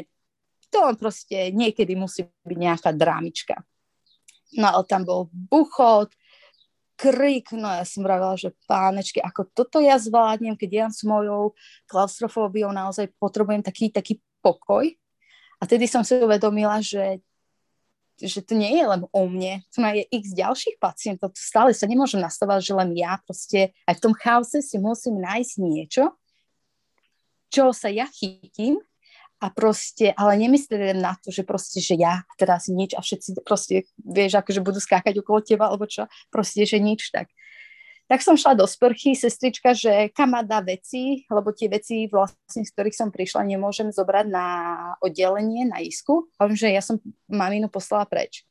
[0.73, 3.61] To on proste niekedy musí byť nejaká drámička.
[4.57, 6.09] No ale tam bol buchot,
[6.97, 11.53] krik, no ja som vravila, že pánečky, ako toto ja zvládnem, keď ja s mojou
[11.89, 14.89] klaustrofóbiou naozaj potrebujem taký, taký pokoj.
[15.57, 17.23] A tedy som si uvedomila, že
[18.21, 21.89] že to nie je len o mne, tu je x ďalších pacientov, to stále sa
[21.89, 26.13] nemôžem nastavať, že len ja proste aj v tom chaose si musím nájsť niečo,
[27.53, 28.81] čo sa ja chytím
[29.43, 33.83] a proste, ale nemyslím na to, že proste, že ja teraz nič a všetci proste,
[33.99, 37.27] vieš, akože budú skákať okolo teba, alebo čo, proste, že nič, tak.
[38.11, 42.67] Tak som šla do sprchy, sestrička, že kam ma dá veci, lebo tie veci vlastne,
[42.67, 44.47] z ktorých som prišla, nemôžem zobrať na
[44.99, 46.27] oddelenie, na isku.
[46.35, 46.99] Hovorím, že ja som
[47.31, 48.43] maminu poslala preč.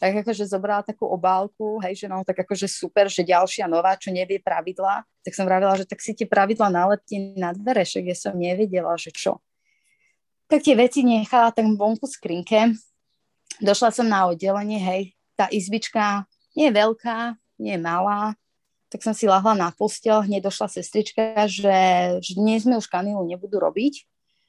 [0.00, 4.10] Tak akože zobrala takú obálku, hej, že no, tak akože super, že ďalšia nová, čo
[4.10, 5.04] nevie pravidla.
[5.22, 8.96] Tak som vravila, že tak si tie pravidla nalepte na dvere, však ja som nevedela,
[8.96, 9.38] že čo
[10.46, 12.74] tak tie veci nechala tam vonku skrinke.
[13.58, 15.02] Došla som na oddelenie, hej,
[15.34, 18.38] tá izbička nie je veľká, nie je malá,
[18.86, 21.78] tak som si lahla na postel, hneď došla sestrička, že,
[22.22, 24.06] že dnes mi už kanilu nebudú robiť.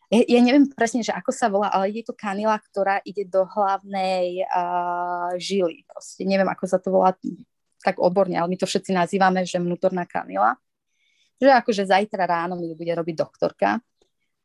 [0.08, 3.44] Ja, ja neviem presne, že ako sa volá, ale je to kanila, ktorá ide do
[3.44, 5.84] hlavnej uh, žily.
[5.90, 7.12] Proste neviem, ako sa to volá
[7.84, 10.56] tak odborne, ale my to všetci nazývame, že vnútorná kanila.
[11.38, 13.84] Že akože zajtra ráno mi bude robiť doktorka.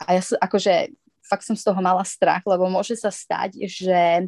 [0.02, 4.26] A ja som, akože fakt som z toho mala strach, lebo môže sa stať, že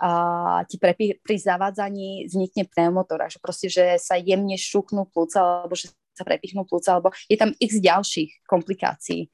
[0.00, 5.78] a ti pre, pri zavádzaní vznikne pneumotora, že proste, že sa jemne šuknú plúca, alebo
[5.78, 9.30] že sa prepichnú plúca, alebo je tam x ďalších komplikácií.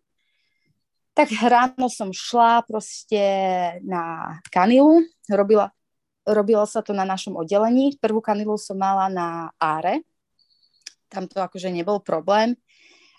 [1.16, 3.20] Tak ráno som šla proste
[3.84, 5.72] na kanilu, robila,
[6.24, 7.98] robilo sa to na našom oddelení.
[7.98, 10.06] Prvú kanilu som mala na áre,
[11.10, 12.54] tam to akože nebol problém.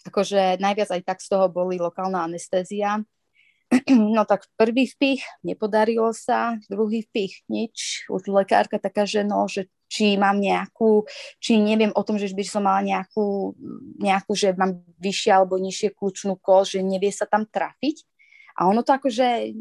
[0.08, 3.06] Akože najviac aj tak z toho boli lokálna anestézia,
[4.16, 8.08] No tak prvý vpich, nepodarilo sa, druhý vpich, nič.
[8.10, 11.04] Už lekárka taká, že no, že či mám nejakú,
[11.44, 13.52] či neviem o tom, že by som mala nejakú,
[14.00, 18.08] nejakú že mám vyššie alebo nižšie kľúčnú kož, že nevie sa tam trafiť.
[18.56, 19.52] A ono to akože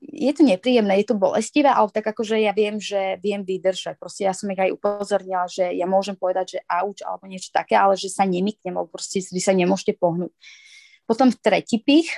[0.00, 4.00] je to nepríjemné, je to bolestivé, ale tak akože ja viem, že viem vydržať.
[4.00, 7.76] Proste ja som ich aj upozornila, že ja môžem povedať, že auč alebo niečo také,
[7.76, 10.32] ale že sa nemyknem, alebo proste vy sa nemôžete pohnúť.
[11.04, 12.08] Potom tretí pich,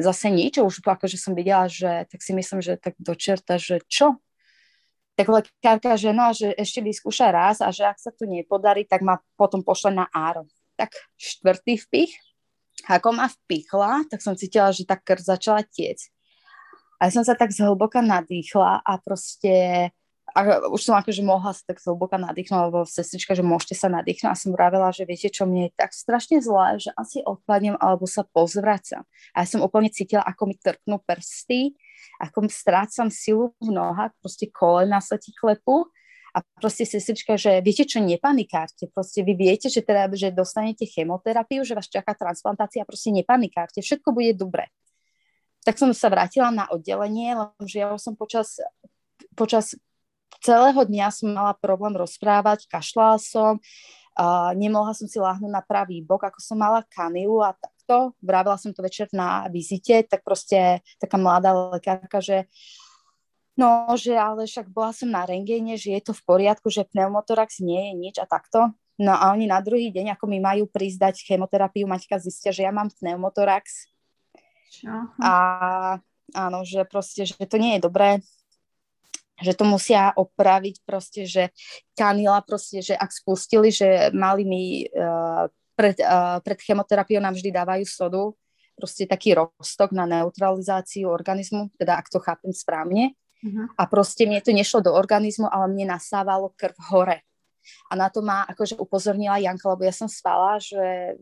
[0.00, 4.16] zase nič, už akože som videla, že tak si myslím, že tak dočerta, že čo?
[5.14, 9.04] Tak lekárka, že no, že ešte vyskúša raz a že ak sa to nepodarí, tak
[9.04, 10.48] ma potom pošle na áro.
[10.80, 12.16] Tak štvrtý vpich,
[12.88, 16.08] ako ma vpichla, tak som cítila, že tá krv začala tiec.
[16.96, 19.88] A ja som sa tak zhlboka nadýchla a proste
[20.30, 24.30] a už som akože mohla sa tak zhlboka nadýchnuť, lebo sestrička, že môžete sa nadýchnuť
[24.30, 28.06] a som vravela, že viete čo, mne je tak strašne zlé, že asi odpadnem alebo
[28.06, 29.02] sa pozvracam.
[29.34, 31.74] A ja som úplne cítila, ako mi trpnú prsty,
[32.22, 35.90] ako strácam silu v nohách, proste kolena sa ti klepú
[36.30, 41.66] a proste sestrička, že viete čo, nepanikárte, proste vy viete, že teda, že dostanete chemoterapiu,
[41.66, 44.70] že vás čaká transplantácia, proste nepanikárte, všetko bude dobre.
[45.66, 48.62] Tak som sa vrátila na oddelenie, lenže ja som počas,
[49.34, 49.74] počas
[50.38, 56.00] celého dňa som mala problém rozprávať, kašľala som, uh, nemohla som si láhnuť na pravý
[56.06, 58.14] bok, ako som mala kanilu a takto.
[58.22, 62.46] Vravila som to večer na vizite, tak proste taká mladá lekárka, že
[63.58, 67.60] no, že ale však bola som na rengéne, že je to v poriadku, že pneumotorax
[67.60, 68.72] nie je nič a takto.
[69.00, 72.68] No a oni na druhý deň, ako mi majú prísť dať chemoterapiu, Maťka zistia, že
[72.68, 73.88] ja mám pneumotorax.
[75.18, 75.32] A
[76.36, 78.20] áno, že proste, že to nie je dobré,
[79.40, 81.50] že to musia opraviť proste, že
[81.96, 87.50] kanila proste, že ak spustili, že mali mi uh, pred, uh, pred chemoterapiou nám vždy
[87.50, 88.22] dávajú sodu,
[88.76, 93.12] proste taký roztok na neutralizáciu organizmu, teda ak to chápem správne.
[93.40, 93.68] Uh-huh.
[93.76, 97.24] A proste mne to nešlo do organizmu, ale mne nasávalo krv hore.
[97.88, 101.16] A na to ma akože upozornila Janka, lebo ja som spala, že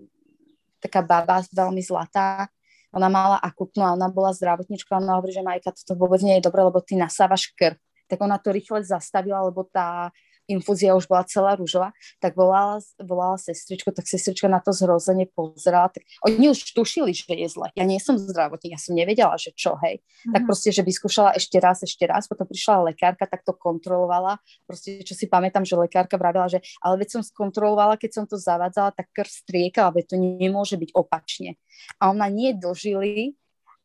[0.79, 2.47] taká baba veľmi zlatá,
[2.95, 6.47] ona mala akutnú a ona bola zdravotnička ona hovorí, že Majka, toto vôbec nie je
[6.49, 7.77] dobré, lebo ty nasávaš krv.
[8.09, 10.11] Tak ona to rýchle zastavila, lebo tá
[10.49, 11.93] infúzia už bola celá rúžová,
[12.25, 15.93] tak volala, volala sestričku, tak sestrička na to zrozene pozerala.
[15.93, 17.69] Tak oni už tušili, že je zle.
[17.77, 20.01] Ja nie som zdravotník, ja som nevedela, že čo, hej.
[20.01, 20.33] Mm-hmm.
[20.33, 24.41] Tak proste, že vyskúšala ešte raz, ešte raz, potom prišla lekárka, tak to kontrolovala.
[24.65, 28.41] Proste, čo si pamätám, že lekárka vravila, že ale veď som skontrolovala, keď som to
[28.41, 31.61] zavádzala, tak krv striekala, veď to nemôže byť opačne.
[32.01, 33.37] A ona nie dožili,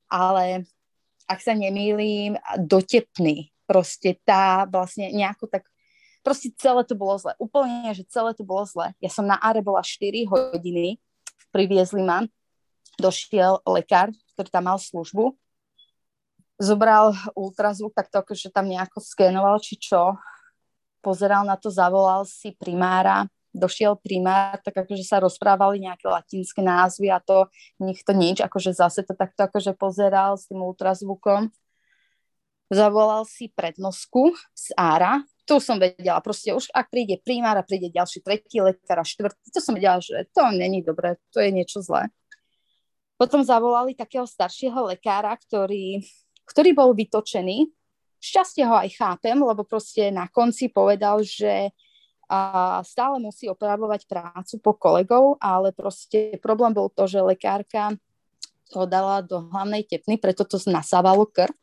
[0.08, 0.64] ale
[1.28, 3.53] ak sa nemýlim, dotepný.
[3.74, 5.66] Proste tá vlastne nejako tak
[6.24, 7.36] Proste celé to bolo zle.
[7.36, 8.96] Úplne, že celé to bolo zle.
[9.04, 10.96] Ja som na Are bola 4 hodiny,
[11.52, 12.24] priviezli ma,
[12.96, 15.36] došiel lekár, ktorý tam mal službu,
[16.64, 20.16] zobral ultrazvuk, tak to akože tam nejako skenoval, či čo,
[21.04, 27.12] pozeral na to, zavolal si primára, došiel primár, tak akože sa rozprávali nejaké latinské názvy
[27.12, 27.52] a to
[27.84, 31.52] nikto nič, akože zase to takto akože pozeral s tým ultrazvukom.
[32.72, 37.92] Zavolal si prednosku z Ára, tu som vedela, proste už ak príde primár a príde
[37.92, 41.84] ďalší tretí lekár a štvrtý, to som vedela, že to není dobré, to je niečo
[41.84, 42.08] zlé.
[43.20, 46.02] Potom zavolali takého staršieho lekára, ktorý,
[46.48, 47.68] ktorý bol vytočený.
[48.24, 51.76] Šťastie ho aj chápem, lebo proste na konci povedal, že
[52.34, 57.94] a stále musí opravovať prácu po kolegov, ale proste problém bol to, že lekárka
[58.74, 61.54] ho dala do hlavnej tepny, preto to nasávalo krv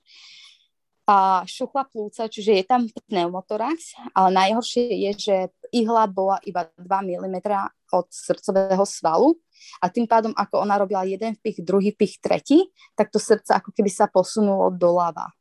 [1.10, 5.36] a šuchla plúca, čiže je tam pneumotorax, ale najhoršie je, že
[5.74, 7.36] ihla bola iba 2 mm
[7.90, 9.34] od srdcového svalu
[9.82, 13.74] a tým pádom, ako ona robila jeden pich, druhý pich, tretí, tak to srdce ako
[13.74, 15.34] keby sa posunulo doľava.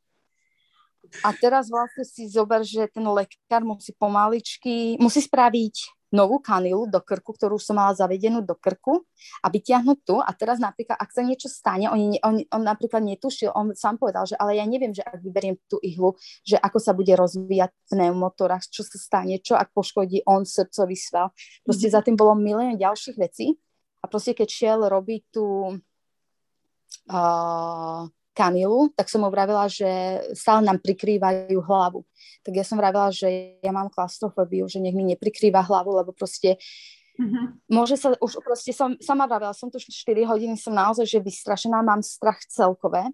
[1.22, 6.98] A teraz vlastne si zober, že ten lekár musí pomaličky, musí spraviť novú kanilu do
[7.02, 9.06] krku, ktorú som mala zavedenú do krku
[9.45, 13.53] a vyťahnuť tu a teraz napríklad, ak sa niečo stane, on, on, on napríklad netušil,
[13.53, 16.98] on sám povedal, že ale ja neviem, že ak vyberiem tú ihlu, že ako sa
[16.98, 21.30] bude rozvíjať pneumotorax, čo sa stane, čo ak poškodí on srdcový sval.
[21.61, 22.02] Proste mm-hmm.
[22.02, 23.57] za tým bolo milión ďalších vecí
[24.02, 25.77] a proste keď šiel robiť tú
[27.14, 28.03] uh,
[28.38, 32.06] Kamilu, tak som mu vravila, že stále nám prikrývajú hlavu.
[32.45, 36.56] Tak ja som vravila, že ja mám klaustrofóbiu, že nech mi neprikrýva hlavu, lebo proste
[37.19, 37.76] Mm-hmm.
[37.76, 39.91] Môže sa, už proste som, sama vravila, som tu 4
[40.23, 43.11] hodiny, som naozaj, že vystrašená, mám strach celkové.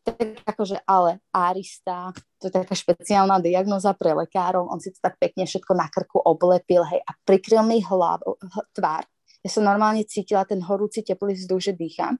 [0.00, 0.16] Tak
[0.48, 2.08] akože, ale arista,
[2.40, 6.24] to je taká špeciálna diagnoza pre lekárov, on si to tak pekne všetko na krku
[6.24, 8.40] oblepil, hej, a prikryl mi hlavu,
[8.72, 9.04] tvár.
[9.44, 12.16] Ja som normálne cítila ten horúci teplý vzduch, že dýcham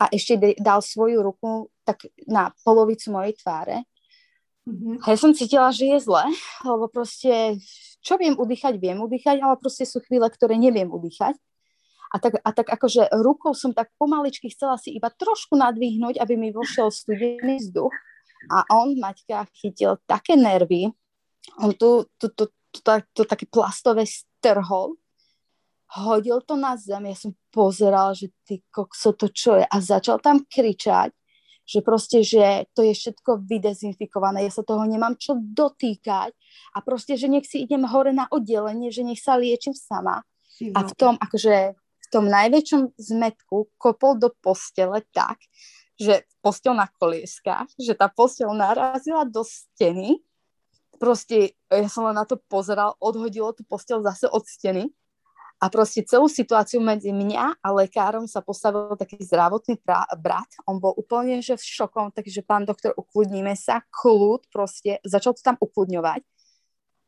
[0.00, 3.84] a ešte dal svoju ruku tak na polovicu mojej tváre.
[4.64, 5.04] Mm-hmm.
[5.04, 6.24] A ja som cítila, že je zle,
[6.64, 7.60] lebo proste,
[8.00, 11.36] čo viem udýchať, viem udýchať, ale proste sú chvíle, ktoré neviem udýchať.
[12.10, 16.34] A tak, a tak akože rukou som tak pomaličky chcela si iba trošku nadvihnúť, aby
[16.34, 17.94] mi vošiel studený vzduch.
[18.50, 20.90] A on, Maťka, chytil také nervy,
[21.60, 24.96] on tu, tu, tu, tu, tu, tu také plastové strhol
[25.98, 29.66] hodil to na zem, ja som pozeral, že ty kokso, to čo je?
[29.66, 31.10] A začal tam kričať,
[31.66, 36.30] že proste, že to je všetko vydezinfikované, ja sa toho nemám čo dotýkať.
[36.74, 40.22] A proste, že nech si idem hore na oddelenie, že nech sa liečím sama.
[40.74, 45.38] A v tom, akože v tom najväčšom zmetku kopol do postele tak,
[45.94, 50.18] že postel na kolieskách, že tá postel narazila do steny,
[50.98, 54.90] proste ja som len na to pozeral, odhodilo tú postel zase od steny
[55.60, 60.48] a proste celú situáciu medzi mňa a lekárom sa postavil taký zdravotný pra- brat.
[60.64, 65.44] On bol úplne že v šokom, takže pán doktor, ukludníme sa, kľud proste, začal to
[65.44, 66.24] tam ukludňovať.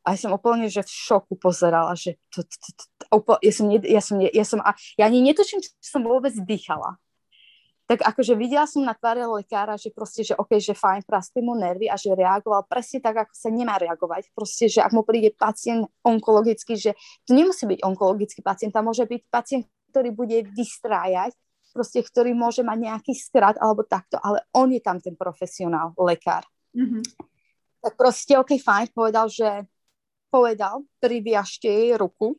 [0.03, 2.71] A ja som úplne, že v šoku pozerala, že to, to, to,
[3.01, 6.35] to, úplne, ja som, ja som, ja som, a ja ani netuším, či som vôbec
[6.35, 7.02] dýchala
[7.87, 11.59] tak akože videla som na tváre lekára, že proste, že OK, že fajn, prastli mu
[11.59, 14.31] nervy a že reagoval presne tak, ako sa nemá reagovať.
[14.33, 16.95] Proste, že ak mu príde pacient onkologický, že
[17.27, 21.35] to nemusí byť onkologický pacient, tam môže byť pacient, ktorý bude vystrájať,
[21.75, 26.47] proste, ktorý môže mať nejaký skrat alebo takto, ale on je tam ten profesionál, lekár.
[26.73, 27.03] Mm-hmm.
[27.83, 29.67] Tak proste, OK, fajn, povedal, že
[30.33, 32.39] povedal, priviažte jej ruku,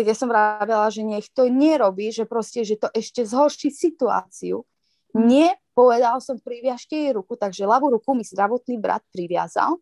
[0.00, 4.64] tak ja som vravela, že nech to nerobí, že proste, že to ešte zhorší situáciu.
[5.12, 9.76] Nie povedal som, priviažte jej ruku, takže ľavú ruku mi zdravotný brat priviazal.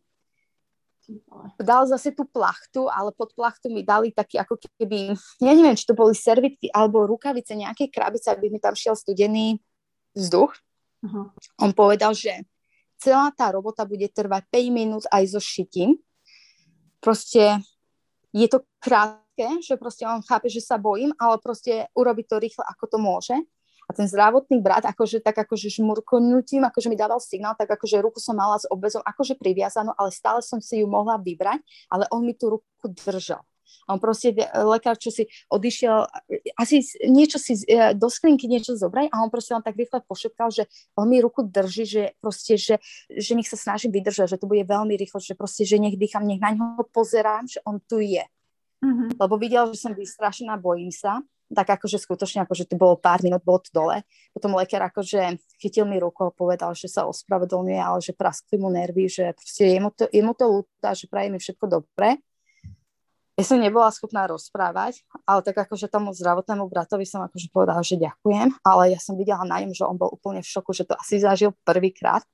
[1.55, 5.86] Dal zase tú plachtu, ale pod plachtu mi dali taký ako keby, ja neviem, či
[5.86, 9.62] to boli servitky alebo rukavice nejakej krabice, aby mi tam šiel studený
[10.19, 10.51] vzduch.
[11.07, 11.31] Uh-huh.
[11.62, 12.43] On povedal, že
[12.99, 15.95] celá tá robota bude trvať 5 minút aj so šitím.
[16.99, 17.62] Proste
[18.35, 18.66] je to
[19.39, 22.98] krátke, že proste on chápe, že sa bojím, ale proste urobi to rýchle, ako to
[22.98, 23.36] môže.
[23.89, 28.20] A ten zdravotný brat, akože tak akože žmurkonutím, akože mi dával signál, tak akože ruku
[28.20, 32.20] som mala s obvezom akože priviazanú, ale stále som si ju mohla vybrať, ale on
[32.20, 33.40] mi tú ruku držal.
[33.89, 36.05] A on proste, lekár, čo si odišiel,
[36.60, 40.52] asi niečo si e, do skrinky niečo zobrať a on proste len tak rýchle pošepkal,
[40.52, 44.48] že on mi ruku drží, že proste, že, že nech sa snažím vydržať, že to
[44.48, 48.01] bude veľmi rýchlo, že proste, že nech dýcham, nech na ňo pozerám, že on tu
[48.05, 48.24] je.
[48.78, 49.18] Mm-hmm.
[49.18, 53.40] Lebo videl, že som vystrašená, bojím sa tak akože skutočne, akože to bolo pár minút,
[53.40, 54.05] bolo to dole.
[54.36, 58.68] Potom lekár akože chytil mi ruku a povedal, že sa ospravedlňuje, ale že praskli mu
[58.68, 62.20] nervy, že proste je mu to, je mu to ľúta, že praje mi všetko dobre.
[63.38, 67.94] Ja som nebola schopná rozprávať, ale tak akože tomu zdravotnému bratovi som akože povedala, že
[67.94, 70.98] ďakujem, ale ja som videla na ňom, že on bol úplne v šoku, že to
[70.98, 72.26] asi zažil prvýkrát.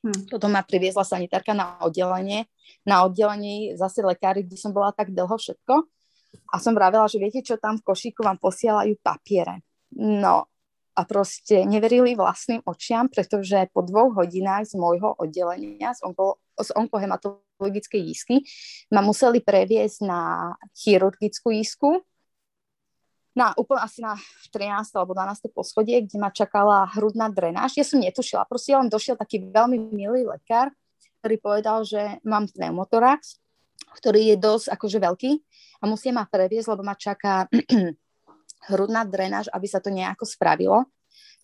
[0.00, 0.32] Hm.
[0.32, 2.48] Potom ma priviezla sanitárka na oddelenie.
[2.88, 5.74] Na oddelení zase lekári, kde som bola tak dlho všetko
[6.50, 9.62] a som vravela, že viete čo, tam v košíku vám posielajú papiere.
[9.98, 10.46] No
[10.94, 16.70] a proste neverili vlastným očiam, pretože po dvoch hodinách z môjho oddelenia z, onko, z
[16.74, 18.42] onkohematologickej jízky
[18.90, 22.02] ma museli previesť na chirurgickú jízku,
[23.34, 24.18] na úplne asi na
[24.50, 24.90] 13.
[24.98, 25.54] alebo 12.
[25.54, 27.78] poschodie, kde ma čakala hrudná drenáž.
[27.78, 30.74] Ja som netušila, proste len došiel taký veľmi milý lekár,
[31.22, 33.38] ktorý povedal, že mám pneumotorax,
[34.02, 35.30] ktorý je dosť akože veľký
[35.80, 37.46] a musia ma previesť, lebo ma čaká
[38.70, 40.90] hrudná drenáž, aby sa to nejako spravilo.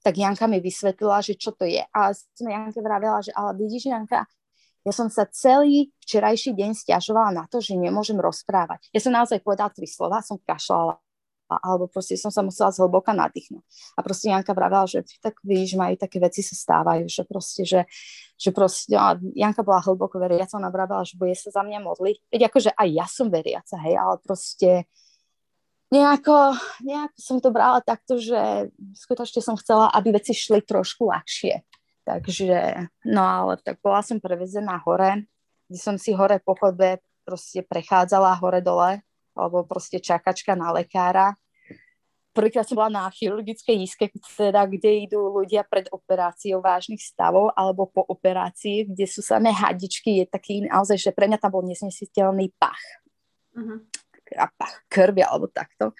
[0.03, 1.83] Tak Janka mi vysvetlila, že čo to je.
[1.83, 4.27] A som Janke vravela, že ale vidíš, Janka,
[4.87, 8.87] ja som sa celý včerajší deň stiažovala na to, že nemôžem rozprávať.
[8.95, 11.03] Ja som naozaj povedala tri slova, som kašľala
[11.49, 13.63] alebo proste som sa musela zhlboka nadýchnuť.
[13.95, 17.81] A proste Janka vravela, že tak víš, majú také veci sa stávajú, že proste, že,
[18.35, 22.17] že proste, a Janka bola hlboko veriaca, ona vravela, že bude sa za mňa modliť.
[22.35, 24.91] Veď akože aj ja som veriaca, hej, ale proste
[25.95, 31.63] nejako, nejako som to brala takto, že skutočne som chcela, aby veci šli trošku ľahšie.
[32.07, 35.27] Takže, no ale tak bola som prevezená hore,
[35.67, 39.03] kde som si hore po chodbe proste prechádzala hore-dole
[39.37, 41.37] alebo proste čakačka na lekára.
[42.37, 47.89] Prvýkrát som bola na chirurgickej iske, teda, kde idú ľudia pred operáciou vážnych stavov alebo
[47.89, 52.53] po operácii, kde sú samé hadičky, je taký naozaj, že pre mňa tam bol nesnesiteľný
[52.61, 52.81] pach.
[53.57, 53.81] Uh-huh
[54.35, 55.95] a pach krvi alebo takto.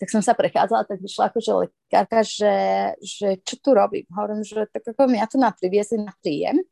[0.00, 2.56] Tak som sa prechádzala, tak vyšla akože lekárka, že,
[3.04, 4.08] že čo tu robím.
[4.08, 6.64] Hovorím, že tak ako mňa tu na priviezli na príjem.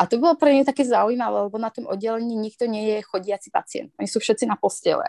[0.00, 3.52] A to bolo pre mňa také zaujímavé, lebo na tom oddelení nikto nie je chodiaci
[3.52, 3.92] pacient.
[4.00, 5.04] Oni sú všetci na postele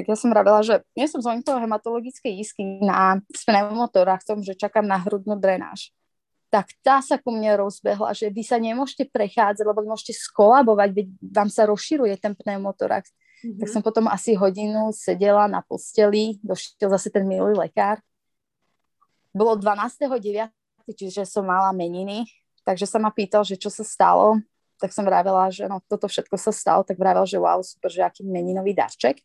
[0.00, 4.96] tak ja som vravela, že nie som z hematologickej isky na pneumotoraxom, že čakám na
[4.96, 5.92] hrudnú drenáž.
[6.48, 11.06] Tak tá sa ku mne rozbehla, že vy sa nemôžete prechádzať, lebo môžete skolabovať, veď
[11.20, 13.12] vám sa rozširuje ten pneumotorax.
[13.12, 13.60] Mm-hmm.
[13.60, 18.00] Tak som potom asi hodinu sedela na posteli, došiel zase ten milý lekár.
[19.36, 20.48] Bolo 12.9.,
[20.90, 22.26] čiže som mala meniny,
[22.64, 24.42] takže sa ma pýtal, že čo sa stalo,
[24.80, 28.00] tak som vravela, že no, toto všetko sa stalo, tak vravel, že wow, super, že
[28.00, 29.20] aký meninový darček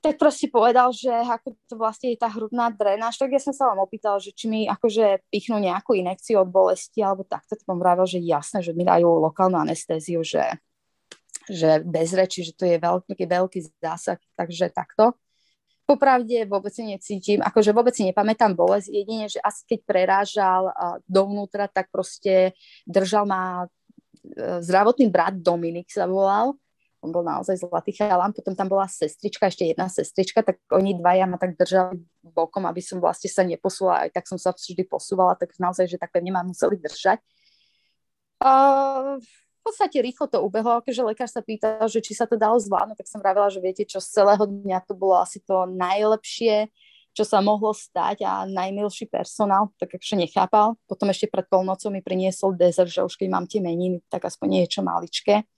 [0.00, 3.68] tak proste povedal, že ako to vlastne je tá hrudná drenáž, tak ja som sa
[3.68, 7.84] vám opýtal, že či mi akože pichnú nejakú inekciu od bolesti alebo takto, tak vám
[7.84, 10.56] vravil, že jasné, že mi dajú lokálnu anestéziu, že,
[11.52, 15.12] že bez reči, že to je veľký, veľký zásah, takže takto.
[15.84, 20.72] Popravde vôbec si necítim, akože vôbec si nepamätám bolesť, jedine, že asi keď prerážal
[21.04, 22.56] dovnútra, tak proste
[22.86, 26.54] držal ma e, zdravotný brat Dominik sa volal,
[27.00, 31.24] on bol naozaj zlatý chalan, potom tam bola sestrička, ešte jedna sestrička, tak oni dvaja
[31.24, 35.32] ma tak držali bokom, aby som vlastne sa neposula, aj tak som sa vždy posúvala,
[35.32, 37.24] tak naozaj, že tak pevne ma museli držať.
[38.40, 42.60] Uh, v podstate rýchlo to ubehlo, keďže lekár sa pýtal, že či sa to dalo
[42.60, 46.68] zvládnuť, tak som vravela, že viete čo, z celého dňa to bolo asi to najlepšie,
[47.16, 50.78] čo sa mohlo stať a najmilší personál, tak akože nechápal.
[50.84, 54.62] Potom ešte pred polnocou mi priniesol dezert, že už keď mám tie meniny, tak aspoň
[54.62, 55.48] niečo maličké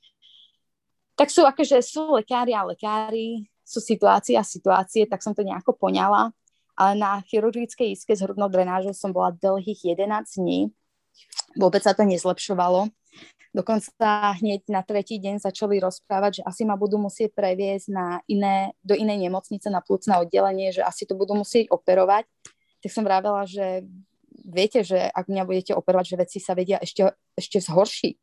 [1.22, 5.70] tak sú akože sú lekári a lekári, sú situácie a situácie, tak som to nejako
[5.70, 6.34] poňala.
[6.74, 10.74] Ale na chirurgickej iske s hrudnou drenážou som bola dlhých 11 dní.
[11.54, 12.90] Vôbec sa to nezlepšovalo.
[13.54, 18.74] Dokonca hneď na tretí deň začali rozprávať, že asi ma budú musieť previesť na iné,
[18.82, 22.26] do inej nemocnice na plúcne oddelenie, že asi to budú musieť operovať.
[22.82, 23.86] Tak som vravela, že
[24.42, 28.16] viete, že ak mňa budete operovať, že veci sa vedia ešte, ešte zhoršiť.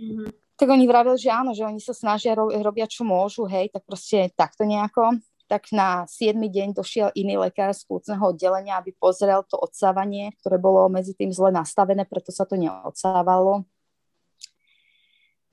[0.00, 0.43] Mm-hmm.
[0.54, 3.82] Tak oni vravili, že áno, že oni sa snažia, ro- robia čo môžu, hej, tak
[3.82, 5.18] proste takto nejako.
[5.50, 6.38] Tak na 7.
[6.38, 11.34] deň došiel iný lekár z plúcneho oddelenia, aby pozrel to odsávanie, ktoré bolo medzi tým
[11.34, 13.66] zle nastavené, preto sa to neodsávalo.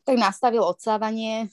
[0.06, 1.50] Tak nastavil odsávanie,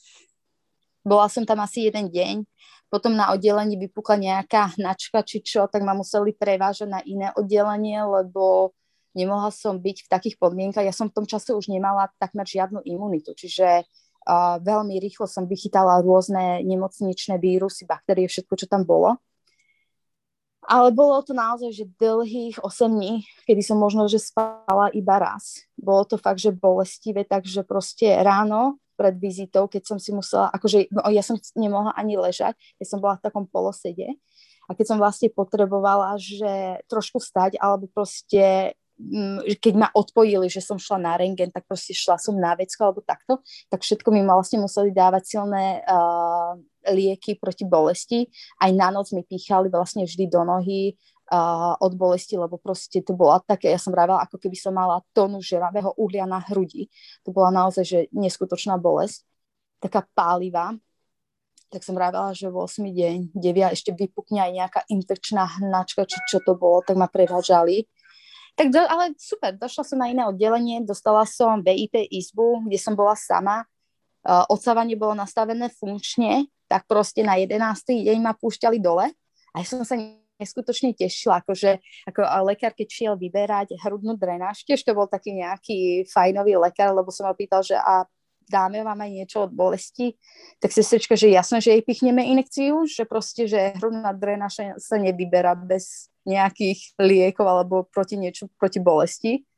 [1.01, 2.45] bola som tam asi jeden deň,
[2.93, 8.01] potom na oddelení vypukla nejaká hnačka či čo, tak ma museli prevážať na iné oddelenie,
[8.05, 8.73] lebo
[9.19, 10.87] nemohla som byť v takých podmienkach.
[10.87, 15.51] Ja som v tom čase už nemala takmer žiadnu imunitu, čiže uh, veľmi rýchlo som
[15.51, 19.19] vychytala rôzne nemocničné vírusy, baktérie, všetko, čo tam bolo.
[20.69, 25.65] Ale bolo to naozaj, že dlhých 8 dní, kedy som možno, že spala iba raz.
[25.81, 30.91] Bolo to fakt, že bolestivé, takže proste ráno pred vizitou, keď som si musela, akože
[30.91, 34.19] no, ja som nemohla ani ležať, ja som bola v takom polosede
[34.69, 38.77] a keď som vlastne potrebovala, že trošku stať alebo proste
[39.63, 43.01] keď ma odpojili, že som šla na rengen, tak proste šla som na vecko alebo
[43.07, 43.39] takto,
[43.71, 46.59] tak všetko mi vlastne museli dávať silné uh,
[46.91, 48.27] lieky proti bolesti.
[48.59, 50.99] Aj na noc mi píchali vlastne vždy do nohy
[51.31, 54.99] uh, od bolesti, lebo proste to bola také, ja som vravela, ako keby som mala
[55.15, 56.91] tonu žeravého uhlia na hrudi.
[57.23, 59.23] To bola naozaj, že neskutočná bolesť,
[59.79, 60.75] taká pálivá.
[61.69, 62.81] Tak som vravela, že v 8.
[62.81, 63.77] deň, 9.
[63.77, 67.85] ešte vypukne aj nejaká infekčná hnačka, či čo to bolo, tak ma prevážali.
[68.59, 72.99] Tak do, ale super, došla som na iné oddelenie, dostala som VIP izbu, kde som
[72.99, 73.63] bola sama.
[74.27, 77.55] Uh, odsávanie bolo nastavené funkčne, tak proste na 11.
[77.87, 79.15] deň ma púšťali dole
[79.55, 79.95] a ja som sa
[80.43, 81.79] neskutočne tešila, akože
[82.11, 82.21] ako
[82.51, 87.31] lekár, keď šiel vyberať hrudnú drenáž, tiež to bol taký nejaký fajnový lekár, lebo som
[87.31, 88.07] ho pýtal, že a
[88.49, 90.17] dáme vám aj niečo od bolesti,
[90.59, 95.53] tak sestrička, že jasné, že jej pichneme inekciu, že proste, že hrudná drenáž sa nevyberá
[95.53, 99.49] bez nejakých liekov alebo proti niečo, proti bolesti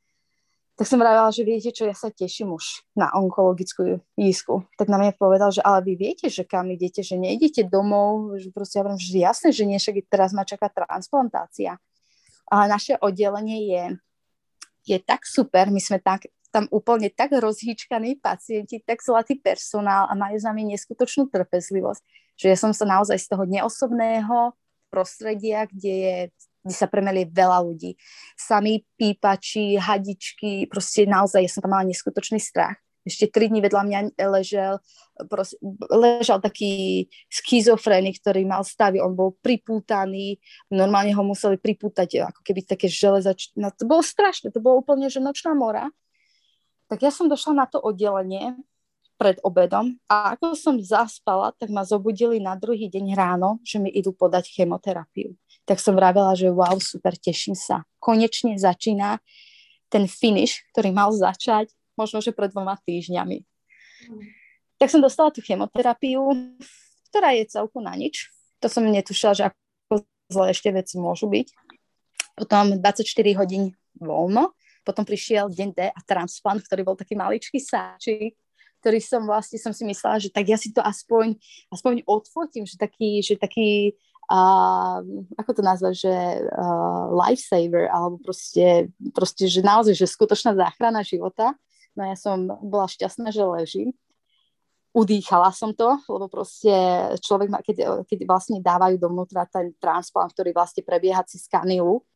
[0.80, 4.64] tak som vravela, že viete čo, ja sa teším už na onkologickú jízku.
[4.80, 8.48] Tak na mňa povedal, že ale vy viete, že kam idete, že neidete domov, že
[8.48, 11.76] proste ja vravím, že jasné, že nie, však teraz ma čaká transplantácia.
[12.48, 13.84] Ale naše oddelenie je,
[14.88, 20.16] je tak super, my sme tak, tam úplne tak rozhýčkaní pacienti, tak zlatý personál a
[20.16, 22.02] majú za nami neskutočnú trpezlivosť,
[22.40, 24.56] že ja som sa naozaj z toho neosobného
[24.88, 26.16] prostredia, kde je
[26.60, 27.96] kde sa premelie veľa ľudí.
[28.36, 32.76] Sami pípači, hadičky, proste naozaj, ja som tam mala neskutočný strach.
[33.00, 34.76] Ešte tri dní vedľa mňa ležel,
[35.32, 35.56] proste,
[35.88, 40.36] ležal taký schizofrénik, ktorý mal stavy, on bol pripútaný,
[40.68, 43.56] normálne ho museli pripútať ako keby také železač...
[43.56, 45.88] No, to bolo strašné, to bolo úplne, že nočná mora.
[46.92, 48.52] Tak ja som došla na to oddelenie
[49.16, 53.88] pred obedom a ako som zaspala, tak ma zobudili na druhý deň ráno, že mi
[53.88, 55.32] idú podať chemoterapiu
[55.70, 57.86] tak som vravela, že wow, super, teším sa.
[58.02, 59.22] Konečne začína
[59.86, 63.38] ten finish, ktorý mal začať možno, že pred dvoma týždňami.
[64.10, 64.22] Mm.
[64.82, 66.26] Tak som dostala tú chemoterapiu,
[67.14, 68.34] ktorá je celku na nič.
[68.58, 71.46] To som netušila, že ako zle ešte veci môžu byť.
[72.34, 73.06] Potom 24
[73.38, 74.50] hodín voľno,
[74.82, 78.34] potom prišiel deň D a transplant, ktorý bol taký maličký sáčik,
[78.82, 81.36] ktorý som vlastne som si myslela, že tak ja si to aspoň,
[81.70, 83.94] aspoň odfotím, že taký, že taký
[84.30, 84.40] a
[85.34, 91.58] ako to nazvať, že uh, lifesaver, alebo proste, proste, že naozaj, že skutočná záchrana života.
[91.98, 93.90] No ja som bola šťastná, že ležím.
[94.94, 96.70] Udýchala som to, lebo proste
[97.26, 102.06] človek, má, keď, keď vlastne dávajú dovnútra ten transplant, ktorý vlastne prebieha cez kanilu,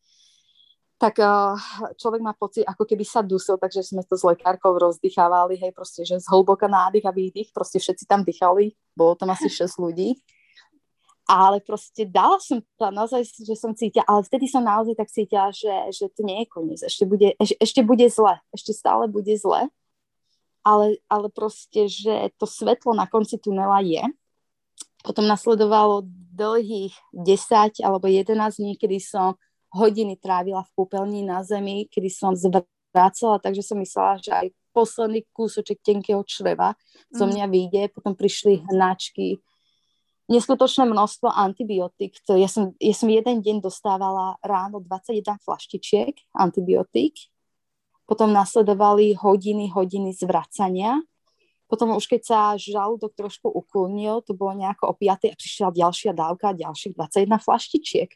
[0.95, 1.59] tak uh,
[1.99, 6.07] človek má pocit, ako keby sa dusil, takže sme to s lekárkou rozdýchávali, hej, proste,
[6.07, 10.15] že z hlboka nádych a výdych, proste všetci tam dýchali, bolo tam asi 6 ľudí
[11.25, 15.49] ale proste dala som to naozaj, že som cítila, ale vtedy som naozaj tak cítila,
[15.49, 19.33] že, že to nie je koniec, ešte bude, eš, ešte bude zle, ešte stále bude
[19.41, 19.73] zle,
[20.65, 24.05] ale, ale proste, že to svetlo na konci tunela je.
[25.05, 29.37] Potom nasledovalo dlhých 10 alebo 11 dní, kedy som
[29.77, 35.23] hodiny trávila v kúpeľni na zemi, kedy som zvrácala, takže som myslela, že aj posledný
[35.31, 36.75] kúsoček tenkého čreva
[37.13, 37.31] zo mm.
[37.31, 39.39] mňa vyjde, potom prišli hnačky,
[40.29, 42.17] neskutočné množstvo antibiotík.
[42.33, 47.29] Ja som, ja som jeden deň dostávala ráno 21 flaštičiek antibiotík,
[48.09, 51.01] potom nasledovali hodiny, hodiny zvracania,
[51.69, 55.33] potom už keď sa žalúdok trošku uklonil, to bolo nejako o 5.
[55.33, 58.11] a prišla ďalšia dávka, ďalších 21 flaštičiek.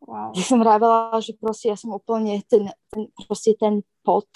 [0.00, 0.32] Wow.
[0.32, 4.26] Ja som vravela, že proste ja som úplne ten, ten, proste ten pot,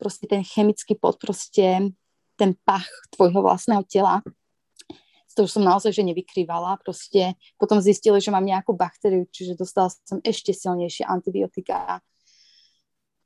[0.00, 1.92] proste ten chemický pot, proste
[2.36, 4.24] ten pach tvojho vlastného tela,
[5.36, 6.80] to už som naozaj že nevykrývala.
[6.80, 12.00] Proste potom zistili, že mám nejakú baktériu, čiže dostala som ešte silnejšie antibiotika.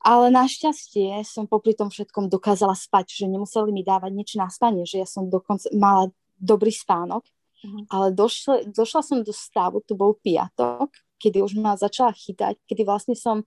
[0.01, 4.89] Ale našťastie som popri tom všetkom dokázala spať, že nemuseli mi dávať nič na spanie,
[4.89, 6.11] že ja som dokonca mala
[6.41, 7.23] dobrý spánok.
[7.61, 7.85] Uh-huh.
[7.93, 10.89] Ale došla, došla som do stavu, to bol piatok,
[11.20, 13.45] kedy už ma začala chytať, kedy vlastne som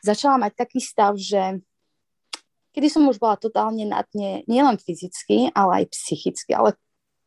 [0.00, 1.60] začala mať taký stav, že
[2.72, 6.72] kedy som už bola totálne na dne, nielen fyzicky, ale aj psychicky, ale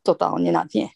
[0.06, 0.94] totálne na dne.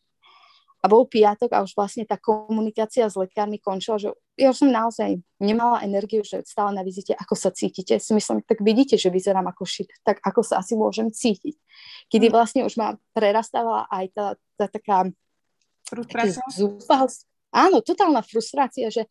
[0.79, 4.71] A bol piatok a už vlastne tá komunikácia s lekármi končila, že ja už som
[4.71, 7.99] naozaj nemala energiu, že stále na vizite, ako sa cítite.
[7.99, 11.59] Si myslím, tak vidíte, že vyzerám ako šit, tak ako sa asi môžem cítiť.
[12.07, 12.33] Kedy mm.
[12.33, 14.25] vlastne už ma prerastávala aj tá,
[14.55, 14.97] tá taká
[15.83, 16.39] frustrácia.
[17.51, 19.09] Áno, totálna frustrácia, že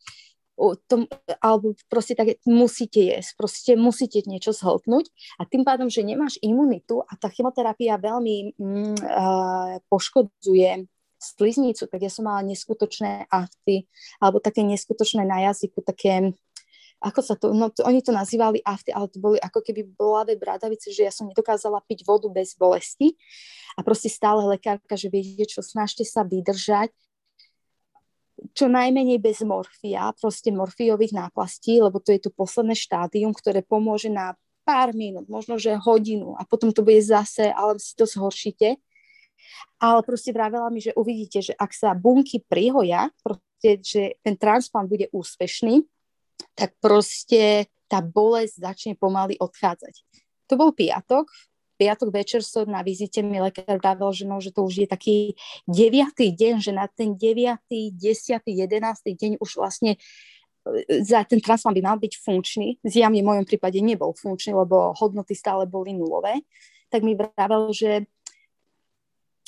[0.90, 1.06] tom,
[1.38, 5.06] alebo proste tak musíte jesť, proste musíte niečo zhltnúť.
[5.38, 12.02] A tým pádom, že nemáš imunitu a tá chemoterapia veľmi mm, uh, poškodzuje sliznicu, tak
[12.02, 13.90] ja som mala neskutočné afty,
[14.22, 16.34] alebo také neskutočné na jazyku, také
[16.98, 20.34] ako sa to, no to, oni to nazývali afty, ale to boli ako keby bolavé
[20.34, 23.14] bradavice, že ja som nedokázala piť vodu bez bolesti.
[23.78, 26.90] A proste stále lekárka, že viete čo, snažte sa vydržať,
[28.54, 34.08] čo najmenej bez morfia, proste morfiových náplastí, lebo to je to posledné štádium, ktoré pomôže
[34.08, 38.78] na pár minút, možno že hodinu a potom to bude zase, ale si to zhoršíte
[39.78, 44.90] ale proste vravela mi, že uvidíte, že ak sa bunky prihoja, proste, že ten transplant
[44.90, 45.86] bude úspešný,
[46.54, 49.94] tak proste tá bolesť začne pomaly odchádzať.
[50.50, 51.30] To bol piatok,
[51.78, 55.16] piatok večer som na vizite mi lekár vravel, že, no, že to už je taký
[55.70, 59.98] deviatý deň, že na ten deviatý, desiatý, jedenáctý deň už vlastne e,
[61.06, 62.82] za ten transplant by mal byť funkčný.
[62.82, 66.42] Zjavne v mojom prípade nebol funkčný, lebo hodnoty stále boli nulové.
[66.90, 68.10] Tak mi vravel, že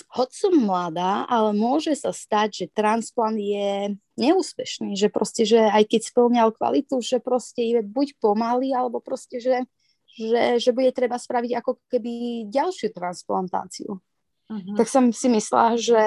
[0.09, 5.87] hoď som mladá, ale môže sa stať, že transplant je neúspešný, že proste, že aj
[5.87, 9.69] keď splňal kvalitu, že proste je buď pomalý, alebo proste, že,
[10.15, 13.99] že, že bude treba spraviť ako keby ďalšiu transplantáciu.
[14.51, 14.75] Uh-huh.
[14.75, 16.01] Tak som si myslela, že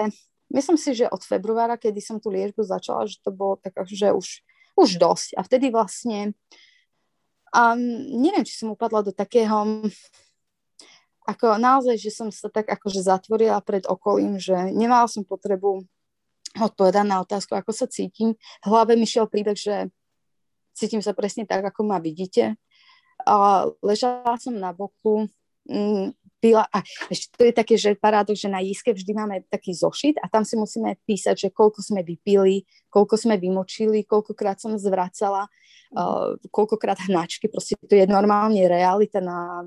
[0.51, 4.11] myslím si, že od februára, kedy som tú liečbu začala, že to bolo tak, že
[4.11, 4.43] už,
[4.75, 5.39] už dosť.
[5.39, 6.35] A vtedy vlastne
[7.55, 7.79] um,
[8.19, 9.87] neviem, či som upadla do takého
[11.23, 15.87] ako naozaj, že som sa tak akože zatvorila pred okolím, že nemala som potrebu
[16.59, 18.35] odpovedať na otázku, ako sa cítim.
[18.35, 19.87] V hlave mi šiel príbeh, že
[20.75, 22.59] cítim sa presne tak, ako ma vidíte.
[23.23, 25.27] A ležala som na boku,
[25.69, 26.11] mm,
[26.43, 30.19] pila, a ešte to je také, že paradox, že na jízke vždy máme taký zošit
[30.19, 35.47] a tam si musíme písať, že koľko sme vypili, koľko sme vymočili, koľkokrát som zvracala,
[35.95, 39.63] uh, koľkokrát hnačky, proste to je normálne realita na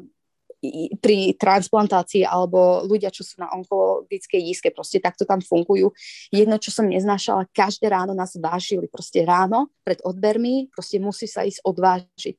[1.00, 5.92] pri transplantácii alebo ľudia, čo sú na onkologickej jízke, proste takto tam fungujú.
[6.32, 11.44] Jedno, čo som neznášala, každé ráno nás vážili, proste ráno pred odbermi, proste musí sa
[11.44, 12.36] ísť odvážiť.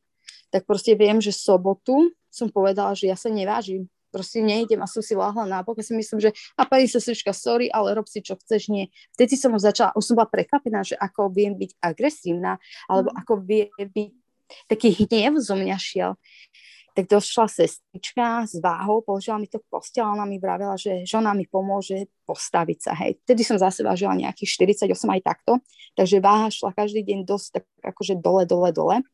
[0.53, 5.03] Tak proste viem, že sobotu som povedala, že ja sa nevážim, proste nejdem a som
[5.03, 8.23] si láhla na bok a si myslím, že a pani sestrička, sorry, ale rob si,
[8.23, 8.87] čo chceš, nie.
[9.13, 12.57] Vtedy som už začala, už som bola prekvapená, že ako viem byť agresívna,
[12.87, 13.17] alebo mm.
[13.19, 14.11] ako vie byť
[14.71, 16.15] taký hnev zo mňa šiel
[16.97, 21.45] tak došla sestrička s váhou, položila mi to k ona mi vravela, že žena mi
[21.45, 23.21] pomôže postaviť sa, hej.
[23.21, 25.61] Vtedy som zase vážila nejakých 48 aj takto,
[25.93, 29.05] takže váha šla každý deň dosť tak akože dole, dole, dole.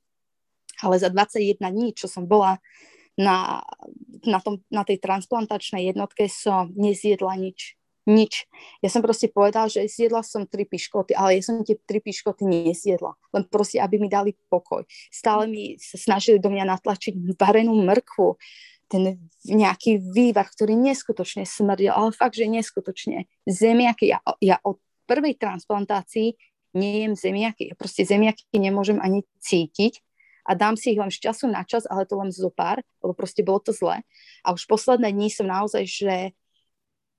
[0.82, 2.58] Ale za 21 dní, čo som bola
[3.14, 3.62] na,
[4.26, 8.48] na, tom, na tej transplantačnej jednotke, som nezjedla nič nič.
[8.84, 12.44] Ja som proste povedal, že zjedla som tri piškoty, ale ja som tie tri piškoty
[12.44, 13.16] nezjedla.
[13.32, 14.84] Len proste, aby mi dali pokoj.
[15.08, 18.36] Stále mi sa snažili do mňa natlačiť varenú mrkvu,
[18.92, 19.18] ten
[19.48, 23.26] nejaký vývar, ktorý neskutočne smrdil, ale fakt, že neskutočne.
[23.50, 24.78] Zemiaky, ja, ja od
[25.10, 26.38] prvej transplantácii
[26.78, 27.74] nejem zemiaky.
[27.74, 29.98] Ja proste zemiaky nemôžem ani cítiť
[30.44, 33.16] a dám si ich len z času na čas, ale to len zo pár, lebo
[33.16, 34.04] proste bolo to zle.
[34.44, 36.14] A už posledné dní som naozaj, že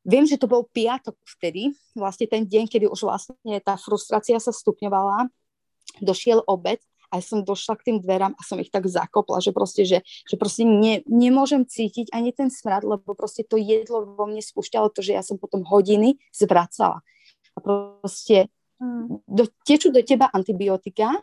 [0.05, 4.53] Viem, že to bol piatok vtedy, vlastne ten deň, kedy už vlastne tá frustrácia sa
[4.53, 5.33] stupňovala,
[6.05, 6.77] došiel obed
[7.09, 10.05] a ja som došla k tým dverám a som ich tak zakopla, že proste, že,
[10.29, 14.93] že proste ne, nemôžem cítiť ani ten smrad, lebo proste to jedlo vo mne spúšťalo
[14.93, 17.01] to, že ja som potom hodiny zvracala.
[17.57, 18.53] A proste
[18.85, 19.25] mm.
[19.25, 21.17] do, tečú do teba antibiotika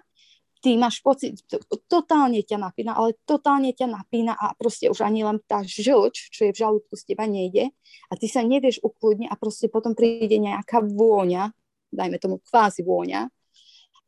[0.61, 1.41] ty máš pocit,
[1.89, 6.47] totálne ťa napína, ale totálne ťa napína a proste už ani len tá žlč, čo
[6.47, 7.73] je v žalúdku z teba nejde
[8.07, 11.49] a ty sa nevieš ukludniť a proste potom príde nejaká vôňa,
[11.89, 13.27] dajme tomu kvázi vôňa,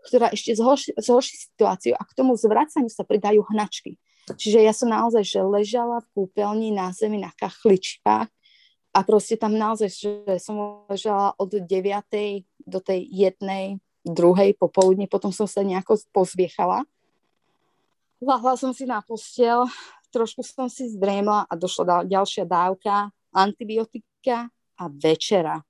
[0.06, 3.98] ktorá ešte zhorší, zhorší situáciu a k tomu zvracaniu sa pridajú hnačky.
[4.24, 8.30] Čiže ja som naozaj, že ležala v kúpeľni na zemi na kachličkách
[8.94, 11.68] a proste tam naozaj, že som ležala od 9.
[12.64, 16.84] do tej jednej druhej popoludne, potom som sa nejako pozviechala.
[18.20, 19.68] Lahla som si na postel,
[20.12, 24.48] trošku som si zdrémla a došla ďalšia dávka, antibiotika
[24.80, 25.64] a večera.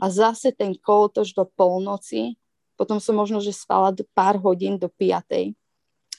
[0.00, 2.40] A zase ten kolotoč do polnoci,
[2.76, 5.52] potom som možno, že spala do pár hodín do piatej.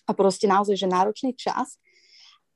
[0.06, 1.82] A proste naozaj, že náročný čas.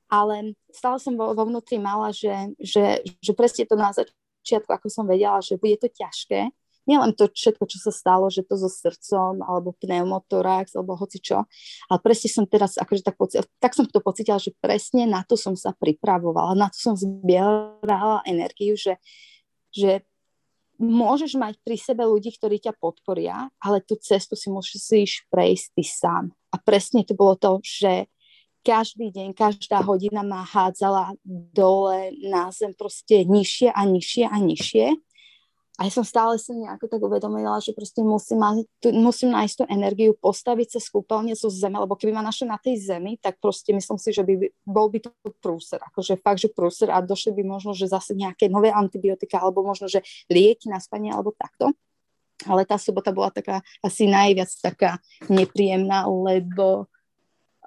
[0.06, 4.86] Ale stále som vo, vo vnútri mala, že, že, že presne to na začiatku, ako
[4.86, 6.54] som vedela, že bude to ťažké,
[6.86, 11.46] nielen to všetko, čo sa stalo, že to so srdcom, alebo pneumotorax, alebo hoci čo,
[11.90, 15.38] ale presne som teraz, akože tak, poci- tak som to pocítila, že presne na to
[15.38, 19.02] som sa pripravovala, na to som zbierala energiu, že,
[19.74, 20.06] že
[20.80, 25.84] môžeš mať pri sebe ľudí, ktorí ťa podporia, ale tú cestu si musíš prejsť ty
[25.84, 26.24] sám.
[26.52, 28.08] A presne to bolo to, že
[28.66, 31.14] každý deň, každá hodina ma hádzala
[31.54, 34.88] dole na zem proste nižšie a nižšie a nižšie
[35.76, 38.40] a ja som stále sa nejako tak uvedomila, že proste musím,
[38.96, 42.80] musím nájsť tú energiu, postaviť sa skúpelne zo zeme, lebo keby ma našla na tej
[42.80, 45.12] zemi, tak proste myslím si, že by bol by to
[45.44, 49.68] prúser, akože fakt, že prúser a došli by možno, že zase nejaké nové antibiotika, alebo
[49.68, 50.00] možno, že
[50.32, 51.76] lieky na spanie, alebo takto.
[52.48, 56.88] Ale tá sobota bola taká asi najviac taká nepríjemná, lebo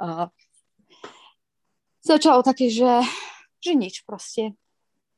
[0.00, 0.28] uh,
[2.00, 3.04] začalo také, že,
[3.60, 4.56] že nič proste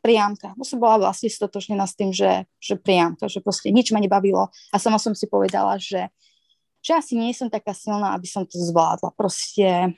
[0.01, 0.57] priamka.
[0.57, 4.49] Bo som bola vlastne stotožnená s tým, že, že priamka, že proste nič ma nebavilo
[4.73, 6.09] a sama som si povedala, že,
[6.81, 9.13] že asi nie som taká silná, aby som to zvládla.
[9.15, 9.95] Proste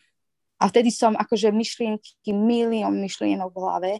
[0.63, 3.93] a vtedy som akože myšlienky, milión myšlienok v hlave.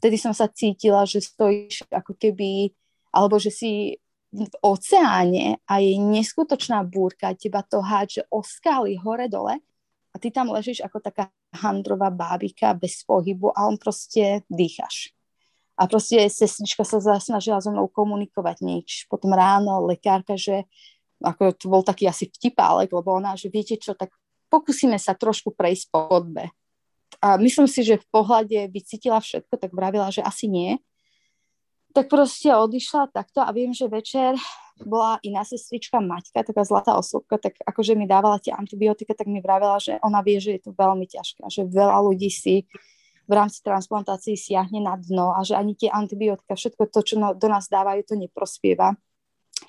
[0.00, 2.72] Vtedy som sa cítila, že stojíš ako keby,
[3.12, 4.00] alebo že si
[4.32, 9.60] v oceáne a je neskutočná búrka, teba to hádže o skály hore-dole
[10.10, 15.10] a ty tam ležíš ako taká handrová bábika bez pohybu a on proste dýchaš.
[15.80, 19.08] A proste sestrička sa snažila so mnou komunikovať nič.
[19.08, 20.68] Potom ráno lekárka, že
[21.24, 24.12] ako to bol taký asi vtipálek, lebo ona, že viete čo, tak
[24.52, 26.52] pokúsime sa trošku prejsť po chodbe.
[27.24, 30.76] A myslím si, že v pohľade by cítila všetko, tak vravila, že asi nie.
[31.90, 34.38] Tak proste odišla takto a viem, že večer
[34.80, 39.44] bola iná sestrička Maťka, taká zlatá osobka, tak akože mi dávala tie antibiotika, tak mi
[39.44, 42.64] vravila, že ona vie, že je to veľmi ťažké, že veľa ľudí si
[43.30, 47.30] v rámci transplantácií siahne na dno a že ani tie antibiotika, všetko to, čo no,
[47.38, 48.98] do nás dávajú, to neprospieva.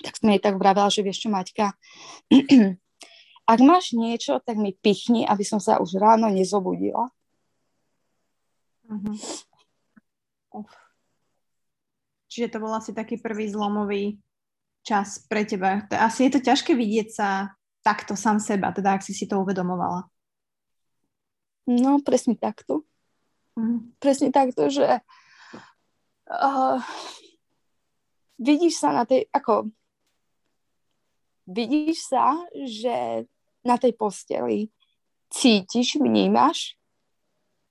[0.01, 1.77] Tak som jej tak vravela, že vieš čo, Maťka,
[3.53, 7.05] ak máš niečo, tak mi pichni, aby som sa už ráno nezobudila.
[8.89, 9.15] Uh-huh.
[12.31, 14.17] Čiže to bol asi taký prvý zlomový
[14.81, 15.85] čas pre teba.
[16.01, 17.53] Asi je to ťažké vidieť sa
[17.85, 20.09] takto sám seba, teda ak si si to uvedomovala.
[21.69, 22.89] No, presne takto.
[23.59, 25.03] Mm, presne takto, že
[26.31, 26.79] uh,
[28.39, 29.71] vidíš sa na tej, ako
[31.47, 33.27] vidíš sa, že
[33.61, 34.71] na tej posteli
[35.31, 36.79] cítiš, vnímaš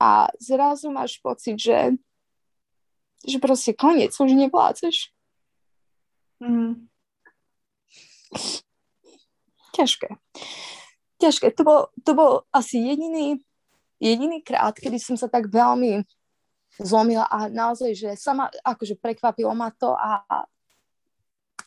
[0.01, 1.97] a zrazu máš pocit, že
[3.21, 5.13] že proste koniec, už nevládzeš.
[6.41, 6.89] Mm.
[9.77, 10.17] Ťažké.
[11.21, 11.53] Ťažké.
[11.61, 13.45] To bol, to bol asi jediný
[14.01, 16.03] jediný krát, kedy som sa tak veľmi
[16.81, 20.25] zlomila a naozaj, že sama akože prekvapilo ma to a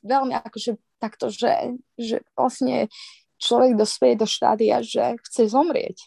[0.02, 2.90] veľmi akože takto, že, že vlastne
[3.38, 6.00] človek dospieje do štádia, že chce zomrieť.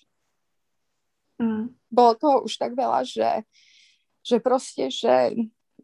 [1.36, 1.76] Mm.
[1.92, 3.44] Bolo toho už tak veľa, že,
[4.24, 5.36] že proste, že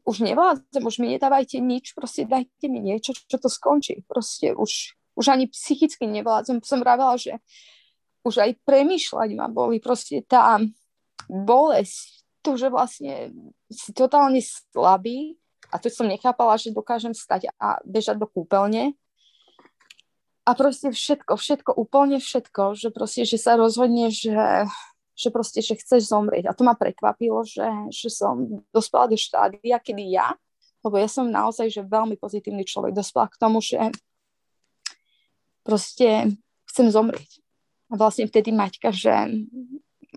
[0.03, 4.03] už nevládzem, už mi nedávajte nič, proste dajte mi niečo, čo to skončí.
[4.09, 6.65] Proste už, už ani psychicky nevládzem.
[6.65, 7.39] Som vravela, že
[8.23, 10.59] už aj premýšľať ma boli proste tá
[11.27, 13.31] bolesť, to, že vlastne
[13.71, 15.39] si totálne slabý
[15.71, 18.99] a to som nechápala, že dokážem stať a bežať do kúpeľne
[20.43, 24.67] a proste všetko, všetko, úplne všetko, že proste, že sa rozhodne, že,
[25.15, 26.51] že proste, že chceš zomrieť.
[26.51, 30.35] A to ma prekvapilo, že, že som dospela do štádia, kedy ja,
[30.83, 33.79] lebo ja som naozaj, že veľmi pozitívny človek, dospela k tomu, že
[35.63, 36.35] proste
[36.67, 37.42] chcem zomrieť.
[37.93, 39.13] A vlastne vtedy Maťka, že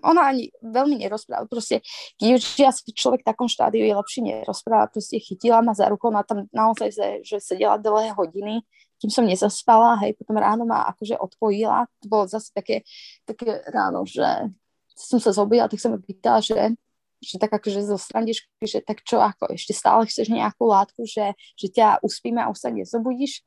[0.04, 1.48] ona ani veľmi nerozpráva.
[1.48, 1.80] Proste,
[2.20, 6.12] keď už asi človek v takom štádiu je lepšie nerozpráva, proste chytila ma za rukou,
[6.12, 8.60] na tam naozaj, že, že sedela dlhé hodiny,
[8.96, 12.84] kým som nezaspala, hej, potom ráno ma akože odpojila, to bolo zase také,
[13.28, 14.24] také ráno, že
[14.96, 16.72] som sa zobila, tak som mi pýtala, že,
[17.20, 21.36] že tak akože zo strandičky, že tak čo, ako ešte stále chceš nejakú látku, že,
[21.60, 23.44] že ťa uspíme a už sa nezobudíš,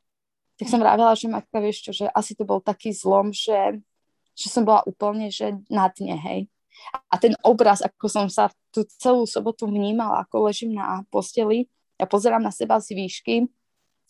[0.62, 3.82] tak som vravela, že Maťka, vieš čo, že asi to bol taký zlom, že
[4.40, 6.40] že som bola úplne, že na dne, hej.
[7.12, 11.68] A ten obraz, ako som sa tú celú sobotu vnímala, ako ležím na posteli
[12.00, 13.36] a pozerám na seba z výšky,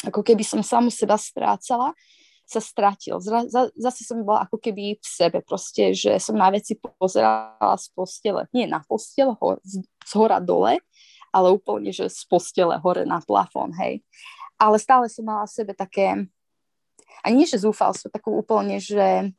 [0.06, 1.97] ako keby som samu seba strácala,
[2.49, 3.22] sa stratil.
[3.22, 7.77] Zra, za, zase som bola ako keby v sebe proste, že som na veci pozerala
[7.77, 8.49] z postele.
[8.53, 10.81] Nie na postele, ho, z, z hora dole,
[11.30, 14.01] ale úplne, že z postele hore na plafón, hej.
[14.57, 16.26] Ale stále som mala v sebe také,
[17.22, 19.30] ani nie, že zúfalstvo, takú úplne, že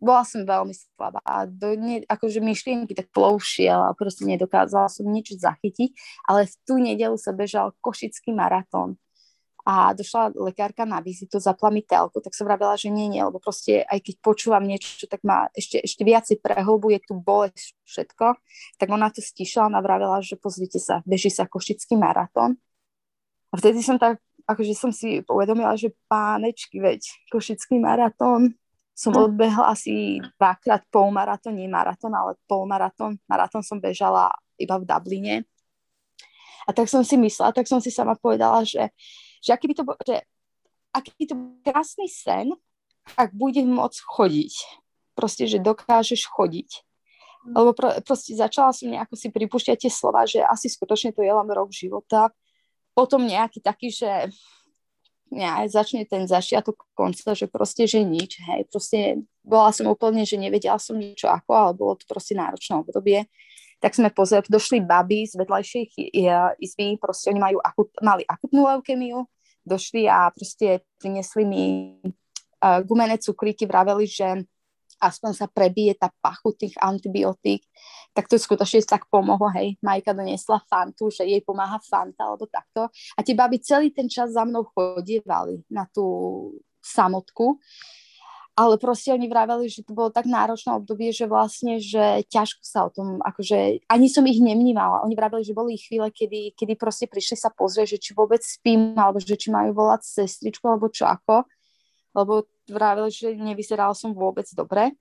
[0.00, 5.08] bola som veľmi slabá a do, ne, akože myšlienky tak ploušiel a proste nedokázala som
[5.08, 5.92] nič zachytiť,
[6.28, 9.00] ale v tú nedelu sa bežal košický maratón.
[9.66, 13.42] A došla lekárka na vizitu, zapla mi telku, tak som vravela, že nie, nie, lebo
[13.42, 18.38] proste aj keď počúvam niečo, tak ma ešte, ešte viacej prehlbuje tú bolesť všetko,
[18.78, 22.62] tak ona to stišla a vravela, že pozrite sa, beží sa košický maratón.
[23.50, 27.02] A vtedy som tak, akože som si uvedomila, že pánečky, veď
[27.34, 28.54] košický maratón,
[28.96, 29.28] som hm.
[29.28, 33.20] odbehla asi dvakrát polmaratón, nie maratón, ale polmaratón.
[33.28, 35.36] Maratón som bežala iba v Dubline.
[36.64, 38.90] A tak som si myslela, tak som si sama povedala, že
[39.46, 40.16] že aký by to bol, že
[40.90, 42.50] aký to bol krásny sen,
[43.14, 44.54] ak bude môcť chodiť.
[45.14, 46.82] Proste, že dokážeš chodiť.
[47.46, 51.30] Lebo pro, proste začala som nejako si pripúšťať tie slova, že asi skutočne to je
[51.30, 52.34] len rok života.
[52.90, 54.34] Potom nejaký taký, že
[55.34, 60.38] ja, začne ten začiatok konca, že proste, že nič, hej, proste bola som úplne, že
[60.38, 63.26] nevedela som niečo ako, ale bolo to proste náročné obdobie.
[63.82, 65.84] Tak sme pozreli, došli baby z vedľajšej
[66.62, 69.28] izby, proste oni majú akut, mali akutnú leukemiu,
[69.66, 71.64] došli a proste priniesli mi
[72.02, 74.46] uh, gumené cukríky, vraveli, že
[75.00, 77.64] aspoň sa prebije tá pachu tých antibiotík,
[78.16, 82.88] tak to skutočne tak pomohlo, hej, Majka doniesla fantu, že jej pomáha fanta, alebo takto.
[83.16, 86.04] A tie baby celý ten čas za mnou chodievali na tú
[86.80, 87.60] samotku
[88.56, 92.88] ale proste oni vraveli, že to bolo tak náročné obdobie, že vlastne, že ťažko sa
[92.88, 95.04] o tom, akože ani som ich nemnímala.
[95.04, 98.96] Oni vraveli, že boli chvíle, kedy, kedy proste prišli sa pozrieť, že či vôbec spím,
[98.96, 101.44] alebo že či majú volať sestričku, alebo čo ako.
[102.16, 104.94] Lebo vraveli, že nevyzerala som vôbec dobre.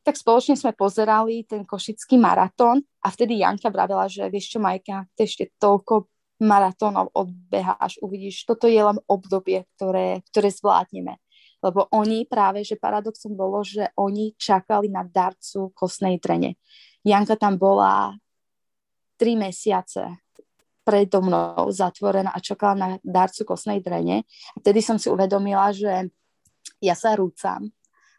[0.00, 5.04] Tak spoločne sme pozerali ten košický maratón a vtedy Janka vravela, že vieš čo, Majka,
[5.12, 6.08] ty ešte toľko
[6.40, 11.20] maratónov odbeháš, uvidíš, toto je len obdobie, ktoré, ktoré zvládneme
[11.60, 16.56] lebo oni práve, že paradoxom bolo, že oni čakali na darcu kostnej trene.
[17.04, 18.16] Janka tam bola
[19.20, 20.24] tri mesiace
[20.80, 24.24] predo mnou zatvorená a čakala na darcu kostnej drene.
[24.56, 26.08] A vtedy som si uvedomila, že
[26.80, 27.68] ja sa rúcam,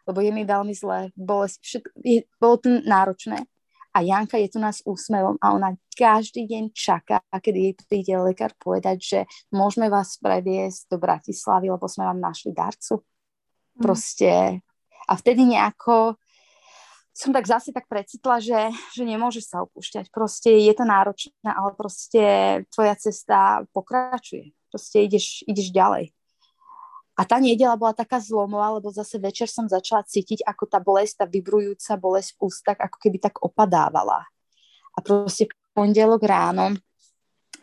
[0.06, 3.46] lebo je mi veľmi zle, bolesť, všetko, je, bolo to náročné.
[3.92, 8.56] A Janka je tu nás úsmevom a ona každý deň čaká, kedy jej príde lekár
[8.56, 9.18] povedať, že
[9.52, 13.04] môžeme vás previesť do Bratislavy, lebo sme vám našli darcu.
[13.76, 13.82] Mm.
[13.84, 14.30] Proste
[15.04, 16.16] a vtedy nejako
[17.12, 20.08] som tak zase tak precitla, že, že nemôžeš sa opúšťať.
[20.08, 22.24] Proste je to náročné, ale proste
[22.72, 24.56] tvoja cesta pokračuje.
[24.72, 26.16] Proste ideš, ideš ďalej.
[27.22, 31.22] A tá nedela bola taká zlomová, lebo zase večer som začala cítiť, ako tá bolesť,
[31.22, 34.26] tá vybrujúca bolesť v ústach, ako keby tak opadávala.
[34.90, 36.74] A proste pondelok ráno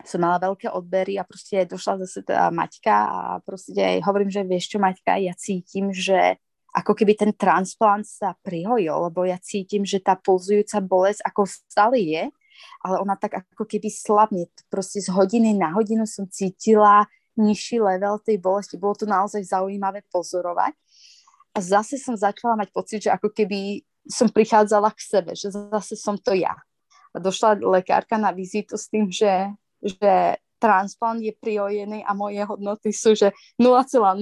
[0.00, 4.48] som mala veľké odbery a proste došla zase tá Maťka a proste aj hovorím, že
[4.48, 6.40] vieš čo Maťka, ja cítim, že
[6.72, 12.00] ako keby ten transplant sa prihojil, lebo ja cítim, že tá pulzujúca bolesť ako stále
[12.00, 12.32] je,
[12.80, 14.48] ale ona tak ako keby slabne.
[14.72, 17.04] Proste z hodiny na hodinu som cítila
[17.40, 18.76] nižší level tej bolesti.
[18.76, 20.76] Bolo to naozaj zaujímavé pozorovať.
[21.56, 25.96] A zase som začala mať pocit, že ako keby som prichádzala k sebe, že zase
[25.96, 26.54] som to ja.
[27.10, 29.50] A došla lekárka na vizitu s tým, že
[29.80, 34.20] že transplant je priojený a moje hodnoty sú, že 0,02.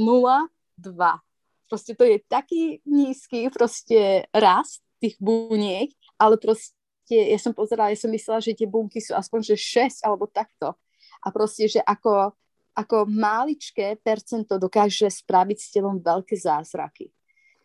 [1.68, 6.72] Proste to je taký nízky proste rast tých buniek, ale proste
[7.10, 10.78] ja som pozerala, ja som myslela, že tie bunky sú aspoň že 6 alebo takto.
[11.26, 12.32] A proste, že ako,
[12.78, 17.10] ako máličké percento dokáže spraviť s telom veľké zázraky.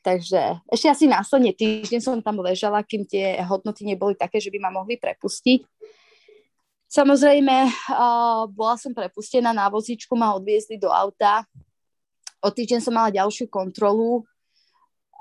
[0.01, 4.57] Takže ešte asi následne týždeň som tam ležala, kým tie hodnoty neboli také, že by
[4.57, 5.63] ma mohli prepustiť.
[6.89, 7.55] Samozrejme,
[8.51, 11.47] bola som prepustená na vozíčku, ma odviezli do auta.
[12.43, 14.27] O týždeň som mala ďalšiu kontrolu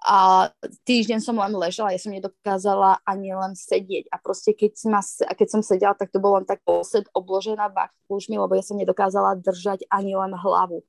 [0.02, 0.50] a
[0.82, 5.00] týždeň som len ležala, ja som nedokázala ani len sedieť a proste keď, ma,
[5.30, 9.38] keď som sedela, tak to bolo len tak posed obložená bakúžmi, lebo ja som nedokázala
[9.38, 10.82] držať ani len hlavu.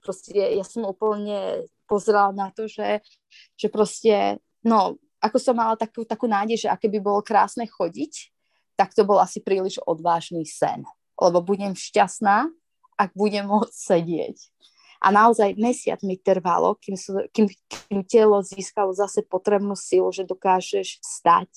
[0.00, 3.02] Proste ja som úplne pozerala na to, že,
[3.58, 8.32] že proste, no, ako som mala takú, takú nádej, že aké by bolo krásne chodiť,
[8.78, 10.86] tak to bol asi príliš odvážny sen.
[11.20, 12.48] Lebo budem šťastná,
[12.96, 14.36] ak budem môcť sedieť.
[15.00, 16.92] A naozaj mesiac mi trvalo, kým,
[17.32, 21.48] kým, kým telo získalo zase potrebnú silu, že dokážeš stať,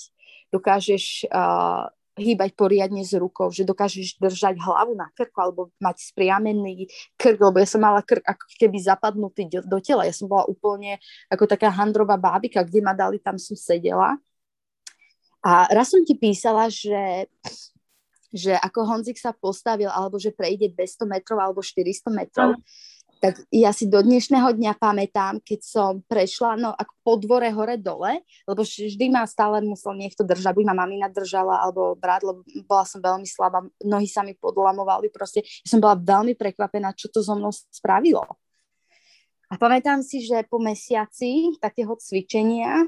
[0.47, 6.85] dokážeš uh, hýbať poriadne s rukou, že dokážeš držať hlavu na krku alebo mať spriamený
[7.17, 10.05] krk, lebo ja som mala krk ako keby zapadnutý do, do tela.
[10.05, 11.01] Ja som bola úplne
[11.33, 14.21] ako taká handrová bábika, kde ma dali, tam som sedela.
[15.43, 17.27] A raz som ti písala, že,
[18.29, 22.55] že ako Honzik sa postavil, alebo že prejde 200 metrov alebo 400 metrov,
[23.23, 28.19] tak ja si do dnešného dňa pamätám, keď som prešla no, ako po dvore hore-dole,
[28.43, 32.83] lebo vždy ma stále musel niekto držať, buď ma mamina držala, alebo brat, lebo bola
[32.83, 37.23] som veľmi slabá, nohy sa mi podlamovali, proste ja som bola veľmi prekvapená, čo to
[37.23, 38.27] so mnou spravilo.
[39.47, 42.83] A pamätám si, že po mesiaci takého cvičenia,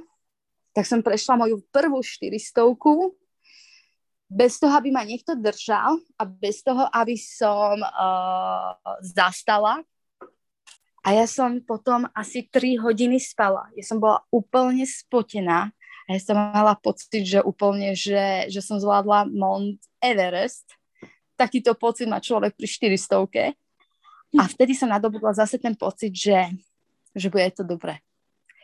[0.76, 3.16] tak som prešla moju prvú štyristovku
[4.28, 9.80] bez toho, aby ma niekto držal a bez toho, aby som uh, zastala,
[11.06, 13.70] a ja som potom asi 3 hodiny spala.
[13.78, 15.70] Ja som bola úplne spotená.
[16.10, 20.66] A ja som mala pocit, že úplne, že, že som zvládla Mount Everest.
[21.38, 23.54] Takýto pocit má človek pri 400
[24.34, 26.50] A vtedy som nadobudla zase ten pocit, že,
[27.14, 28.02] že bude to dobré.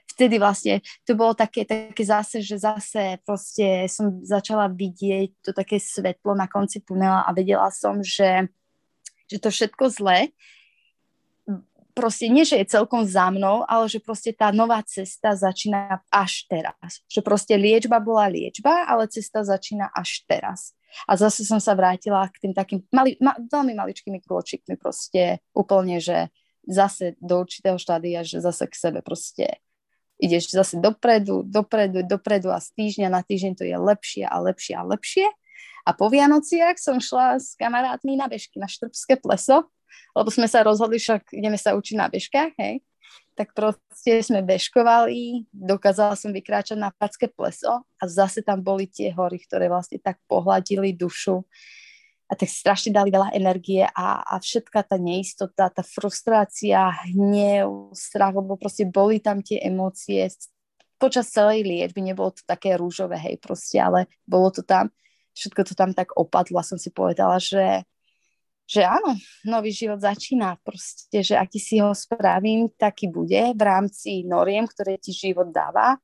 [0.10, 5.78] Vtedy vlastne to bolo také, také zase, že zase proste som začala vidieť to také
[5.78, 8.50] svetlo na konci tunela a vedela som, že,
[9.30, 10.34] že to všetko zlé
[11.92, 16.48] proste nie, že je celkom za mnou, ale že proste tá nová cesta začína až
[16.48, 17.04] teraz.
[17.12, 20.74] Že proste liečba bola liečba, ale cesta začína až teraz.
[21.08, 26.04] A zase som sa vrátila k tým takým mali, ma, veľmi maličkými krôčikmi proste úplne,
[26.04, 26.28] že
[26.68, 29.64] zase do určitého štádia, že zase k sebe proste
[30.22, 34.74] ideš zase dopredu, dopredu, dopredu a z týždňa na týždeň to je lepšie a lepšie
[34.78, 35.28] a lepšie.
[35.82, 39.66] A po Vianociach som šla s kamarátmi na bežky na Štrbské pleso
[40.14, 42.84] lebo sme sa rozhodli, však ideme sa učiť na bežkách, hej,
[43.36, 49.10] tak proste sme bežkovali, dokázala som vykráčať na Packé pleso a zase tam boli tie
[49.16, 51.42] hory, ktoré vlastne tak pohľadili dušu
[52.32, 58.32] a tak strašne dali veľa energie a, a všetká tá neistota, tá frustrácia, hnev, strach,
[58.32, 60.32] lebo proste boli tam tie emócie.
[60.96, 64.88] Počas celej liečby, nebolo to také rúžové, hej, proste, ale bolo to tam,
[65.36, 67.84] všetko to tam tak opadlo a som si povedala, že
[68.68, 70.56] že áno, nový život začína.
[70.64, 76.00] Proste, že aký si ho spravím, taký bude v rámci noriem, ktoré ti život dáva.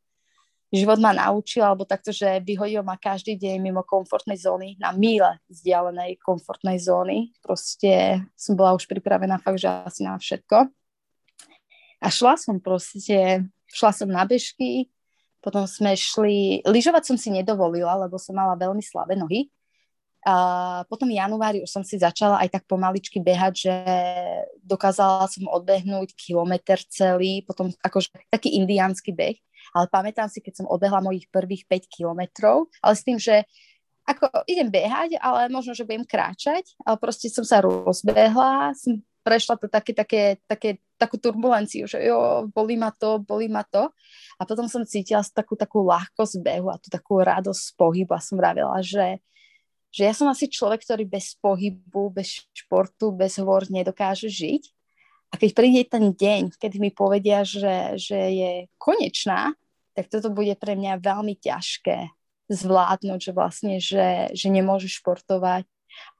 [0.67, 5.39] Život ma naučil, alebo takto, že vyhodil ma každý deň mimo komfortnej zóny, na míle
[5.47, 7.31] vzdialenej komfortnej zóny.
[7.39, 10.67] Proste som bola už pripravená fakt, že asi na všetko.
[12.03, 14.91] A šla som proste, šla som na bežky,
[15.39, 19.47] potom sme šli, lyžovať som si nedovolila, lebo som mala veľmi slabé nohy,
[20.27, 20.33] a
[20.91, 23.75] potom v januári už som si začala aj tak pomaličky behať, že
[24.59, 29.39] dokázala som odbehnúť kilometr celý, potom akože taký indiánsky beh,
[29.71, 33.47] ale pamätám si, keď som odbehla mojich prvých 5 kilometrov, ale s tým, že
[34.03, 39.59] ako idem behať, ale možno, že budem kráčať, ale proste som sa rozbehla, som prešla
[39.59, 43.91] to také, také, také, takú turbulenciu, že jo, bolí ma to, bolí ma to.
[44.39, 48.23] A potom som cítila takú, takú ľahkosť behu a tú takú radosť z pohybu a
[48.23, 49.19] som vravela, že
[49.97, 54.69] že ja som asi človek, ktorý bez pohybu, bez športu, bez hôr nedokáže žiť.
[55.33, 59.57] A keď príde ten deň, keď mi povedia, že, že je konečná,
[59.97, 62.13] tak toto bude pre mňa veľmi ťažké
[62.47, 65.65] zvládnuť, že vlastne, že, že nemôžeš športovať,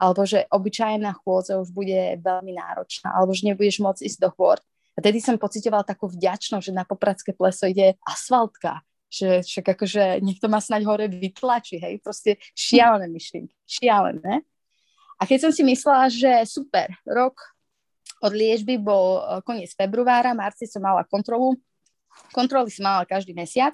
[0.02, 4.58] alebo že obyčajná chôdza už bude veľmi náročná, alebo že nebudeš môcť ísť do chôr.
[4.98, 10.20] A tedy som pocitovala takú vďačnosť, že na Popradské pleso ide asfaltka, že však akože
[10.20, 14.44] niekto ma snáď hore vytlačí, hej, proste šialené myšlienky, šialené.
[15.18, 17.40] A keď som si myslela, že super, rok
[18.22, 21.58] od liečby bol e, koniec februára, marci som mala kontrolu,
[22.34, 23.74] kontroly som mala každý mesiac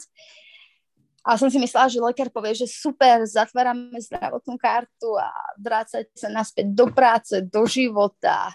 [1.24, 6.28] a som si myslela, že lekár povie, že super, zatvárame zdravotnú kartu a vrácať sa
[6.28, 8.52] naspäť do práce, do života.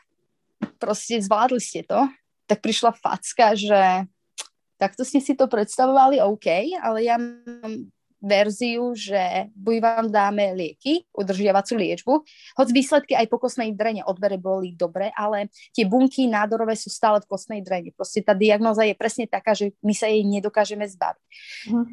[0.76, 2.04] Proste zvládli ste to.
[2.44, 4.04] Tak prišla facka, že
[4.78, 11.06] takto ste si to predstavovali, OK, ale ja mám verziu, že buď vám dáme lieky,
[11.14, 12.12] udržiavacú liečbu,
[12.58, 17.22] hoď výsledky aj po kostnej drene odbere boli dobre, ale tie bunky nádorové sú stále
[17.22, 17.94] v kostnej drene.
[17.94, 21.26] Proste tá diagnoza je presne taká, že my sa jej nedokážeme zbaviť.
[21.70, 21.86] Uh-huh.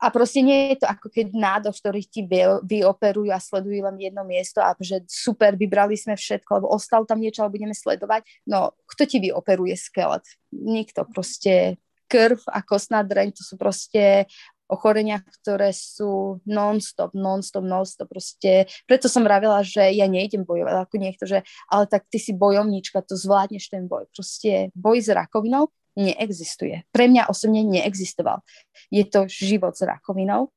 [0.00, 2.24] A proste nie je to ako keď nádor, ktorých ti
[2.64, 7.20] vyoperujú a sledujú len jedno miesto a že super, vybrali sme všetko, lebo ostalo tam
[7.20, 8.24] niečo, ale budeme sledovať.
[8.48, 10.24] No, kto ti vyoperuje skelet?
[10.56, 11.04] Nikto.
[11.12, 11.76] Proste
[12.10, 14.26] krv a kostná dreň, to sú proste
[14.70, 18.06] ochorenia, ktoré sú non-stop, non-stop, non-stop.
[18.06, 22.30] Proste, preto som vravila, že ja nejdem bojovať ako niekto, že ale tak ty si
[22.30, 24.06] bojovníčka, to zvládneš ten boj.
[24.14, 26.86] Proste boj s rakovinou neexistuje.
[26.94, 28.46] Pre mňa osobne neexistoval.
[28.94, 30.54] Je to život s rakovinou.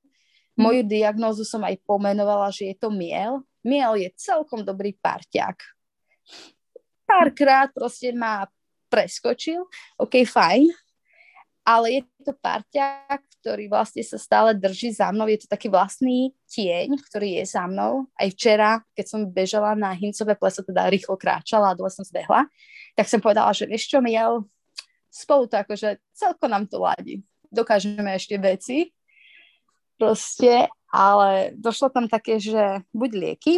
[0.54, 3.42] Moju diagnózu som aj pomenovala, že je to miel.
[3.66, 5.58] Miel je celkom dobrý parťák.
[7.10, 8.46] Párkrát proste ma
[8.94, 9.66] preskočil,
[9.98, 10.70] ok, fajn,
[11.64, 15.28] ale je to parťák, ktorý vlastne sa stále drží za mnou.
[15.32, 18.08] Je to taký vlastný tieň, ktorý je za mnou.
[18.20, 22.48] Aj včera, keď som bežala na Hincové pleso, teda rýchlo kráčala a dole som zbehla,
[22.96, 24.44] tak som povedala, že vieš čo, Miel,
[25.08, 27.24] spolu to akože celko nám to ladí.
[27.48, 28.92] Dokážeme ešte veci,
[29.96, 33.54] proste, ale došlo tam také, že buď lieky,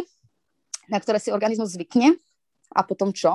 [0.86, 2.14] na ktoré si organizmus zvykne
[2.70, 3.34] a potom čo?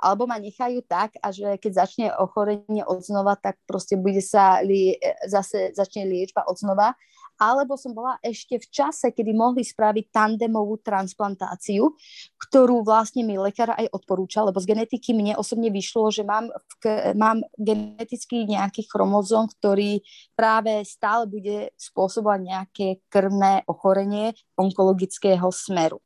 [0.00, 4.96] Alebo ma nechajú tak a že keď začne ochorenie odznova, tak proste bude sa li,
[5.28, 6.96] zase začne liečba odznova.
[7.40, 11.96] Alebo som bola ešte v čase, kedy mohli spraviť tandemovú transplantáciu,
[12.36, 17.16] ktorú vlastne mi lekár aj odporúčal, lebo z genetiky mne osobne vyšlo, že mám, v,
[17.16, 20.04] mám genetický nejaký chromozom, ktorý
[20.36, 26.04] práve stále bude spôsobovať nejaké krvné ochorenie onkologického smeru.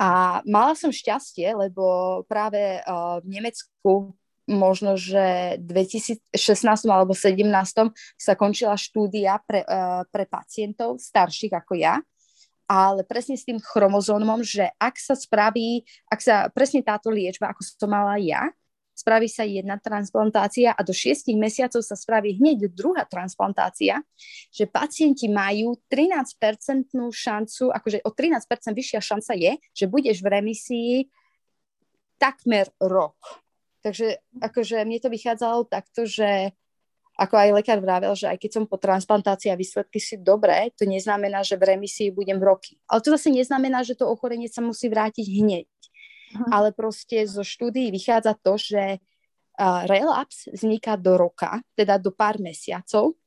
[0.00, 4.14] A mala som šťastie, lebo práve uh, v Nemecku
[4.50, 5.86] možno, že v
[6.34, 12.02] 2016 alebo 2017 sa končila štúdia pre, uh, pre pacientov starších ako ja,
[12.70, 17.66] ale presne s tým chromozómom, že ak sa spraví, ak sa presne táto liečba, ako
[17.66, 18.46] som mala ja,
[19.00, 24.04] spraví sa jedna transplantácia a do 6 mesiacov sa spraví hneď druhá transplantácia,
[24.52, 28.44] že pacienti majú 13-percentnú šancu, akože o 13%
[28.76, 30.92] vyššia šanca je, že budeš v remisii
[32.20, 33.16] takmer rok.
[33.80, 36.52] Takže akože mne to vychádzalo takto, že
[37.20, 40.88] ako aj lekár vravel, že aj keď som po transplantácii a výsledky si dobré, to
[40.88, 42.80] neznamená, že v remisii budem roky.
[42.88, 45.68] Ale to zase neznamená, že to ochorenie sa musí vrátiť hneď.
[46.30, 46.48] Uh-huh.
[46.50, 52.38] Ale proste zo štúdií vychádza to, že uh, relaps vzniká do roka, teda do pár
[52.38, 53.18] mesiacov.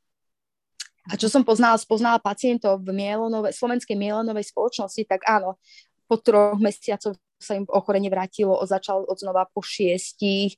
[1.12, 5.60] A čo som poznala, spoznala pacientov v mielonové, slovenskej mielonovej spoločnosti, tak áno,
[6.08, 10.56] po troch mesiacoch sa im ochorenie vrátilo, začal od znova po šiestich.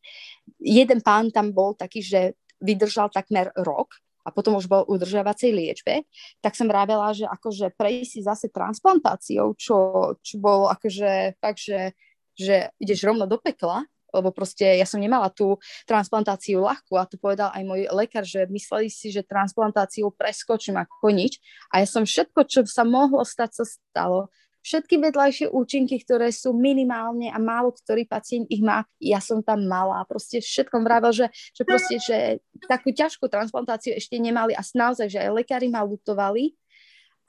[0.62, 6.06] Jeden pán tam bol taký, že vydržal takmer rok a potom už bol udržiavacej liečbe,
[6.42, 9.78] tak som vravela, že akože prejsť si zase transplantáciou, čo,
[10.22, 11.94] čo bolo akože fakt, že
[12.36, 17.20] že ideš rovno do pekla, lebo proste ja som nemala tú transplantáciu ľahkú a to
[17.20, 21.44] povedal aj môj lekár, že mysleli si, že transplantáciu preskočím ako nič
[21.76, 24.32] a ja som všetko, čo sa mohlo stať, sa stalo.
[24.66, 29.70] Všetky vedľajšie účinky, ktoré sú minimálne a málo ktorý pacient ich má, ja som tam
[29.70, 30.02] mala.
[30.10, 32.18] Proste všetkom vravel, že, že proste, že
[32.66, 36.58] takú ťažkú transplantáciu ešte nemali a naozaj, že aj lekári ma lutovali,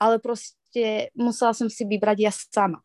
[0.01, 2.81] ale proste musela som si vybrať ja sama.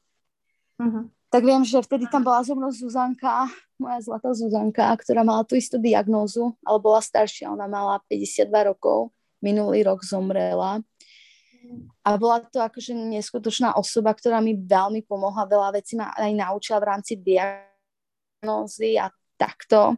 [0.76, 3.48] Uh-huh tak viem, že vtedy tam bola so mnou Zuzanka,
[3.80, 9.16] moja zlatá Zuzanka, ktorá mala tú istú diagnózu, ale bola staršia, ona mala 52 rokov,
[9.40, 10.84] minulý rok zomrela.
[12.04, 16.78] A bola to akože neskutočná osoba, ktorá mi veľmi pomohla, veľa vecí ma aj naučila
[16.84, 19.08] v rámci diagnózy a
[19.40, 19.96] takto.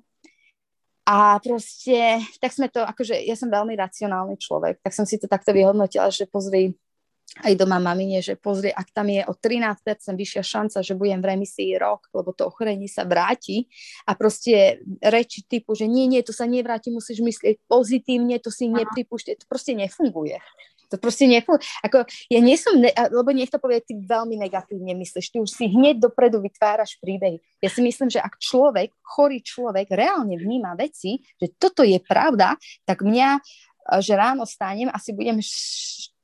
[1.05, 5.27] A proste, tak sme to, akože ja som veľmi racionálny človek, tak som si to
[5.27, 6.79] takto vyhodnotila, že pozri,
[7.43, 11.35] aj doma mamine, že pozrie, ak tam je o 13% vyššia šanca, že budem v
[11.35, 13.67] remisii rok, lebo to ochorenie sa vráti
[14.07, 18.71] a proste reči typu, že nie, nie, to sa nevráti, musíš myslieť pozitívne, to si
[18.71, 20.39] nepripúšte, to proste nefunguje.
[20.93, 21.65] To proste nefunguje.
[21.83, 25.67] Ako, ja nie som, ne- lebo niekto povie, ty veľmi negatívne myslíš, ty už si
[25.67, 27.43] hneď dopredu vytváraš príbeh.
[27.59, 32.55] Ja si myslím, že ak človek, chorý človek reálne vníma veci, že toto je pravda,
[32.87, 33.43] tak mňa
[34.01, 35.45] že ráno stánem a si budem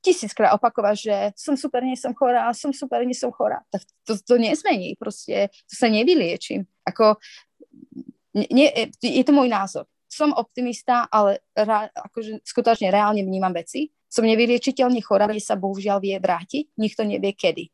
[0.01, 3.61] tisíckrát opakovať, že som super, nie som chorá, som super, nie som chorá.
[3.69, 6.65] Tak to, to nezmení, proste to sa nevyliečím.
[6.89, 7.21] Ako,
[8.37, 8.69] nie,
[9.01, 9.85] je to môj názor.
[10.11, 13.93] Som optimista, ale rá, akože skutočne reálne vnímam veci.
[14.11, 17.71] Som nevyliečiteľne chorá, kde sa bohužiaľ vie vrátiť, nikto nevie kedy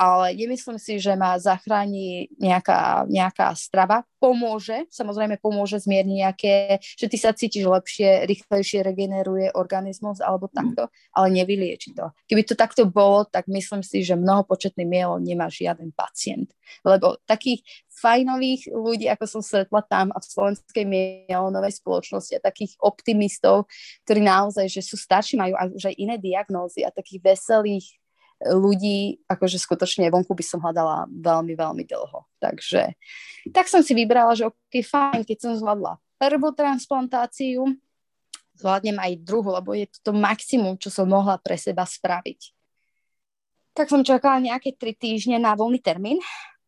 [0.00, 4.08] ale nemyslím si, že ma zachráni nejaká, nejaká strava.
[4.16, 10.56] Pomôže, samozrejme pomôže zmierniť nejaké, že ty sa cítiš lepšie, rýchlejšie regeneruje organizmus alebo mhm.
[10.56, 10.82] takto,
[11.12, 12.08] ale nevylieči to.
[12.24, 16.48] Keby to takto bolo, tak myslím si, že mnohopočetný mielo nemá žiaden pacient.
[16.80, 17.60] Lebo takých
[17.92, 23.68] fajnových ľudí, ako som stretla tam a v slovenskej mielonovej spoločnosti a takých optimistov,
[24.08, 27.99] ktorí naozaj, že sú starší, majú už aj iné diagnózy a takých veselých
[28.40, 32.24] ľudí, akože skutočne vonku by som hľadala veľmi, veľmi dlho.
[32.40, 32.96] Takže
[33.52, 37.64] tak som si vybrala, že ok, fajn, keď som zvládla prvú transplantáciu,
[38.56, 42.52] zvládnem aj druhú, lebo je to to maximum, čo som mohla pre seba spraviť.
[43.72, 46.20] Tak som čakala nejaké tri týždne na voľný termín.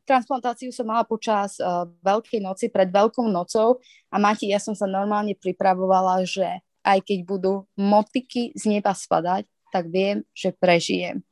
[0.09, 3.79] Transplantáciu som mala počas uh, Veľkej noci, pred Veľkou nocou
[4.09, 9.47] a Mati, ja som sa normálne pripravovala, že aj keď budú motiky z neba spadať,
[9.71, 11.23] tak viem, že prežijem.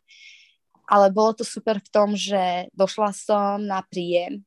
[0.90, 4.42] Ale bolo to super v tom, že došla som na príjem.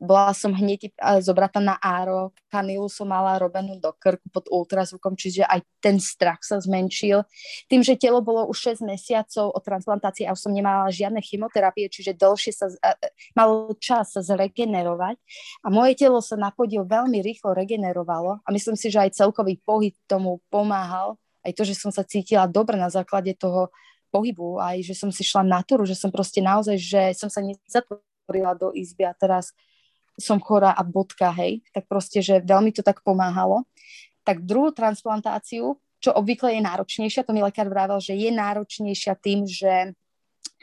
[0.00, 5.44] Bola som hneď zobratá na áro, kanilu som mala robenú do krku pod ultrazvukom, čiže
[5.44, 7.20] aj ten strach sa zmenšil.
[7.68, 11.92] Tým, že telo bolo už 6 mesiacov od transplantácie a už som nemala žiadne chemoterapie,
[11.92, 12.72] čiže dlhšie sa,
[13.36, 15.20] malo čas sa zregenerovať.
[15.60, 19.60] A moje telo sa na podiel veľmi rýchlo regenerovalo a myslím si, že aj celkový
[19.60, 23.68] pohyb tomu pomáhal, aj to, že som sa cítila dobre na základe toho
[24.10, 27.40] pohybu, aj že som si šla na túru, že som proste naozaj, že som sa
[27.40, 29.54] nezatvorila do izby a teraz
[30.20, 33.64] som chorá a bodka, hej, tak proste, že veľmi to tak pomáhalo.
[34.26, 39.48] Tak druhú transplantáciu, čo obvykle je náročnejšia, to mi lekár vravel, že je náročnejšia tým,
[39.48, 39.96] že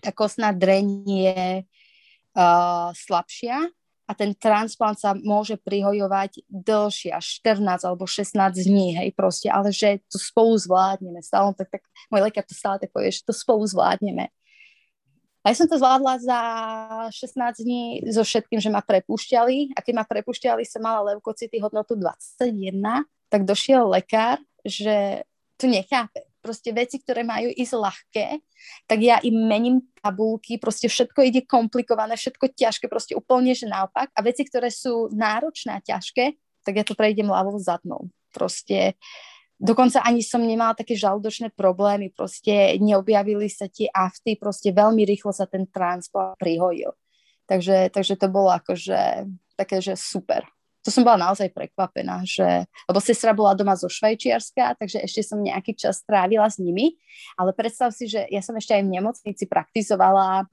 [0.01, 3.65] tá kostná dreň je uh, slabšia
[4.07, 9.75] a ten transplant sa môže prihojovať dlhšie, až 14 alebo 16 dní, hej, proste, ale
[9.75, 11.19] že to spolu zvládneme.
[11.19, 14.31] Stále, tak, tak, môj lekár to stále tak povie, že to spolu zvládneme.
[15.43, 16.39] A ja som to zvládla za
[17.11, 21.95] 16 dní so všetkým, že ma prepúšťali a keď ma prepúšťali, som mala leukocity hodnotu
[21.95, 22.75] 21,
[23.27, 25.23] tak došiel lekár, že
[25.59, 26.23] to nechápe.
[26.47, 28.27] Proste veci, ktoré majú ísť ľahké,
[28.87, 34.15] tak ja im mením tabulky, proste všetko ide komplikované, všetko ťažké, proste úplne, že naopak.
[34.15, 38.07] A veci, ktoré sú náročné a ťažké, tak ja to prejdem ľavou zadnou.
[38.31, 38.95] Proste
[39.57, 45.33] Dokonca ani som nemala také žalúdočné problémy, proste neobjavili sa tie afty, proste veľmi rýchlo
[45.33, 46.93] sa ten transport prihojil.
[47.49, 49.25] Takže, takže to bolo akože
[49.57, 50.45] také, že super.
[50.87, 55.43] To som bola naozaj prekvapená, že, lebo sestra bola doma zo Švajčiarska, takže ešte som
[55.43, 56.95] nejaký čas trávila s nimi,
[57.35, 60.47] ale predstav si, že ja som ešte aj v nemocnici praktizovala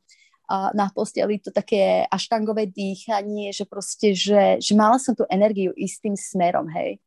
[0.51, 5.71] a na posteli to také aštangové dýchanie, že proste, že, že mala som tú energiu
[5.79, 6.99] istým smerom, hej.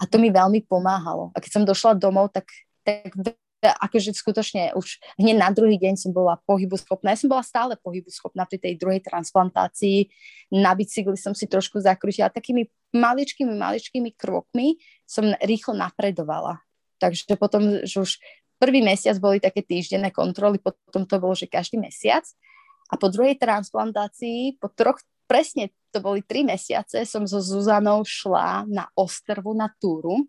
[0.00, 1.36] A to mi veľmi pomáhalo.
[1.36, 2.48] A keď som došla domov, tak,
[2.80, 3.12] tak
[3.60, 7.12] akože skutočne už hneď na druhý deň som bola pohybu schopná.
[7.12, 10.08] Ja som bola stále pohybu schopná pri tej druhej transplantácii.
[10.56, 12.32] Na bicykli som si trošku zakrútila.
[12.32, 12.64] Takými
[12.96, 16.64] maličkými, maličkými krokmi som rýchlo napredovala.
[16.96, 18.10] Takže potom, že už
[18.56, 22.24] prvý mesiac boli také týždenné kontroly, potom to bolo, že každý mesiac.
[22.92, 25.00] A po druhej transplantácii, po troch
[25.30, 30.26] presne to boli tri mesiace, som so Zuzanou šla na ostrvu na túru,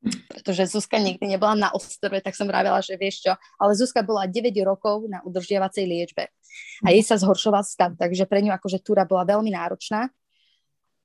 [0.00, 4.24] pretože Zuzka nikdy nebola na ostrove, tak som vravela, že vieš čo, ale Zuzka bola
[4.24, 6.32] 9 rokov na udržiavacej liečbe
[6.82, 10.08] a jej sa zhoršoval stav, takže pre ňu akože túra bola veľmi náročná.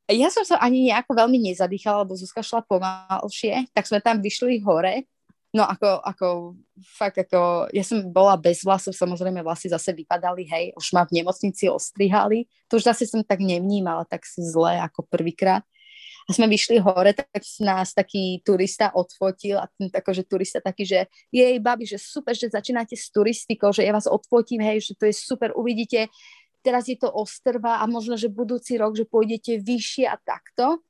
[0.06, 4.62] Ja som sa ani nejako veľmi nezadýchala, lebo Zuzka šla pomalšie, tak sme tam vyšli
[4.62, 5.04] hore
[5.56, 6.28] No ako, ako,
[6.84, 11.24] fakt ako, ja som bola bez vlasov, samozrejme vlasy zase vypadali, hej, už ma v
[11.24, 15.64] nemocnici ostrihali, to už zase som tak nevnímala tak si zle ako prvýkrát.
[16.26, 17.30] A sme vyšli hore, tak
[17.62, 22.50] nás taký turista odfotil a ten že turista taký, že jej babi, že super, že
[22.50, 26.10] začínate s turistikou, že ja vás odfotím, hej, že to je super, uvidíte,
[26.66, 30.82] teraz je to ostrva a možno, že budúci rok, že pôjdete vyššie a takto.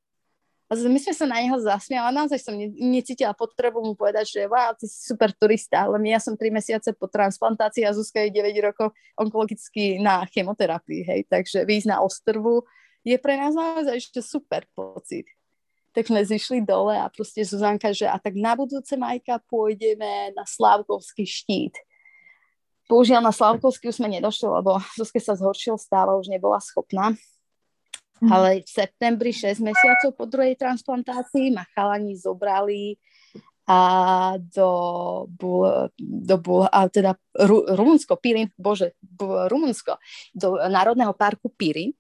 [0.65, 4.41] A my sme sa na neho zasmiali, naozaj som ne, necítila potrebu mu povedať, že
[4.49, 8.33] wow, ty si super turista, ale ja som 3 mesiace po transplantácii a Zuzka je
[8.33, 12.65] 9 rokov onkologicky na chemoterapii, hej, takže výjsť na ostrvu
[13.05, 15.29] je pre nás naozaj ešte super pocit.
[15.93, 20.43] Tak sme zišli dole a proste Zuzanka, že a tak na budúce Majka pôjdeme na
[20.43, 21.77] Slavkovský štít.
[22.91, 27.15] Bohužiaľ na Slavkovský už sme nedošli, lebo Zuzke sa zhoršil stáva, už nebola schopná
[28.23, 28.31] Mm.
[28.31, 32.95] Ale v septembri, 6 mesiacov po druhej transplantácii, ma chalani zobrali
[33.65, 34.69] a do,
[35.27, 36.35] do, do
[36.69, 38.93] a teda Ru, Rumunsko, Pirin, bože,
[39.49, 39.97] Rumunsko,
[40.31, 41.91] do Národného parku Pirin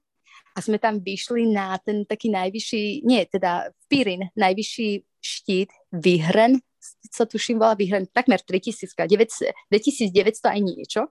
[0.55, 6.63] a sme tam vyšli na ten taký najvyšší, nie, teda Pirin, najvyšší štít Vyhren,
[7.11, 11.01] sa tuším, bola Vyhren, takmer 3000, 2900 aj niečo.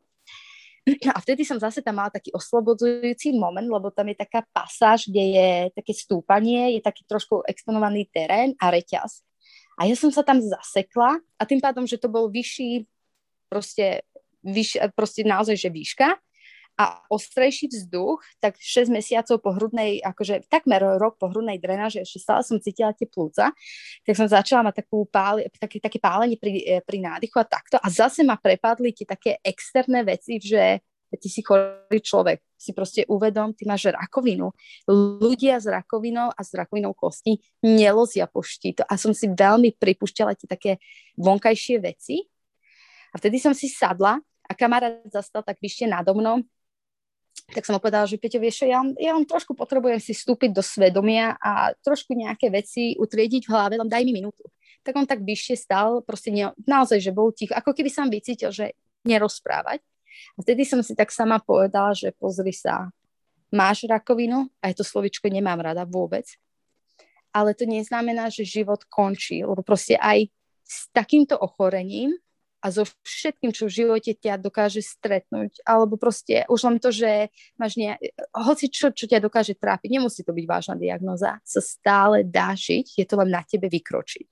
[0.84, 5.24] A vtedy som zase tam mala taký oslobodzujúci moment, lebo tam je taká pasáž, kde
[5.32, 9.24] je také stúpanie, je taký trošku exponovaný terén a reťaz.
[9.80, 12.84] A ja som sa tam zasekla a tým pádom, že to bol vyšší,
[13.48, 14.04] proste,
[14.44, 16.20] vyš, proste naozaj, že výška,
[16.74, 22.18] a ostrejší vzduch, tak 6 mesiacov po hrudnej, akože takmer rok po hrudnej drenáže, ešte
[22.18, 23.54] stále som cítila tie plúca,
[24.02, 27.78] tak som začala mať takú páli, také, také pálenie pri, e, pri nádychu a takto.
[27.78, 30.82] A zase ma prepadli tie také externé veci, že
[31.14, 34.50] ty si chorý človek, si proste uvedom, ty máš rakovinu.
[34.90, 38.82] Ľudia s rakovinou a s rakovinou kosti nelozia po štítu.
[38.82, 40.72] A som si veľmi pripúšťala tie také
[41.14, 42.26] vonkajšie veci.
[43.14, 46.42] A vtedy som si sadla a kamarát zastal tak vyššie nado mnou
[47.52, 50.64] tak som mu povedala, že Peťo, vieš, ja, ja len trošku potrebujem si vstúpiť do
[50.64, 54.48] svedomia a trošku nejaké veci utriediť v hlave, len daj mi minútu.
[54.84, 58.52] tak on tak vyššie stal, proste ne, naozaj, že bol ticho, ako keby som vycítil,
[58.52, 59.80] že nerozprávať.
[60.36, 62.92] A vtedy som si tak sama povedala, že pozri sa,
[63.54, 66.26] máš rakovinu, aj to slovičko nemám rada vôbec,
[67.34, 70.30] ale to neznamená, že život končí, lebo proste aj
[70.64, 72.14] s takýmto ochorením
[72.64, 77.28] a so všetkým, čo v živote ťa dokáže stretnúť, alebo proste už len to, že
[77.60, 78.00] máš ne,
[78.32, 82.96] hoci čo, čo ťa dokáže trápiť, nemusí to byť vážna diagnoza, sa stále dá žiť,
[82.96, 84.24] je to len na tebe vykročiť.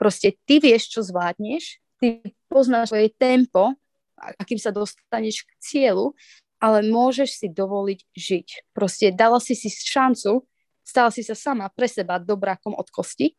[0.00, 3.76] Proste ty vieš, čo zvládneš, ty poznáš svoje tempo,
[4.16, 6.16] akým sa dostaneš k cieľu,
[6.56, 8.48] ale môžeš si dovoliť žiť.
[8.72, 10.40] Proste dala si si šancu,
[10.80, 13.36] stala si sa sama pre seba dobrákom od kosti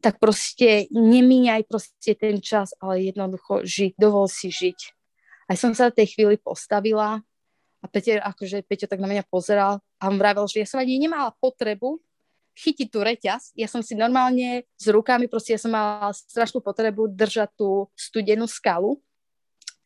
[0.00, 4.78] tak proste nemíňaj proste ten čas, ale jednoducho žiť, dovol si žiť.
[5.52, 7.20] Aj som sa v tej chvíli postavila
[7.82, 11.02] a Peter, akože Peťo tak na mňa pozeral a on vravel, že ja som ani
[11.02, 11.98] nemala potrebu
[12.56, 13.56] chytiť tú reťaz.
[13.56, 18.44] Ja som si normálne s rukami, proste ja som mala strašnú potrebu držať tú studenú
[18.46, 19.00] skalu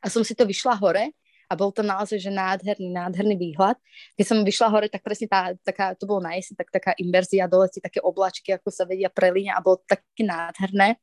[0.03, 1.15] a som si to vyšla hore
[1.47, 3.79] a bol to naozaj, že nádherný, nádherný výhľad.
[4.19, 7.71] Keď som vyšla hore, tak presne tá, taká, to bolo na tak taká inverzia, dole
[7.71, 10.99] tie také oblačky, ako sa vedia prelíňa a bolo také nádherné.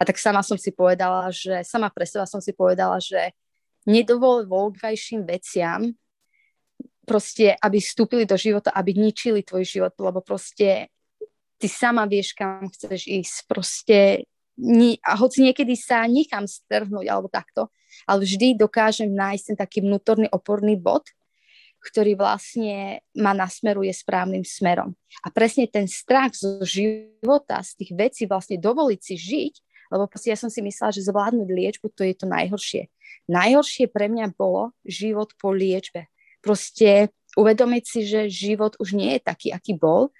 [0.00, 3.36] A tak sama som si povedala, že sama pre seba som si povedala, že
[3.84, 5.92] nedovol voľkajším veciam
[7.02, 10.88] proste, aby vstúpili do života, aby ničili tvoj život, lebo proste
[11.58, 13.36] ty sama vieš, kam chceš ísť.
[13.50, 13.98] Proste
[14.58, 17.72] ni, a hoci niekedy sa nechám strhnúť alebo takto,
[18.08, 21.04] ale vždy dokážem nájsť ten taký vnútorný oporný bod,
[21.82, 24.94] ktorý vlastne ma nasmeruje správnym smerom.
[25.26, 29.54] A presne ten strach zo života, z tých vecí vlastne dovoliť si žiť,
[29.92, 32.88] lebo ja som si myslela, že zvládnuť liečbu, to je to najhoršie.
[33.28, 36.08] Najhoršie pre mňa bolo život po liečbe.
[36.40, 40.14] Proste uvedomiť si, že život už nie je taký, aký bol,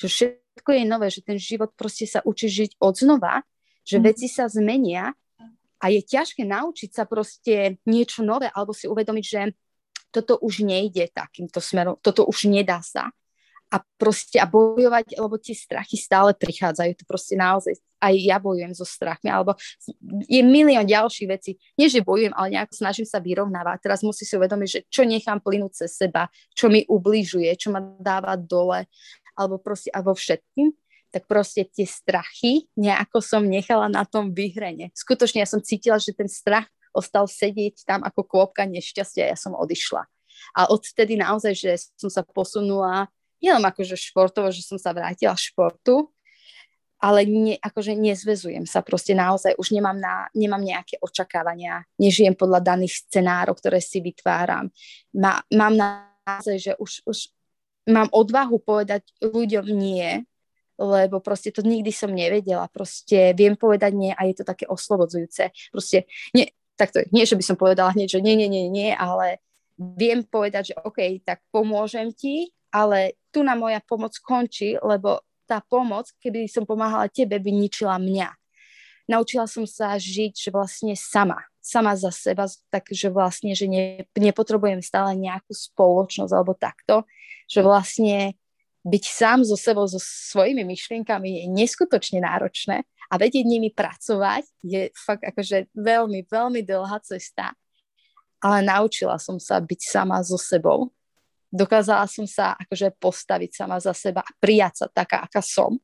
[0.00, 3.42] že všetko je nové, že ten život proste sa učí žiť od znova
[3.88, 4.04] že mm.
[4.04, 5.08] veci sa zmenia
[5.80, 9.40] a je ťažké naučiť sa proste niečo nové alebo si uvedomiť, že
[10.12, 13.08] toto už nejde takýmto smerom, toto už nedá sa.
[13.68, 18.72] A proste a bojovať, lebo tie strachy stále prichádzajú, to proste naozaj, aj ja bojujem
[18.72, 19.60] so strachmi, alebo
[20.24, 21.60] je milión ďalších vecí.
[21.76, 23.84] Nie, že bojujem, ale nejako snažím sa vyrovnávať.
[23.84, 27.84] Teraz musí si uvedomiť, že čo nechám plynúť cez seba, čo mi ubližuje, čo ma
[28.00, 28.88] dáva dole,
[29.36, 30.72] alebo proste a vo všetkým
[31.08, 34.92] tak proste tie strachy nejako som nechala na tom vyhrene.
[34.92, 39.56] Skutočne ja som cítila, že ten strach ostal sedieť tam ako kôpka nešťastia ja som
[39.56, 40.04] odišla.
[40.54, 43.10] A odtedy naozaj, že som sa posunula,
[43.42, 46.10] nielen akože športovo, že som sa vrátila športu,
[46.98, 52.74] ale ne, akože nezvezujem sa proste naozaj, už nemám, na, nemám nejaké očakávania, nežijem podľa
[52.74, 54.66] daných scenárov, ktoré si vytváram.
[55.14, 57.18] Má, mám naozaj, že už, už
[57.86, 60.26] mám odvahu povedať ľuďom nie,
[60.78, 62.70] lebo proste to nikdy som nevedela.
[62.70, 65.50] Proste viem povedať nie a je to také oslobodzujúce.
[65.74, 69.42] Proste nie, takto, nie, že by som povedala hneď, že nie, nie, nie, nie, ale
[69.74, 75.58] viem povedať, že OK, tak pomôžem ti, ale tu na moja pomoc končí, lebo tá
[75.64, 78.30] pomoc, keby som pomáhala tebe, by ničila mňa.
[79.08, 84.84] Naučila som sa žiť, že vlastne sama, sama za seba, takže vlastne, že ne, nepotrebujem
[84.84, 87.08] stále nejakú spoločnosť alebo takto,
[87.48, 88.36] že vlastne
[88.86, 94.92] byť sám so sebou, so svojimi myšlienkami je neskutočne náročné a vedieť nimi pracovať je
[94.94, 97.56] fakt akože veľmi, veľmi dlhá cesta.
[98.38, 100.94] Ale naučila som sa byť sama so sebou.
[101.50, 105.80] Dokázala som sa akože postaviť sama za seba a prijať sa taká, aká som.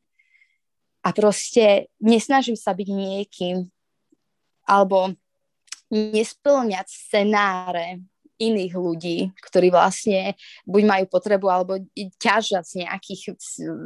[1.02, 3.68] A proste nesnažím sa byť niekým
[4.64, 5.12] alebo
[5.92, 8.00] nesplňať scenáre
[8.50, 10.36] iných ľudí, ktorí vlastne
[10.68, 11.80] buď majú potrebu alebo
[12.20, 13.38] ťažia z nejakých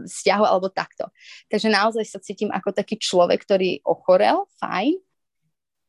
[0.07, 1.11] vzťahov alebo takto.
[1.47, 4.99] Takže naozaj sa cítim ako taký človek, ktorý ochorel, fajn,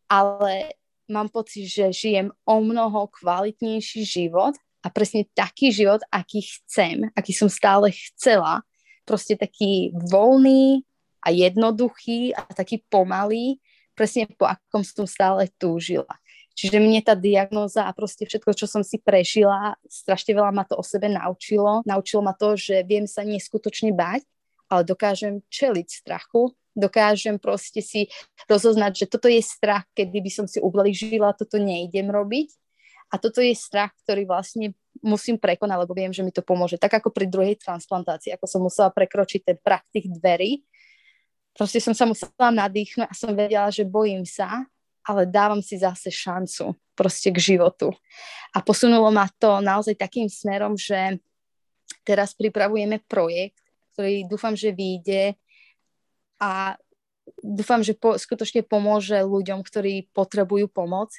[0.10, 0.74] ale
[1.10, 7.34] mám pocit, že žijem o mnoho kvalitnejší život a presne taký život, aký chcem, aký
[7.34, 8.64] som stále chcela.
[9.04, 10.86] Proste taký voľný
[11.26, 13.60] a jednoduchý a taký pomalý,
[13.98, 16.08] presne po akom som stále túžila.
[16.60, 20.76] Čiže mne tá diagnóza a proste všetko, čo som si prežila, strašne veľa ma to
[20.76, 21.88] o sebe naučilo.
[21.88, 24.28] Naučilo ma to, že viem sa neskutočne báť,
[24.68, 28.12] ale dokážem čeliť strachu, dokážem proste si
[28.52, 32.52] rozoznať, že toto je strach, kedy by som si ublížila, toto nejdem robiť.
[33.08, 36.76] A toto je strach, ktorý vlastne musím prekonať, lebo viem, že mi to pomôže.
[36.76, 40.68] Tak ako pri druhej transplantácii, ako som musela prekročiť ten prach tých dverí,
[41.56, 44.68] proste som sa musela nadýchnuť a som vedela, že bojím sa,
[45.10, 47.90] ale dávam si zase šancu proste k životu.
[48.54, 51.18] A posunulo ma to naozaj takým smerom, že
[52.06, 53.58] teraz pripravujeme projekt,
[53.98, 55.34] ktorý dúfam, že vyjde
[56.38, 56.78] a
[57.42, 61.10] dúfam, že po, skutočne pomôže ľuďom, ktorí potrebujú pomoc.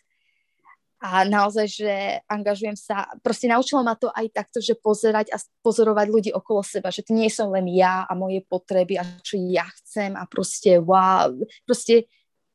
[1.00, 1.92] A naozaj, že
[2.28, 6.92] angažujem sa, proste naučilo ma to aj takto, že pozerať a pozorovať ľudí okolo seba,
[6.92, 10.76] že to nie som len ja a moje potreby a čo ja chcem a proste
[10.76, 11.32] wow,
[11.64, 12.04] proste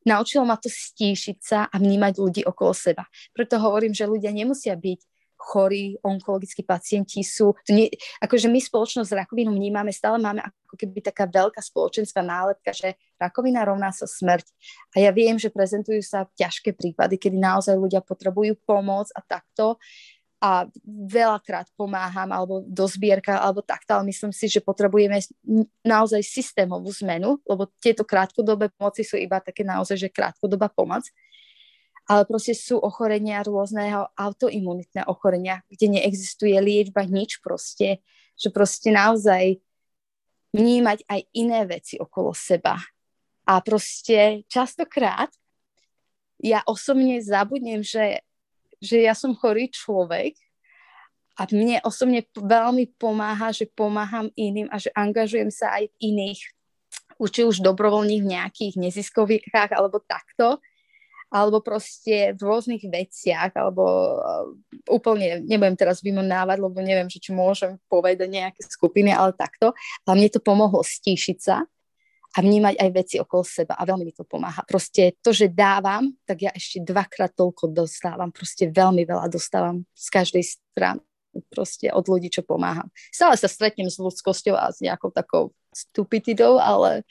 [0.05, 3.03] naučilo ma to stíšiť sa a vnímať ľudí okolo seba.
[3.33, 5.01] Preto hovorím, že ľudia nemusia byť
[5.35, 7.91] chorí onkologickí pacienti sú, to nie,
[8.23, 12.95] akože my spoločnosť s rakovinou vnímame, stále máme ako keby taká veľká spoločenská nálepka, že
[13.19, 14.47] rakovina rovná sa smrť.
[14.95, 19.77] A ja viem, že prezentujú sa ťažké prípady, kedy naozaj ľudia potrebujú pomoc a takto
[20.45, 25.17] a veľakrát pomáham alebo do zbierka alebo takto, ale myslím si, že potrebujeme
[25.81, 31.09] naozaj systémovú zmenu, lebo tieto krátkodobé pomoci sú iba také naozaj, že krátkodobá pomoc
[32.05, 38.05] ale proste sú ochorenia rôzneho autoimunitné ochorenia, kde neexistuje liečba, nič proste,
[38.37, 39.57] že proste naozaj
[40.53, 42.77] vnímať aj iné veci okolo seba.
[43.45, 45.33] A proste častokrát
[46.37, 48.21] ja osobne zabudnem, že,
[48.79, 50.35] že ja som chorý človek
[51.35, 56.41] a mne osobne veľmi pomáha, že pomáham iným a že angažujem sa aj v iných,
[57.31, 60.63] či už dobrovoľných v nejakých neziskových alebo takto
[61.35, 64.47] alebo proste v rôznych veciach, alebo uh,
[64.87, 69.75] úplne, nebudem teraz vymenávať, lebo neviem, že či môžem povedať nejaké skupiny, ale takto.
[70.07, 71.67] A mne to pomohlo stíšiť sa
[72.35, 74.67] a vnímať aj veci okolo seba a veľmi mi to pomáha.
[74.67, 78.27] Proste to, že dávam, tak ja ešte dvakrát toľko dostávam.
[78.35, 80.99] Proste veľmi veľa dostávam z každej strany
[81.51, 82.87] proste od ľudí, čo pomáham.
[83.11, 87.03] Stále sa stretnem s ľudskosťou a s nejakou takou stupididou, ale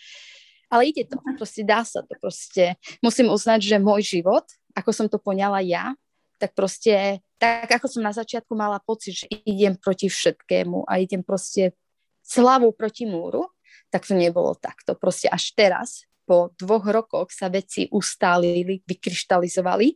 [0.72, 4.42] ale ide to, proste dá sa to, proste musím uznať, že môj život,
[4.74, 5.94] ako som to poňala ja,
[6.42, 11.22] tak proste, tak ako som na začiatku mala pocit, že idem proti všetkému a idem
[11.22, 11.78] proste
[12.24, 13.53] s hlavou proti múru,
[13.94, 14.98] tak to nebolo takto.
[14.98, 19.94] Proste až teraz, po dvoch rokoch sa veci ustálili, vykryštalizovali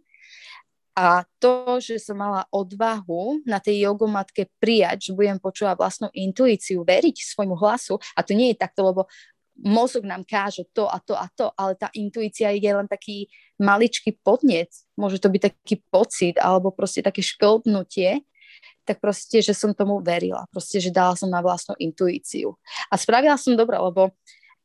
[0.95, 6.83] a to, že som mala odvahu na tej jogomatke prijať, že budem počúvať vlastnú intuíciu,
[6.83, 9.07] veriť svojmu hlasu, a to nie je takto, lebo
[9.63, 13.27] mozog nám káže to a to a to, ale tá intuícia je len taký
[13.59, 18.23] maličký podnec, môže to byť taký pocit alebo proste také šklbnutie,
[18.89, 22.57] tak proste, že som tomu verila, proste, že dala som na vlastnú intuíciu.
[22.89, 24.17] A spravila som dobre, lebo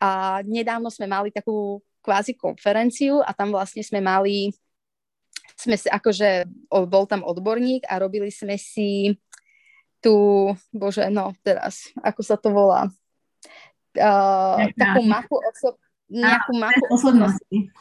[0.04, 4.52] a nedávno sme mali takú kvázi konferenciu a tam vlastne sme mali,
[5.56, 9.16] sme si akože, bol tam odborník a robili sme si
[10.04, 12.92] tu, bože, no teraz, ako sa to volá,
[13.96, 15.80] uh, takú mapu osob,
[16.12, 17.72] nejakú mapu osobnosti.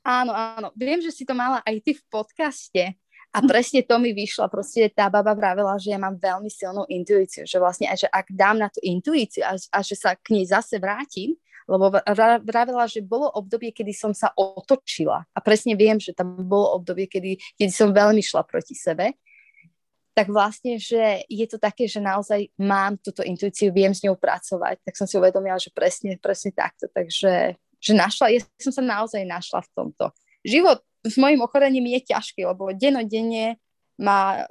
[0.00, 0.72] Áno, áno.
[0.72, 2.96] Viem, že si to mala aj ty v podcaste
[3.30, 4.50] a presne to mi vyšlo.
[4.50, 8.58] Proste tá baba vravela, že ja mám veľmi silnú intuíciu, že vlastne že ak dám
[8.58, 11.38] na tú intuíciu a, a že sa k nej zase vrátim,
[11.70, 11.94] lebo
[12.42, 17.06] vravela, že bolo obdobie, kedy som sa otočila a presne viem, že tam bolo obdobie,
[17.06, 19.14] kedy, kedy som veľmi šla proti sebe
[20.10, 24.82] tak vlastne, že je to také, že naozaj mám túto intuíciu, viem s ňou pracovať,
[24.82, 29.24] tak som si uvedomila, že presne, presne takto, takže že našla, ja som sa naozaj
[29.24, 30.12] našla v tomto.
[30.44, 33.56] Život s mojim ochorením je ťažký, lebo denodenne
[34.00, 34.48] má,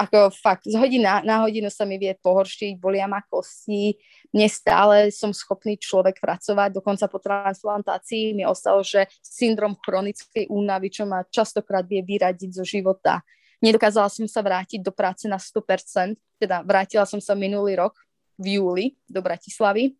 [0.00, 3.92] ako fakt, z hodiny na, na hodinu sa mi vie pohoršiť, bolia ma kosti,
[4.32, 11.04] nestále som schopný človek pracovať, dokonca po transplantácii mi ostalo, že syndrom chronickej únavy, čo
[11.04, 13.20] ma častokrát vie vyradiť zo života,
[13.58, 17.98] Nedokázala som sa vrátiť do práce na 100%, teda vrátila som sa minulý rok
[18.38, 19.98] v júli do Bratislavy.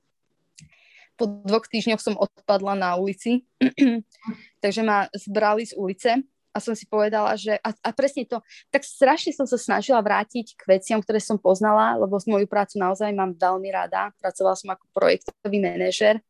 [1.18, 3.42] Po dvoch týždňoch som odpadla na ulici,
[4.62, 6.10] takže ma zbrali z ulice
[6.54, 8.38] a som si povedala, že a, a presne to,
[8.70, 13.10] tak strašne som sa snažila vrátiť k veciam, ktoré som poznala, lebo moju prácu naozaj
[13.14, 14.14] mám veľmi rada.
[14.22, 16.22] Pracovala som ako projektový manažer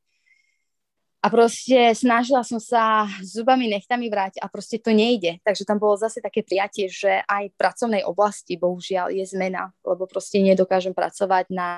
[1.29, 5.37] a proste snažila som sa zubami, nechtami vrátiť a proste to nejde.
[5.45, 10.09] Takže tam bolo zase také prijatie, že aj v pracovnej oblasti bohužiaľ je zmena, lebo
[10.09, 11.69] proste nedokážem pracovať na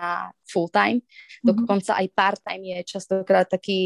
[0.47, 1.02] full time.
[1.02, 1.43] Mm-hmm.
[1.51, 3.78] Dokonca aj part time je častokrát taký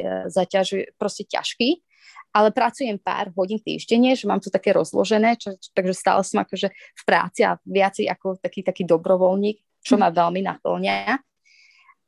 [0.00, 1.84] e, zaťažuje, proste ťažký.
[2.32, 6.72] Ale pracujem pár hodín týždenne, že mám to také rozložené, čo, takže stále som akože
[6.72, 11.18] v práci a viacej ako taký, taký dobrovoľník, čo ma veľmi naplňa.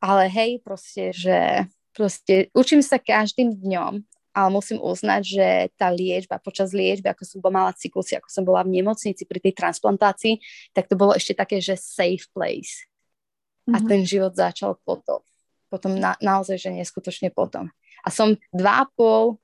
[0.01, 4.01] Ale hej, proste, že Proste učím sa každým dňom,
[4.33, 8.43] ale musím uznať, že tá liečba, počas liečby, ako som bola mala cyklusy, ako som
[8.49, 10.41] bola v nemocnici pri tej transplantácii,
[10.73, 12.89] tak to bolo ešte také, že safe place.
[13.69, 13.75] Mm-hmm.
[13.77, 13.89] A mhm.
[13.89, 15.21] ten život začal potom.
[15.69, 17.69] Potom na, naozaj, že neskutočne potom.
[18.03, 19.37] A som dva a pol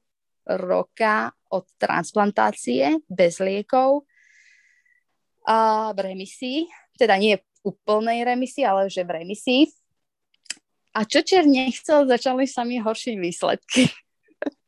[0.49, 4.09] roka od transplantácie bez liekov
[5.45, 9.63] a v remisii, teda nie úplnej remisii, ale že v remisii
[10.99, 13.87] a čo Čer nechcel, začali sa mi horšiť výsledky.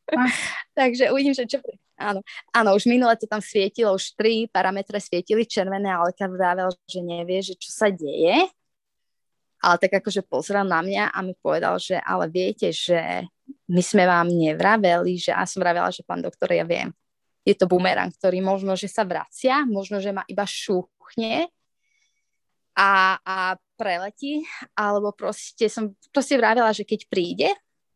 [0.79, 1.59] Takže uvidím, že čo...
[1.99, 2.23] Áno,
[2.55, 7.03] áno, už minule to tam svietilo, už tri parametre svietili červené, ale lekár vravel, že
[7.03, 8.47] nevie, že čo sa deje.
[9.61, 13.27] Ale tak akože pozrel na mňa a mi povedal, že ale viete, že
[13.69, 16.89] my sme vám nevraveli, že ja som vravela, že pán doktor, ja viem.
[17.45, 21.51] Je to bumerang, ktorý možno, že sa vracia, možno, že ma iba šúchne
[22.77, 23.37] a, a
[23.75, 24.45] preletí,
[24.77, 27.49] alebo proste som proste vravela, že keď príde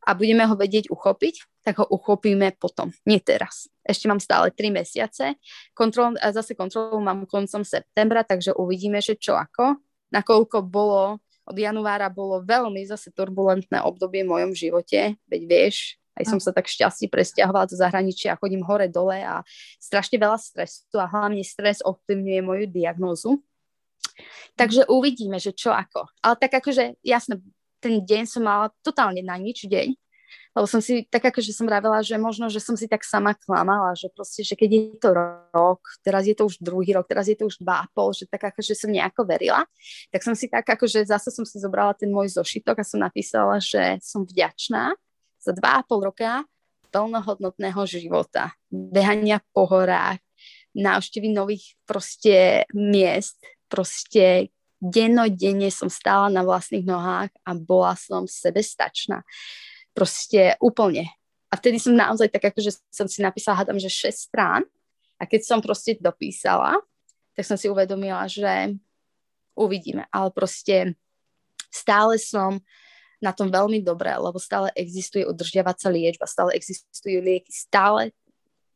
[0.05, 3.65] a budeme ho vedieť uchopiť, tak ho uchopíme potom, nie teraz.
[3.81, 5.37] Ešte mám stále 3 mesiace.
[5.73, 9.81] Kontrol, zase kontrolu mám koncom septembra, takže uvidíme, že čo ako.
[10.13, 16.31] Nakoľko bolo, od januára bolo veľmi zase turbulentné obdobie v mojom živote, veď vieš, aj
[16.31, 19.43] som sa tak šťastí presťahovala do zahraničia a chodím hore-dole a
[19.81, 23.43] strašne veľa stresu a hlavne stres ovplyvňuje moju diagnózu.
[24.55, 26.07] Takže uvidíme, že čo ako.
[26.23, 27.43] Ale tak akože, jasne,
[27.83, 29.93] ten deň som mala totálne na nič deň,
[30.55, 33.91] lebo som si tak akože som vravela, že možno, že som si tak sama klamala,
[33.91, 37.35] že proste, že keď je to rok, teraz je to už druhý rok, teraz je
[37.35, 39.67] to už dva a pol, že tak akože som nejako verila,
[40.15, 43.59] tak som si tak akože zase som si zobrala ten môj zošitok a som napísala,
[43.59, 44.95] že som vďačná
[45.43, 46.47] za dva a pol roka
[46.95, 50.23] plnohodnotného života, behania po horách,
[50.71, 59.23] návštevy nových proste miest, proste dennodenne som stála na vlastných nohách a bola som sebestačná.
[59.95, 61.07] Proste úplne.
[61.49, 64.67] A vtedy som naozaj tak akože som si napísala, hádam, že 6 strán
[65.15, 66.75] a keď som proste dopísala,
[67.35, 68.75] tak som si uvedomila, že
[69.55, 70.03] uvidíme.
[70.11, 70.99] Ale proste
[71.71, 72.59] stále som
[73.23, 78.11] na tom veľmi dobré, lebo stále existuje udržiavacia liečba, stále existujú lieky, stále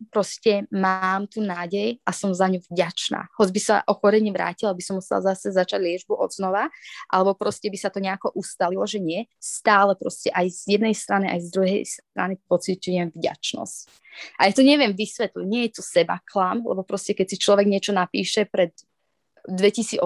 [0.07, 3.27] proste mám tu nádej a som za ňu vďačná.
[3.35, 6.71] Hoď by sa ochorenie vrátilo, by som musela zase začať liečbu od znova,
[7.11, 9.27] alebo proste by sa to nejako ustalilo, že nie.
[9.38, 13.80] Stále proste aj z jednej strany, aj z druhej strany pociťujem vďačnosť.
[14.39, 17.67] A ja to neviem vysvetliť, nie je to seba klam, lebo proste keď si človek
[17.67, 18.71] niečo napíše pred
[19.47, 20.03] 2018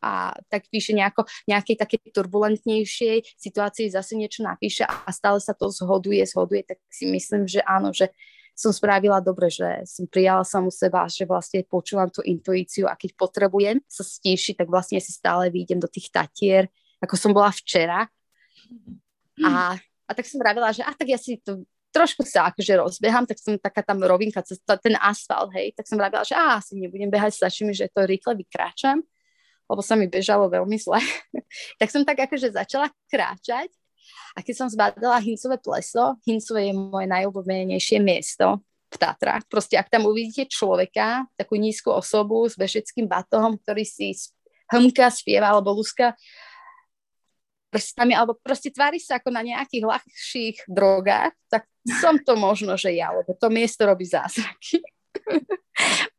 [0.00, 5.68] a tak píše nejako, nejakej také turbulentnejšej situácii zase niečo napíše a stále sa to
[5.68, 8.14] zhoduje, zhoduje, tak si myslím, že áno, že
[8.60, 13.16] som spravila dobre, že som prijala samu seba, že vlastne počúvam tú intuíciu a keď
[13.16, 16.68] potrebujem sa stíšiť, tak vlastne si stále výjdem do tých tatier,
[17.00, 18.04] ako som bola včera.
[19.40, 23.26] A, a tak som vravila, že a tak ja si to trošku sa akože rozbehám,
[23.26, 24.44] tak som taká tam rovinka,
[24.78, 28.06] ten asfalt, hej, tak som vravila, že a, asi nebudem behať, stačí mi, že to
[28.06, 29.02] rýchle vykráčam,
[29.66, 31.00] lebo sa mi bežalo veľmi zle.
[31.80, 33.72] tak som tak akože začala kráčať
[34.36, 39.46] a keď som zbadala Hincové pleso, Hincové je moje najobľúbenejšie miesto v Tatrách.
[39.46, 44.14] Proste ak tam uvidíte človeka, takú nízku osobu s bežeckým batohom, ktorý si
[44.70, 46.14] hmka, spieva alebo luska
[47.70, 51.70] prstami, alebo proste tvári sa ako na nejakých ľahších drogách, tak
[52.02, 54.82] som to možno, že ja, lebo to miesto robí zázraky.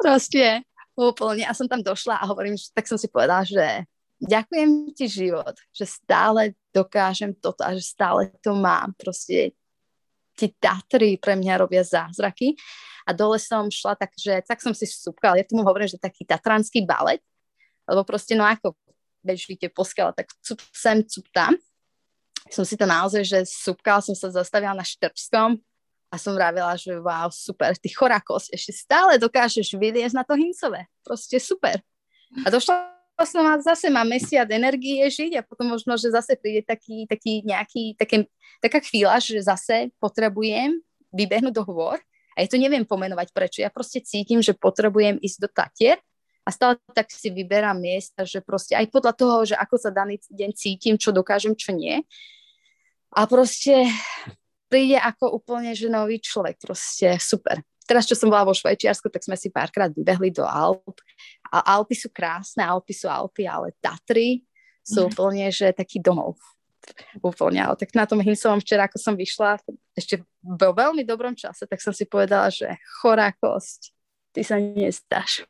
[0.01, 0.65] proste
[0.97, 1.45] úplne.
[1.45, 3.85] A som tam došla a hovorím, tak som si povedala, že
[4.21, 8.93] ďakujem ti život, že stále dokážem toto a že stále to mám.
[8.93, 9.57] Proste
[10.37, 12.55] tie Tatry pre mňa robia zázraky.
[13.05, 16.21] A dole som šla tak, že tak som si súpkala, ja tomu hovorím, že taký
[16.21, 17.17] tatranský balet,
[17.89, 18.77] lebo proste no ako
[19.25, 21.53] bežíte po skale, tak cup sem, cup tam.
[22.53, 25.57] Som si to naozaj, že súpkala, som sa zastavila na Štrbskom
[26.13, 30.85] a som vravila, že wow, super, ty chorakosť ešte stále dokážeš vyliezť na to hincové.
[31.01, 31.81] Proste super.
[32.45, 33.00] A došla
[33.39, 37.95] má, zase má mesiac energie žiť a potom možno, že zase príde taký, taký nejaký,
[37.95, 38.27] také,
[38.59, 40.81] taká chvíľa, že zase potrebujem
[41.13, 41.99] vybehnúť do hôr
[42.35, 43.59] a ja to neviem pomenovať prečo.
[43.63, 45.97] Ja proste cítim, že potrebujem ísť do Tatier
[46.43, 50.17] a stále tak si vyberám miesta, že proste aj podľa toho, že ako sa daný
[50.31, 52.01] deň cítim, čo dokážem, čo nie.
[53.11, 53.87] A proste
[54.71, 57.59] príde ako úplne, že nový človek, proste super
[57.91, 61.03] teraz, čo som bola vo Švajčiarsku, tak sme si párkrát vybehli do Alp.
[61.51, 64.47] A Alpy sú krásne, Alpy sú Alpy, ale Tatry
[64.79, 65.07] sú mm.
[65.11, 66.39] úplne, že taký domov.
[67.19, 69.59] Úplne, ale tak na tom Hinsovom včera, ako som vyšla,
[69.91, 73.91] ešte vo veľmi dobrom čase, tak som si povedala, že chorá kosť,
[74.31, 75.43] ty sa nestáš.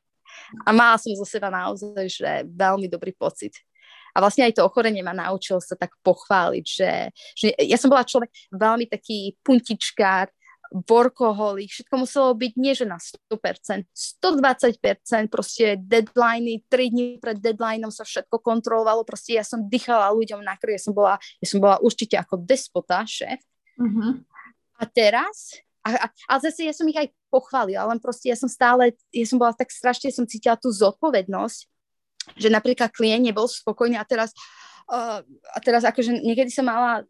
[0.65, 3.55] A mala som zo seba naozaj, že veľmi dobrý pocit.
[4.11, 6.91] A vlastne aj to ochorenie ma naučilo sa tak pochváliť, že,
[7.31, 10.27] že ja som bola človek veľmi taký puntičkár,
[10.71, 17.91] workoholik, všetko muselo byť nie že na 100%, 120%, proste deadliny, 3 dní pred deadlineom
[17.91, 21.59] sa všetko kontrolovalo, proste ja som dýchala ľuďom na krv, ja som bola, ja som
[21.59, 23.43] bola určite ako despota, šéf.
[23.75, 24.23] Uh-huh.
[24.79, 28.47] A teraz, a, a, a zase ja som ich aj pochválila, len proste ja som
[28.47, 31.59] stále, ja som bola tak strašne, som cítila tú zodpovednosť,
[32.39, 34.31] že napríklad klient nebol spokojný a teraz
[34.89, 37.05] A teraz akože niekedy som mala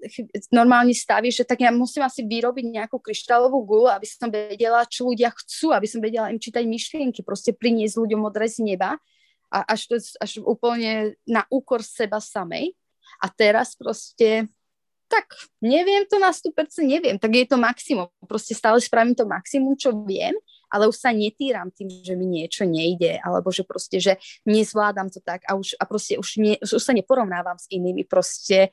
[0.51, 5.07] normálne stavy, že tak ja musím asi vyrobiť nejakú kryštálovú gulu, aby som vedela, čo
[5.07, 8.99] ľudia chcú, aby som vedela im čítať myšlienky, proste priniesť ľuďom odrez neba
[9.51, 12.71] a až, to, až úplne na úkor seba samej.
[13.21, 14.47] A teraz proste
[15.11, 15.27] tak
[15.59, 16.55] neviem to na 100%,
[16.87, 18.07] neviem, tak je to maximum.
[18.23, 20.31] Proste stále spravím to maximum, čo viem
[20.71, 24.17] ale už sa netýram tým, že mi niečo nejde, alebo že proste, že
[24.47, 28.71] nezvládam to tak a už, a proste už, nie, už sa neporovnávam s inými, proste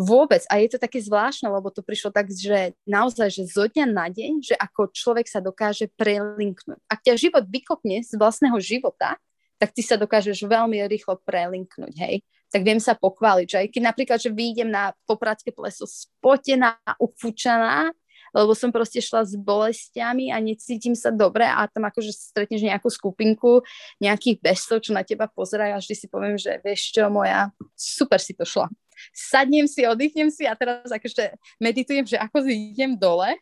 [0.00, 0.44] vôbec.
[0.48, 4.08] A je to také zvláštne, lebo to prišlo tak, že naozaj, že zo dňa na
[4.08, 6.80] deň, že ako človek sa dokáže prelinknúť.
[6.88, 9.20] Ak ťa život vykopne z vlastného života,
[9.56, 13.82] tak ty sa dokážeš veľmi rýchlo prelinknúť, hej tak viem sa pochváliť, že aj keď
[13.82, 17.90] napríklad, že vyjdem na popradské pleso spotená, ufúčaná,
[18.36, 22.92] lebo som proste šla s bolestiami a necítim sa dobre a tam akože stretneš nejakú
[22.92, 23.64] skupinku
[23.96, 28.20] nejakých bestov, čo na teba pozerajú a vždy si poviem, že vieš čo, moja, super
[28.20, 28.68] si to šla.
[29.16, 33.32] Sadnem si, oddychnem si a teraz akože meditujem, že ako idem dole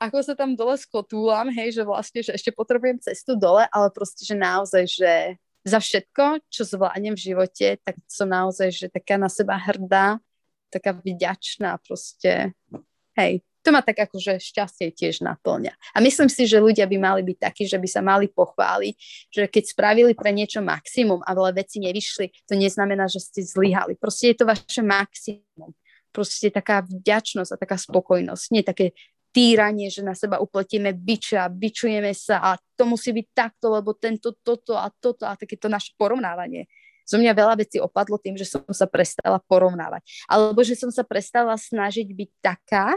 [0.00, 4.24] ako sa tam dole skotúlam, hej, že vlastne, že ešte potrebujem cestu dole, ale proste,
[4.24, 5.12] že naozaj, že
[5.60, 10.16] za všetko, čo zvládnem v živote, tak som naozaj, že taká na seba hrdá,
[10.72, 12.56] taká vďačná proste,
[13.12, 15.76] hej, to ma tak akože šťastie tiež naplňa.
[15.92, 18.94] A myslím si, že ľudia by mali byť takí, že by sa mali pochváliť,
[19.28, 24.00] že keď spravili pre niečo maximum, ale veci nevyšli, to neznamená, že ste zlyhali.
[24.00, 25.76] Proste je to vaše maximum.
[26.10, 28.44] Proste taká vďačnosť a taká spokojnosť.
[28.50, 28.96] Nie také
[29.30, 34.34] týranie, že na seba upletieme a bičujeme sa a to musí byť takto, lebo tento,
[34.42, 36.66] toto a toto a takéto naše porovnávanie.
[37.06, 40.06] Zo mňa veľa vecí opadlo tým, že som sa prestala porovnávať.
[40.30, 42.94] Alebo že som sa prestala snažiť byť taká,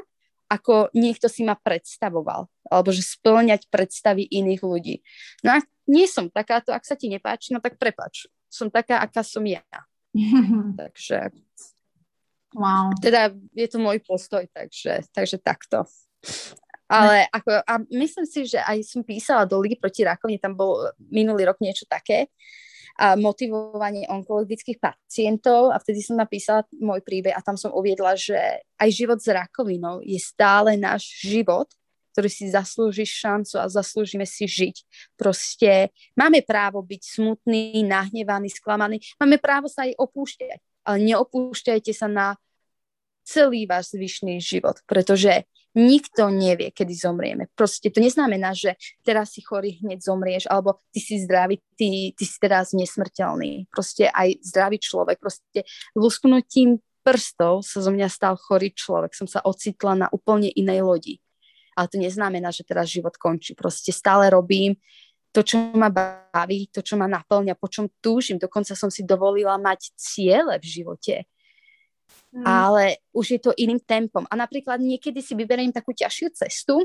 [0.54, 4.96] ako niekto si ma predstavoval, alebo že splňať predstavy iných ľudí.
[5.42, 8.30] No a nie som takáto, ak sa ti nepáči, no tak prepač.
[8.54, 9.66] Som taká, aká som ja.
[10.80, 11.34] takže
[12.54, 12.94] wow.
[13.02, 15.90] teda je to môj postoj, takže, takže takto.
[16.86, 20.94] Ale ako, a myslím si, že aj som písala do Ligy proti rakovine, tam bol
[21.10, 22.30] minulý rok niečo také,
[22.94, 28.38] a motivovanie onkologických pacientov a vtedy som napísala môj príbeh a tam som uviedla, že
[28.78, 31.66] aj život s rakovinou je stále náš život,
[32.14, 34.86] ktorý si zaslúži šancu a zaslúžime si žiť.
[35.18, 42.06] Proste máme právo byť smutný, nahnevaný, sklamaný, máme právo sa aj opúšťať, ale neopúšťajte sa
[42.06, 42.28] na
[43.26, 47.50] celý váš zvyšný život, pretože nikto nevie, kedy zomrieme.
[47.58, 52.24] Proste to neznamená, že teraz si chorý hneď zomrieš, alebo ty si zdravý, ty, ty
[52.24, 53.70] si teraz nesmrteľný.
[53.74, 55.66] Proste aj zdravý človek, proste
[55.98, 59.12] lusknutím prstov sa zo mňa stal chorý človek.
[59.18, 61.16] Som sa ocitla na úplne inej lodi.
[61.74, 63.58] Ale to neznamená, že teraz život končí.
[63.58, 64.78] Proste stále robím
[65.34, 68.38] to, čo ma baví, to, čo ma naplňa, po čom túžim.
[68.38, 71.26] Dokonca som si dovolila mať ciele v živote
[72.34, 72.46] Mm.
[72.46, 72.84] Ale
[73.14, 74.26] už je to iným tempom.
[74.26, 76.82] A napríklad niekedy si vyberiem takú ťažšiu cestu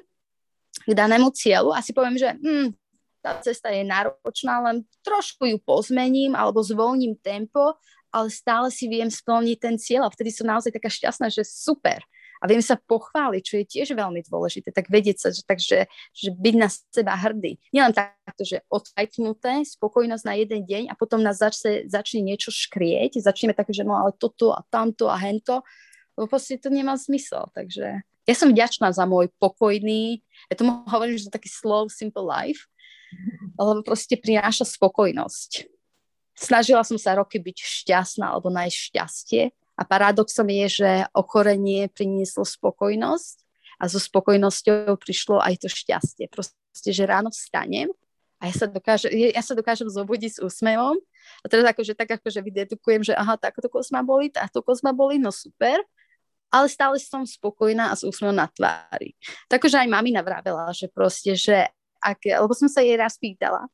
[0.85, 2.77] k danému cieľu a si poviem, že hm,
[3.25, 7.75] tá cesta je náročná, len trošku ju pozmením alebo zvolním tempo,
[8.13, 12.01] ale stále si viem splniť ten cieľ a vtedy som naozaj taká šťastná, že super
[12.39, 16.29] a viem sa pochváliť, čo je tiež veľmi dôležité, tak vedieť sa, že, takže, že
[16.33, 17.59] byť na seba hrdý.
[17.75, 23.19] Nielen takto, že odfajknuté, spokojnosť na jeden deň a potom nás začne, začne niečo škrieť,
[23.19, 25.67] začneme také, že no ale toto a tamto a hento,
[26.15, 30.21] lebo proste to nemá zmysel, takže ja som vďačná za môj pokojný,
[30.53, 32.69] ja tomu hovorím, že to taký slow, simple life,
[33.57, 35.65] lebo proste prináša spokojnosť.
[36.39, 39.43] Snažila som sa roky byť šťastná alebo nájsť šťastie
[39.79, 43.37] a paradoxom je, že ochorenie prinieslo spokojnosť
[43.79, 46.27] a so spokojnosťou prišlo aj to šťastie.
[46.27, 47.87] Proste, že ráno vstanem
[48.43, 50.99] a ja sa, dokážem, ja sa dokážem zobudiť s úsmevom
[51.43, 54.91] a teraz akože tak akože vydedukujem, že aha, takto kos ma boli, takto kos ma
[54.91, 55.79] boli, no super,
[56.51, 59.15] ale stále som spokojná a s úsmevom na tvári.
[59.47, 61.67] Takže aj mami navravela, že proste, že
[61.99, 63.67] ak, lebo som sa jej raz pýtala,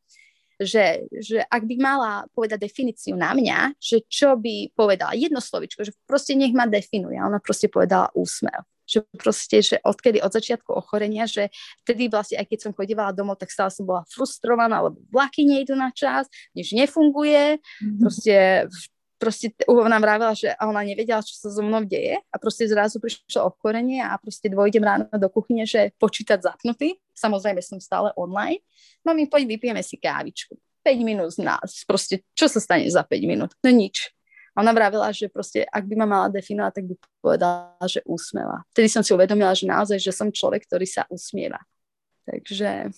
[0.60, 5.82] že, že ak by mala povedať definíciu na mňa, že čo by povedala, jedno slovičko,
[5.82, 7.18] že proste nech ma definuje.
[7.18, 8.62] Ona proste povedala úsmev.
[8.84, 11.48] Že proste, že odkedy od začiatku ochorenia, že
[11.88, 15.72] vtedy vlastne, aj keď som chodívala domov, tak stále som bola frustrovaná, lebo vlaky nejdu
[15.72, 18.00] na čas, nič nefunguje, mm-hmm.
[18.04, 18.68] proste
[19.14, 23.48] proste nám vravela, že ona nevedela, čo sa so mnou deje a proste zrazu prišlo
[23.48, 27.00] ochorenie a proste dvojdem ráno do kuchyne, že počítať zapnutý.
[27.14, 28.60] Samozrejme som stále online.
[29.06, 30.58] Mami, poď vypijeme si kávičku.
[30.84, 31.86] 5 minút z nás.
[31.88, 33.56] Proste, čo sa stane za 5 minút?
[33.64, 34.12] No nič.
[34.54, 38.62] A ona vravela, že proste, ak by ma mala definovať, tak by povedala, že úsmeva.
[38.70, 41.58] Vtedy som si uvedomila, že naozaj, že som človek, ktorý sa usmieva.
[42.22, 42.94] Takže,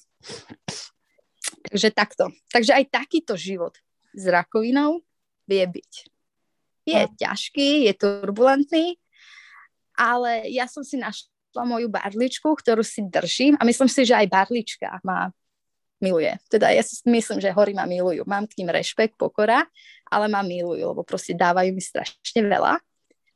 [1.72, 2.28] takže takto.
[2.52, 3.72] Takže aj takýto život
[4.12, 5.00] s rakovinou
[5.48, 5.92] vie byť.
[6.86, 7.12] Je no.
[7.16, 8.86] ťažký, je turbulentný,
[9.96, 11.32] ale ja som si našla
[11.64, 15.30] moju barličku, ktorú si držím a myslím si, že aj barlička má
[16.02, 16.36] miluje.
[16.52, 18.28] Teda ja si myslím, že hory ma milujú.
[18.28, 19.64] Mám k ním rešpekt, pokora,
[20.12, 22.76] ale ma milujú, lebo proste dávajú mi strašne veľa.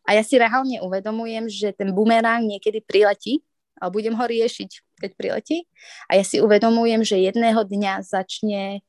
[0.05, 3.41] A ja si reálne uvedomujem, že ten bumerang niekedy priletí
[3.81, 5.65] a budem ho riešiť, keď priletí.
[6.11, 8.85] A ja si uvedomujem, že jedného dňa začne,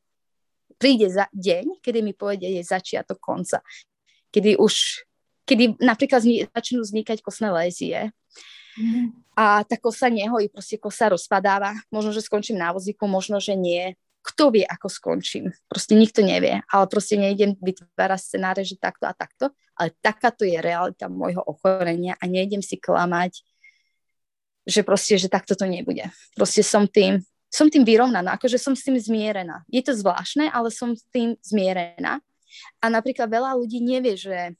[0.75, 3.63] príde za deň, kedy mi povede je začiatok konca.
[4.31, 5.05] Kedy už,
[5.47, 8.11] kedy napríklad začnú vznikať kostné lézie.
[8.77, 9.11] Mm.
[9.35, 11.75] A tá kosa nehojí, proste kosa rozpadáva.
[11.89, 13.95] Možno, že skončím na vozíku, možno, že nie.
[14.21, 15.49] Kto vie, ako skončím?
[15.65, 16.61] Proste nikto nevie.
[16.69, 19.49] Ale proste nejdem vytvárať scenáre, že takto a takto.
[19.73, 23.41] Ale takáto je realita môjho ochorenia a nejdem si klamať
[24.65, 26.05] že proste, že takto to nebude.
[26.37, 29.65] Proste som tým, som tým vyrovnaná, akože som s tým zmierená.
[29.67, 32.21] Je to zvláštne, ale som s tým zmierená.
[32.83, 34.53] A napríklad veľa ľudí nevie, že,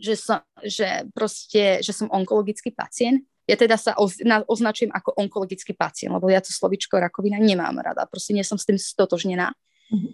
[0.00, 3.20] že, som, že, proste, že som onkologický pacient.
[3.44, 7.76] Ja teda sa oz, na, označujem ako onkologický pacient, lebo ja to slovičko rakovina nemám
[7.84, 8.08] rada.
[8.08, 9.52] Proste nie som s tým stotožnená.
[9.92, 10.12] Mm-hmm.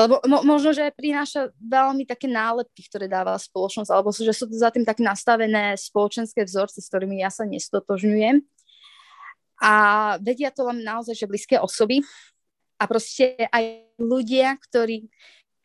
[0.00, 4.70] Lebo mo, možno, že prináša veľmi také nálepky, ktoré dáva spoločnosť, alebo že sú za
[4.72, 8.40] tým tak nastavené spoločenské vzorce, s ktorými ja sa nestotožňujem.
[9.60, 9.72] A
[10.24, 12.00] vedia to len naozaj, že blízke osoby
[12.80, 15.12] a proste aj ľudia, ktorí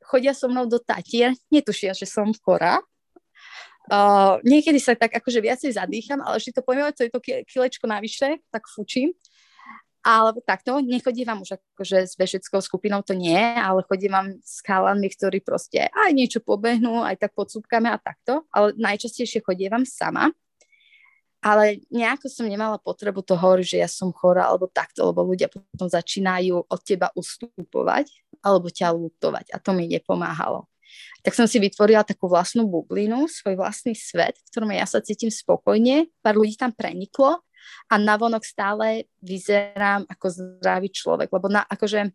[0.04, 2.84] chodia so mnou do Tatier, netušia, že som chorá.
[3.86, 7.86] Uh, niekedy sa tak akože viacej zadýcham, ale vždy to poviem, to je to kilečko
[7.86, 9.14] navyše, tak fučím.
[10.06, 15.42] Alebo takto, nechodívam už akože s bežeckou skupinou, to nie, ale chodívam s chalami, ktorí
[15.42, 20.30] proste aj niečo pobehnú, aj tak podsúbkame a takto, ale najčastejšie chodívam sama.
[21.42, 25.46] Ale nejako som nemala potrebu to hovoriť, že ja som chorá alebo takto, lebo ľudia
[25.46, 28.10] potom začínajú od teba ustupovať
[28.42, 30.70] alebo ťa lutovať a to mi nepomáhalo.
[31.26, 35.34] Tak som si vytvorila takú vlastnú bublinu, svoj vlastný svet, v ktorom ja sa cítim
[35.34, 37.42] spokojne, pár ľudí tam preniklo
[37.90, 42.14] a navonok stále vyzerám ako zdravý človek, lebo na, akože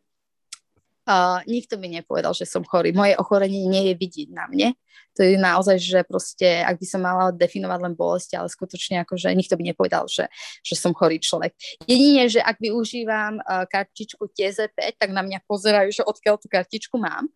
[1.11, 2.95] Uh, nikto mi nepovedal, že som chorý.
[2.95, 4.79] Moje ochorenie nie je vidieť na mne.
[5.19, 9.33] To je naozaj, že proste, ak by som mala definovať len bolesti, ale skutočne akože
[9.35, 10.31] nikto by nepovedal, že,
[10.63, 11.57] že som chorý človek.
[11.89, 16.95] Jedine, že ak využívam uh, kartičku TZ5, tak na mňa pozerajú, že odkiaľ tú kartičku
[17.01, 17.27] mám.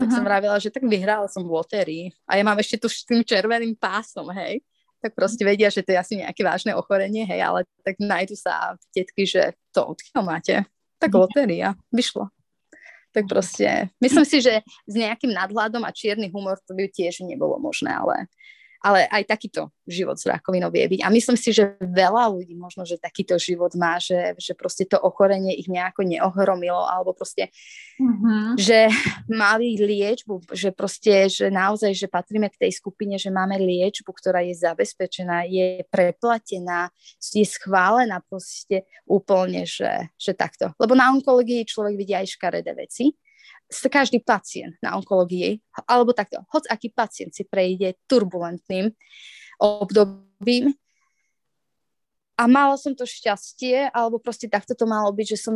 [0.00, 2.04] Tak som vravila, že tak vyhrala som v lotérii.
[2.24, 4.64] A ja mám ešte tu s tým červeným pásom, hej
[5.00, 8.76] tak proste vedia, že to je asi nejaké vážne ochorenie, hej, ale tak nájdu sa
[8.92, 10.54] tetky, že to odkiaľ máte?
[11.00, 11.18] Tak mhm.
[11.18, 12.28] lotéria, vyšlo.
[13.10, 17.58] Tak proste, myslím si, že s nejakým nadhľadom a čierny humor to by tiež nebolo
[17.58, 18.30] možné, ale
[18.80, 21.00] ale aj takýto život s rakovinou vie byť.
[21.04, 24.96] A myslím si, že veľa ľudí možno, že takýto život má, že, že proste to
[24.96, 27.52] ochorenie ich nejako neohromilo, alebo proste,
[28.00, 28.56] mm-hmm.
[28.56, 28.88] že
[29.28, 34.40] mali liečbu, že proste, že naozaj, že patríme k tej skupine, že máme liečbu, ktorá
[34.40, 36.88] je zabezpečená, je preplatená,
[37.20, 40.72] je schválená proste úplne, že, že takto.
[40.80, 43.12] Lebo na onkológii človek vidí aj škaredé veci,
[43.70, 48.90] každý pacient na onkológii, alebo takto, hoď aký pacient si prejde turbulentným
[49.62, 50.74] obdobím.
[52.40, 55.54] A mala som to šťastie, alebo proste takto to malo byť, že som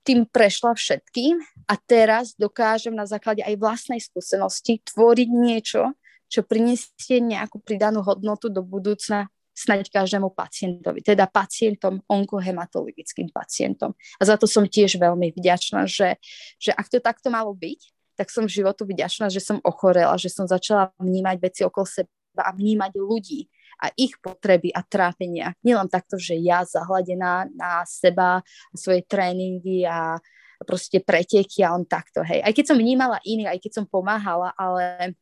[0.00, 1.38] tým prešla všetkým
[1.68, 5.92] a teraz dokážem na základe aj vlastnej skúsenosti tvoriť niečo,
[6.32, 9.28] čo prinesie nejakú pridanú hodnotu do budúcna
[9.60, 13.92] snať každému pacientovi, teda pacientom, onkohematologickým pacientom.
[14.16, 16.16] A za to som tiež veľmi vďačná, že,
[16.56, 17.80] že ak to takto malo byť,
[18.16, 22.08] tak som životu vďačná, že som ochorela, že som začala vnímať veci okolo seba
[22.40, 23.48] a vnímať ľudí
[23.80, 25.56] a ich potreby a trápenia.
[25.64, 28.44] Nielen takto, že ja zahladená na seba,
[28.76, 30.20] svoje tréningy a
[30.68, 32.44] proste preteky a on takto, hej.
[32.44, 35.16] Aj keď som vnímala iných, aj keď som pomáhala, ale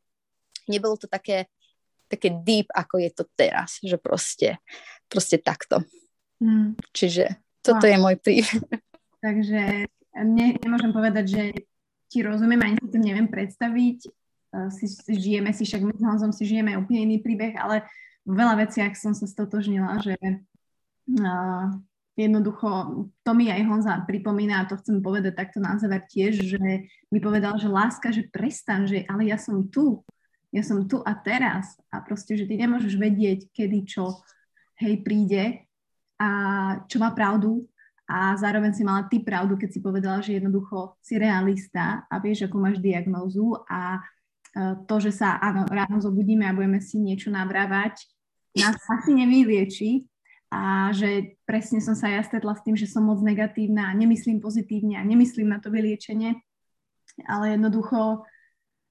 [0.67, 1.47] nebolo to také
[2.09, 4.57] také deep, ako je to teraz, že proste,
[5.05, 5.85] proste takto.
[6.41, 6.73] Mm.
[6.91, 7.91] Čiže toto wow.
[7.93, 8.59] je môj príbeh.
[9.25, 9.61] Takže
[10.25, 11.43] ne, nemôžem povedať, že
[12.09, 14.09] ti rozumiem, ani si to neviem predstaviť.
[14.73, 17.85] Si, si žijeme si, však my s Honzom si žijeme úplne iný príbeh, ale
[18.25, 21.69] v veľa veciach som sa stotožnila, že uh,
[22.17, 22.67] jednoducho
[23.23, 27.19] to mi aj Honza pripomína a to chcem povedať takto na záver tiež, že mi
[27.21, 30.03] povedal, že láska, že prestan, že ale ja som tu,
[30.49, 31.77] ja som tu a teraz.
[31.93, 34.21] A proste, že ty nemôžeš vedieť, kedy čo
[34.81, 35.69] hej príde
[36.17, 36.29] a
[36.89, 37.67] čo má pravdu.
[38.09, 42.49] A zároveň si mala ty pravdu, keď si povedala, že jednoducho si realista a vieš,
[42.49, 43.53] ako máš diagnózu.
[43.69, 48.01] A e, to, že sa áno, ráno zobudíme a budeme si niečo nabrávať,
[48.57, 50.09] nás asi nevylieči.
[50.49, 54.41] A že presne som sa ja stretla s tým, že som moc negatívna a nemyslím
[54.41, 56.33] pozitívne a nemyslím na to vyliečenie,
[57.29, 58.25] ale jednoducho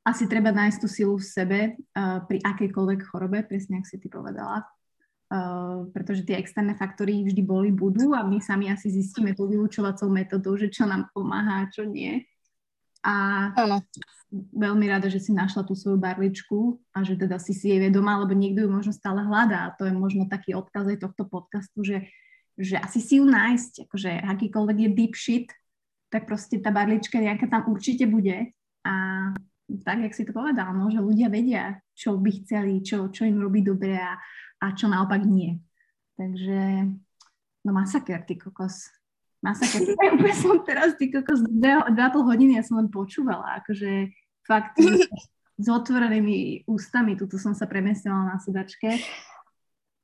[0.08, 4.08] asi treba nájsť tú silu v sebe uh, pri akejkoľvek chorobe, presne ako si ty
[4.08, 4.64] povedala.
[5.28, 10.08] Uh, pretože tie externé faktory vždy boli, budú a my sami asi zistíme tú vyučovacou
[10.08, 12.24] metodou, že čo nám pomáha a čo nie.
[13.04, 13.84] A ano.
[14.32, 18.16] veľmi rada, že si našla tú svoju barličku a že teda si si jej vedomá,
[18.18, 19.68] lebo niekto ju možno stále hľadá.
[19.68, 21.98] A to je možno taký odkaz aj tohto podcastu, že,
[22.56, 25.48] že asi si ju nájsť, akože akýkoľvek je deep shit,
[26.08, 28.56] tak proste tá barlička nejaká tam určite bude.
[28.80, 28.94] A
[29.84, 33.36] tak, jak si to povedal, no, že ľudia vedia, čo by chceli, čo, čo im
[33.36, 34.16] robí dobre a,
[34.64, 35.60] a čo naopak nie.
[36.16, 36.88] Takže,
[37.68, 38.88] no masaker, ty kokos.
[39.44, 39.84] Masaker.
[40.02, 43.60] Ja úplne som teraz, ty kokos, dve, dve a pol hodiny ja som len počúvala,
[43.60, 44.08] akože
[44.48, 44.80] fakt
[45.64, 48.98] s otvorenými ústami, tuto som sa premiestila na sedačke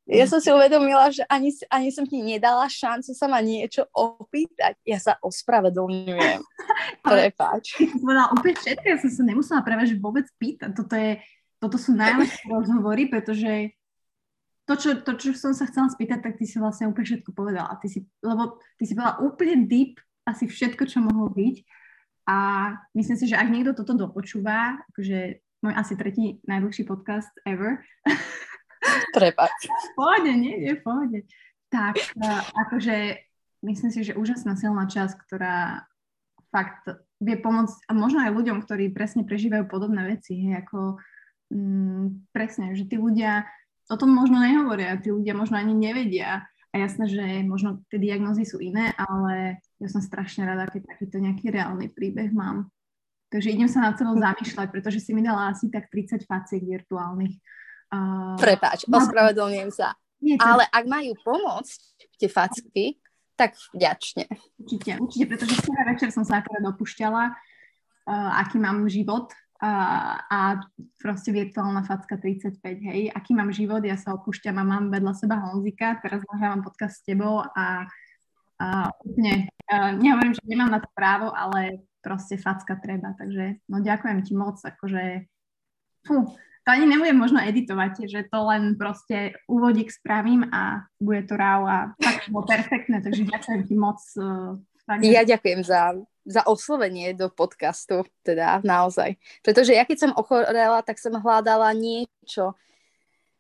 [0.04, 4.76] ja som si uvedomila, že ani, ani som ti nedala šancu sa ma niečo opýtať.
[4.84, 6.40] Ja sa ospravedlňujem.
[7.04, 7.80] Prepáč.
[7.80, 10.76] Ty povedala úplne všetko, ja som sa nemusela práve že vôbec pýtať.
[10.76, 11.24] Toto, je,
[11.56, 13.72] toto sú najlepšie rozhovory, pretože
[14.68, 17.72] to čo, to, čo som sa chcela spýtať, tak ty si vlastne úplne všetko povedala.
[17.80, 19.96] Ty si, lebo ty si povedala úplne deep
[20.28, 21.56] asi všetko, čo mohlo byť.
[22.28, 22.36] A
[22.96, 27.80] myslím si, že ak niekto toto dopočúva, akože môj asi tretí najdlhší podcast ever,
[29.16, 29.70] Prepač.
[29.96, 31.24] Pohode, nie, nie, pohode.
[31.72, 31.98] Tak,
[32.54, 33.18] akože
[33.64, 35.88] myslím si, že úžasná silná časť, ktorá
[36.54, 36.86] fakt
[37.18, 41.02] vie pomôcť a možno aj ľuďom, ktorí presne prežívajú podobné veci, hej, ako
[41.50, 43.48] mm, presne, že tí ľudia
[43.90, 48.46] o tom možno nehovoria, tí ľudia možno ani nevedia a jasné, že možno tie diagnózy
[48.46, 52.70] sú iné, ale ja som strašne rada, keď takýto nejaký reálny príbeh mám.
[53.30, 57.34] Takže idem sa nad sebou zamýšľať, pretože si mi dala asi tak 30 faciek virtuálnych.
[57.92, 59.94] Uh, Prepáč, ospravedlňujem sa.
[60.24, 60.44] Nie, to...
[60.46, 61.80] Ale ak majú pomôcť
[62.16, 62.96] tie facky,
[63.34, 64.30] tak vďačne.
[64.62, 70.62] Určite, určite, pretože včera večer som sa akorát opúšťala, uh, aký mám život uh, a
[71.02, 75.42] proste virtuálna facka 35, hej, aký mám život, ja sa opúšťam a mám vedľa seba
[75.42, 77.84] Honzika, teraz nahrávam podcast s tebou a,
[78.62, 78.66] a
[79.02, 84.18] úplne, uh, nehovorím, že nemám na to právo, ale proste facka treba, takže no ďakujem
[84.22, 85.26] ti moc, akože
[86.06, 86.28] fú,
[86.64, 91.60] to ani nebudem možno editovať, že to len proste úvodík spravím a bude to ráv
[91.68, 94.00] a tak bolo perfektné, takže ďakujem ti moc.
[94.16, 94.56] Uh,
[95.04, 95.92] Ja ďakujem za,
[96.24, 99.20] za oslovenie do podcastu, teda naozaj.
[99.44, 102.56] Pretože ja keď som ochorela, tak som hľadala niečo,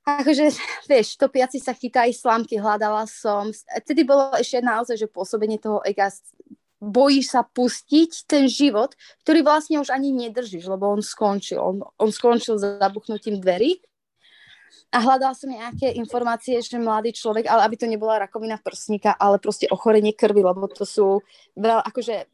[0.04, 0.52] akože,
[0.84, 3.48] vieš, topiaci sa chytá slámky, hľadala som.
[3.88, 6.12] Tedy bolo ešte naozaj, že pôsobenie toho ega
[6.84, 8.92] bojíš sa pustiť ten život,
[9.24, 11.58] ktorý vlastne už ani nedržíš, lebo on skončil.
[11.58, 13.80] On, on skončil za zabuchnutím dverí.
[14.94, 19.42] A hľadala som nejaké informácie, že mladý človek, ale aby to nebola rakovina prsníka, ale
[19.42, 21.18] proste ochorenie krvi, lebo to sú
[21.58, 22.30] veľa, akože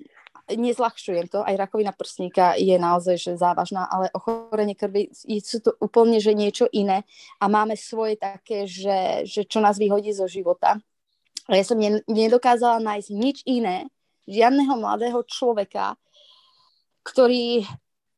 [0.51, 5.09] nezľahšujem to, aj rakovina prsníka je naozaj že závažná, ale ochorenie krvi
[5.41, 7.07] sú to úplne že niečo iné
[7.39, 10.79] a máme svoje také, že, že čo nás vyhodí zo života.
[11.51, 13.91] A ja som nedokázala nájsť nič iné,
[14.31, 15.99] žiadneho mladého človeka,
[17.03, 17.67] ktorý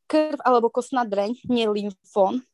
[0.04, 2.44] krv alebo kostná dreň, nie lymfón.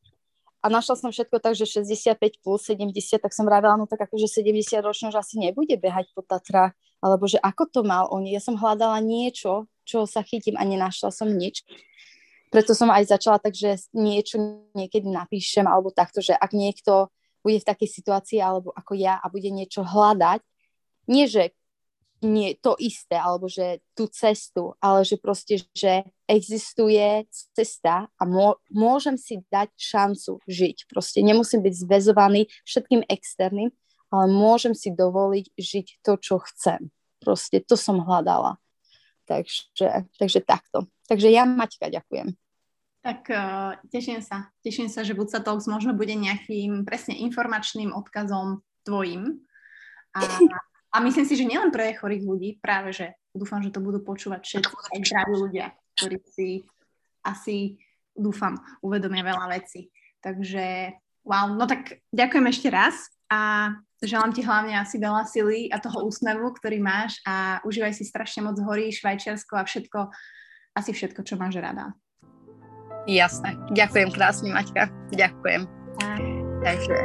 [0.59, 4.27] A našla som všetko tak, že 65 plus 70, tak som vravela, no tak akože
[4.27, 8.27] 70 ročný už asi nebude behať po Tatrách, alebo že ako to mal on.
[8.27, 11.63] Ja som hľadala niečo, čo sa chytím a nenašla som nič.
[12.51, 17.07] Preto som aj začala tak, že niečo niekedy napíšem, alebo takto, že ak niekto
[17.39, 20.43] bude v takej situácii, alebo ako ja a bude niečo hľadať,
[21.07, 21.55] nie že
[22.19, 27.23] nie to isté, alebo že tú cestu, ale že proste, že existuje
[27.55, 28.23] cesta a
[28.71, 30.91] môžem si dať šancu žiť.
[30.91, 33.71] Proste nemusím byť zväzovaný všetkým externým,
[34.11, 36.91] ale môžem si dovoliť žiť to, čo chcem.
[37.23, 38.59] Proste to som hľadala.
[39.29, 40.89] Takže, takže takto.
[41.05, 42.33] Takže ja Maťka ďakujem.
[42.99, 44.51] Tak uh, teším sa.
[44.59, 49.39] Teším sa, že Buca Talks možno bude nejakým presne informačným odkazom tvojim.
[50.17, 50.19] A
[50.89, 54.41] a myslím si, že nielen pre chorých ľudí, práve že dúfam, že to budú počúvať
[54.41, 56.49] všetci aj zdraví ľudia, ktorí si
[57.21, 57.77] asi,
[58.17, 59.93] dúfam, uvedomia veľa vecí.
[60.19, 62.95] Takže wow, no tak ďakujem ešte raz
[63.29, 68.03] a želám ti hlavne asi veľa sily a toho úsmevu, ktorý máš a užívaj si
[68.07, 69.99] strašne moc horí, Švajčiarsko a všetko,
[70.73, 71.93] asi všetko, čo máš rada.
[73.05, 73.55] Jasné.
[73.73, 74.89] Ďakujem krásne, Maťka.
[75.13, 75.61] Ďakujem.
[76.01, 76.19] Tak.
[76.59, 76.97] Takže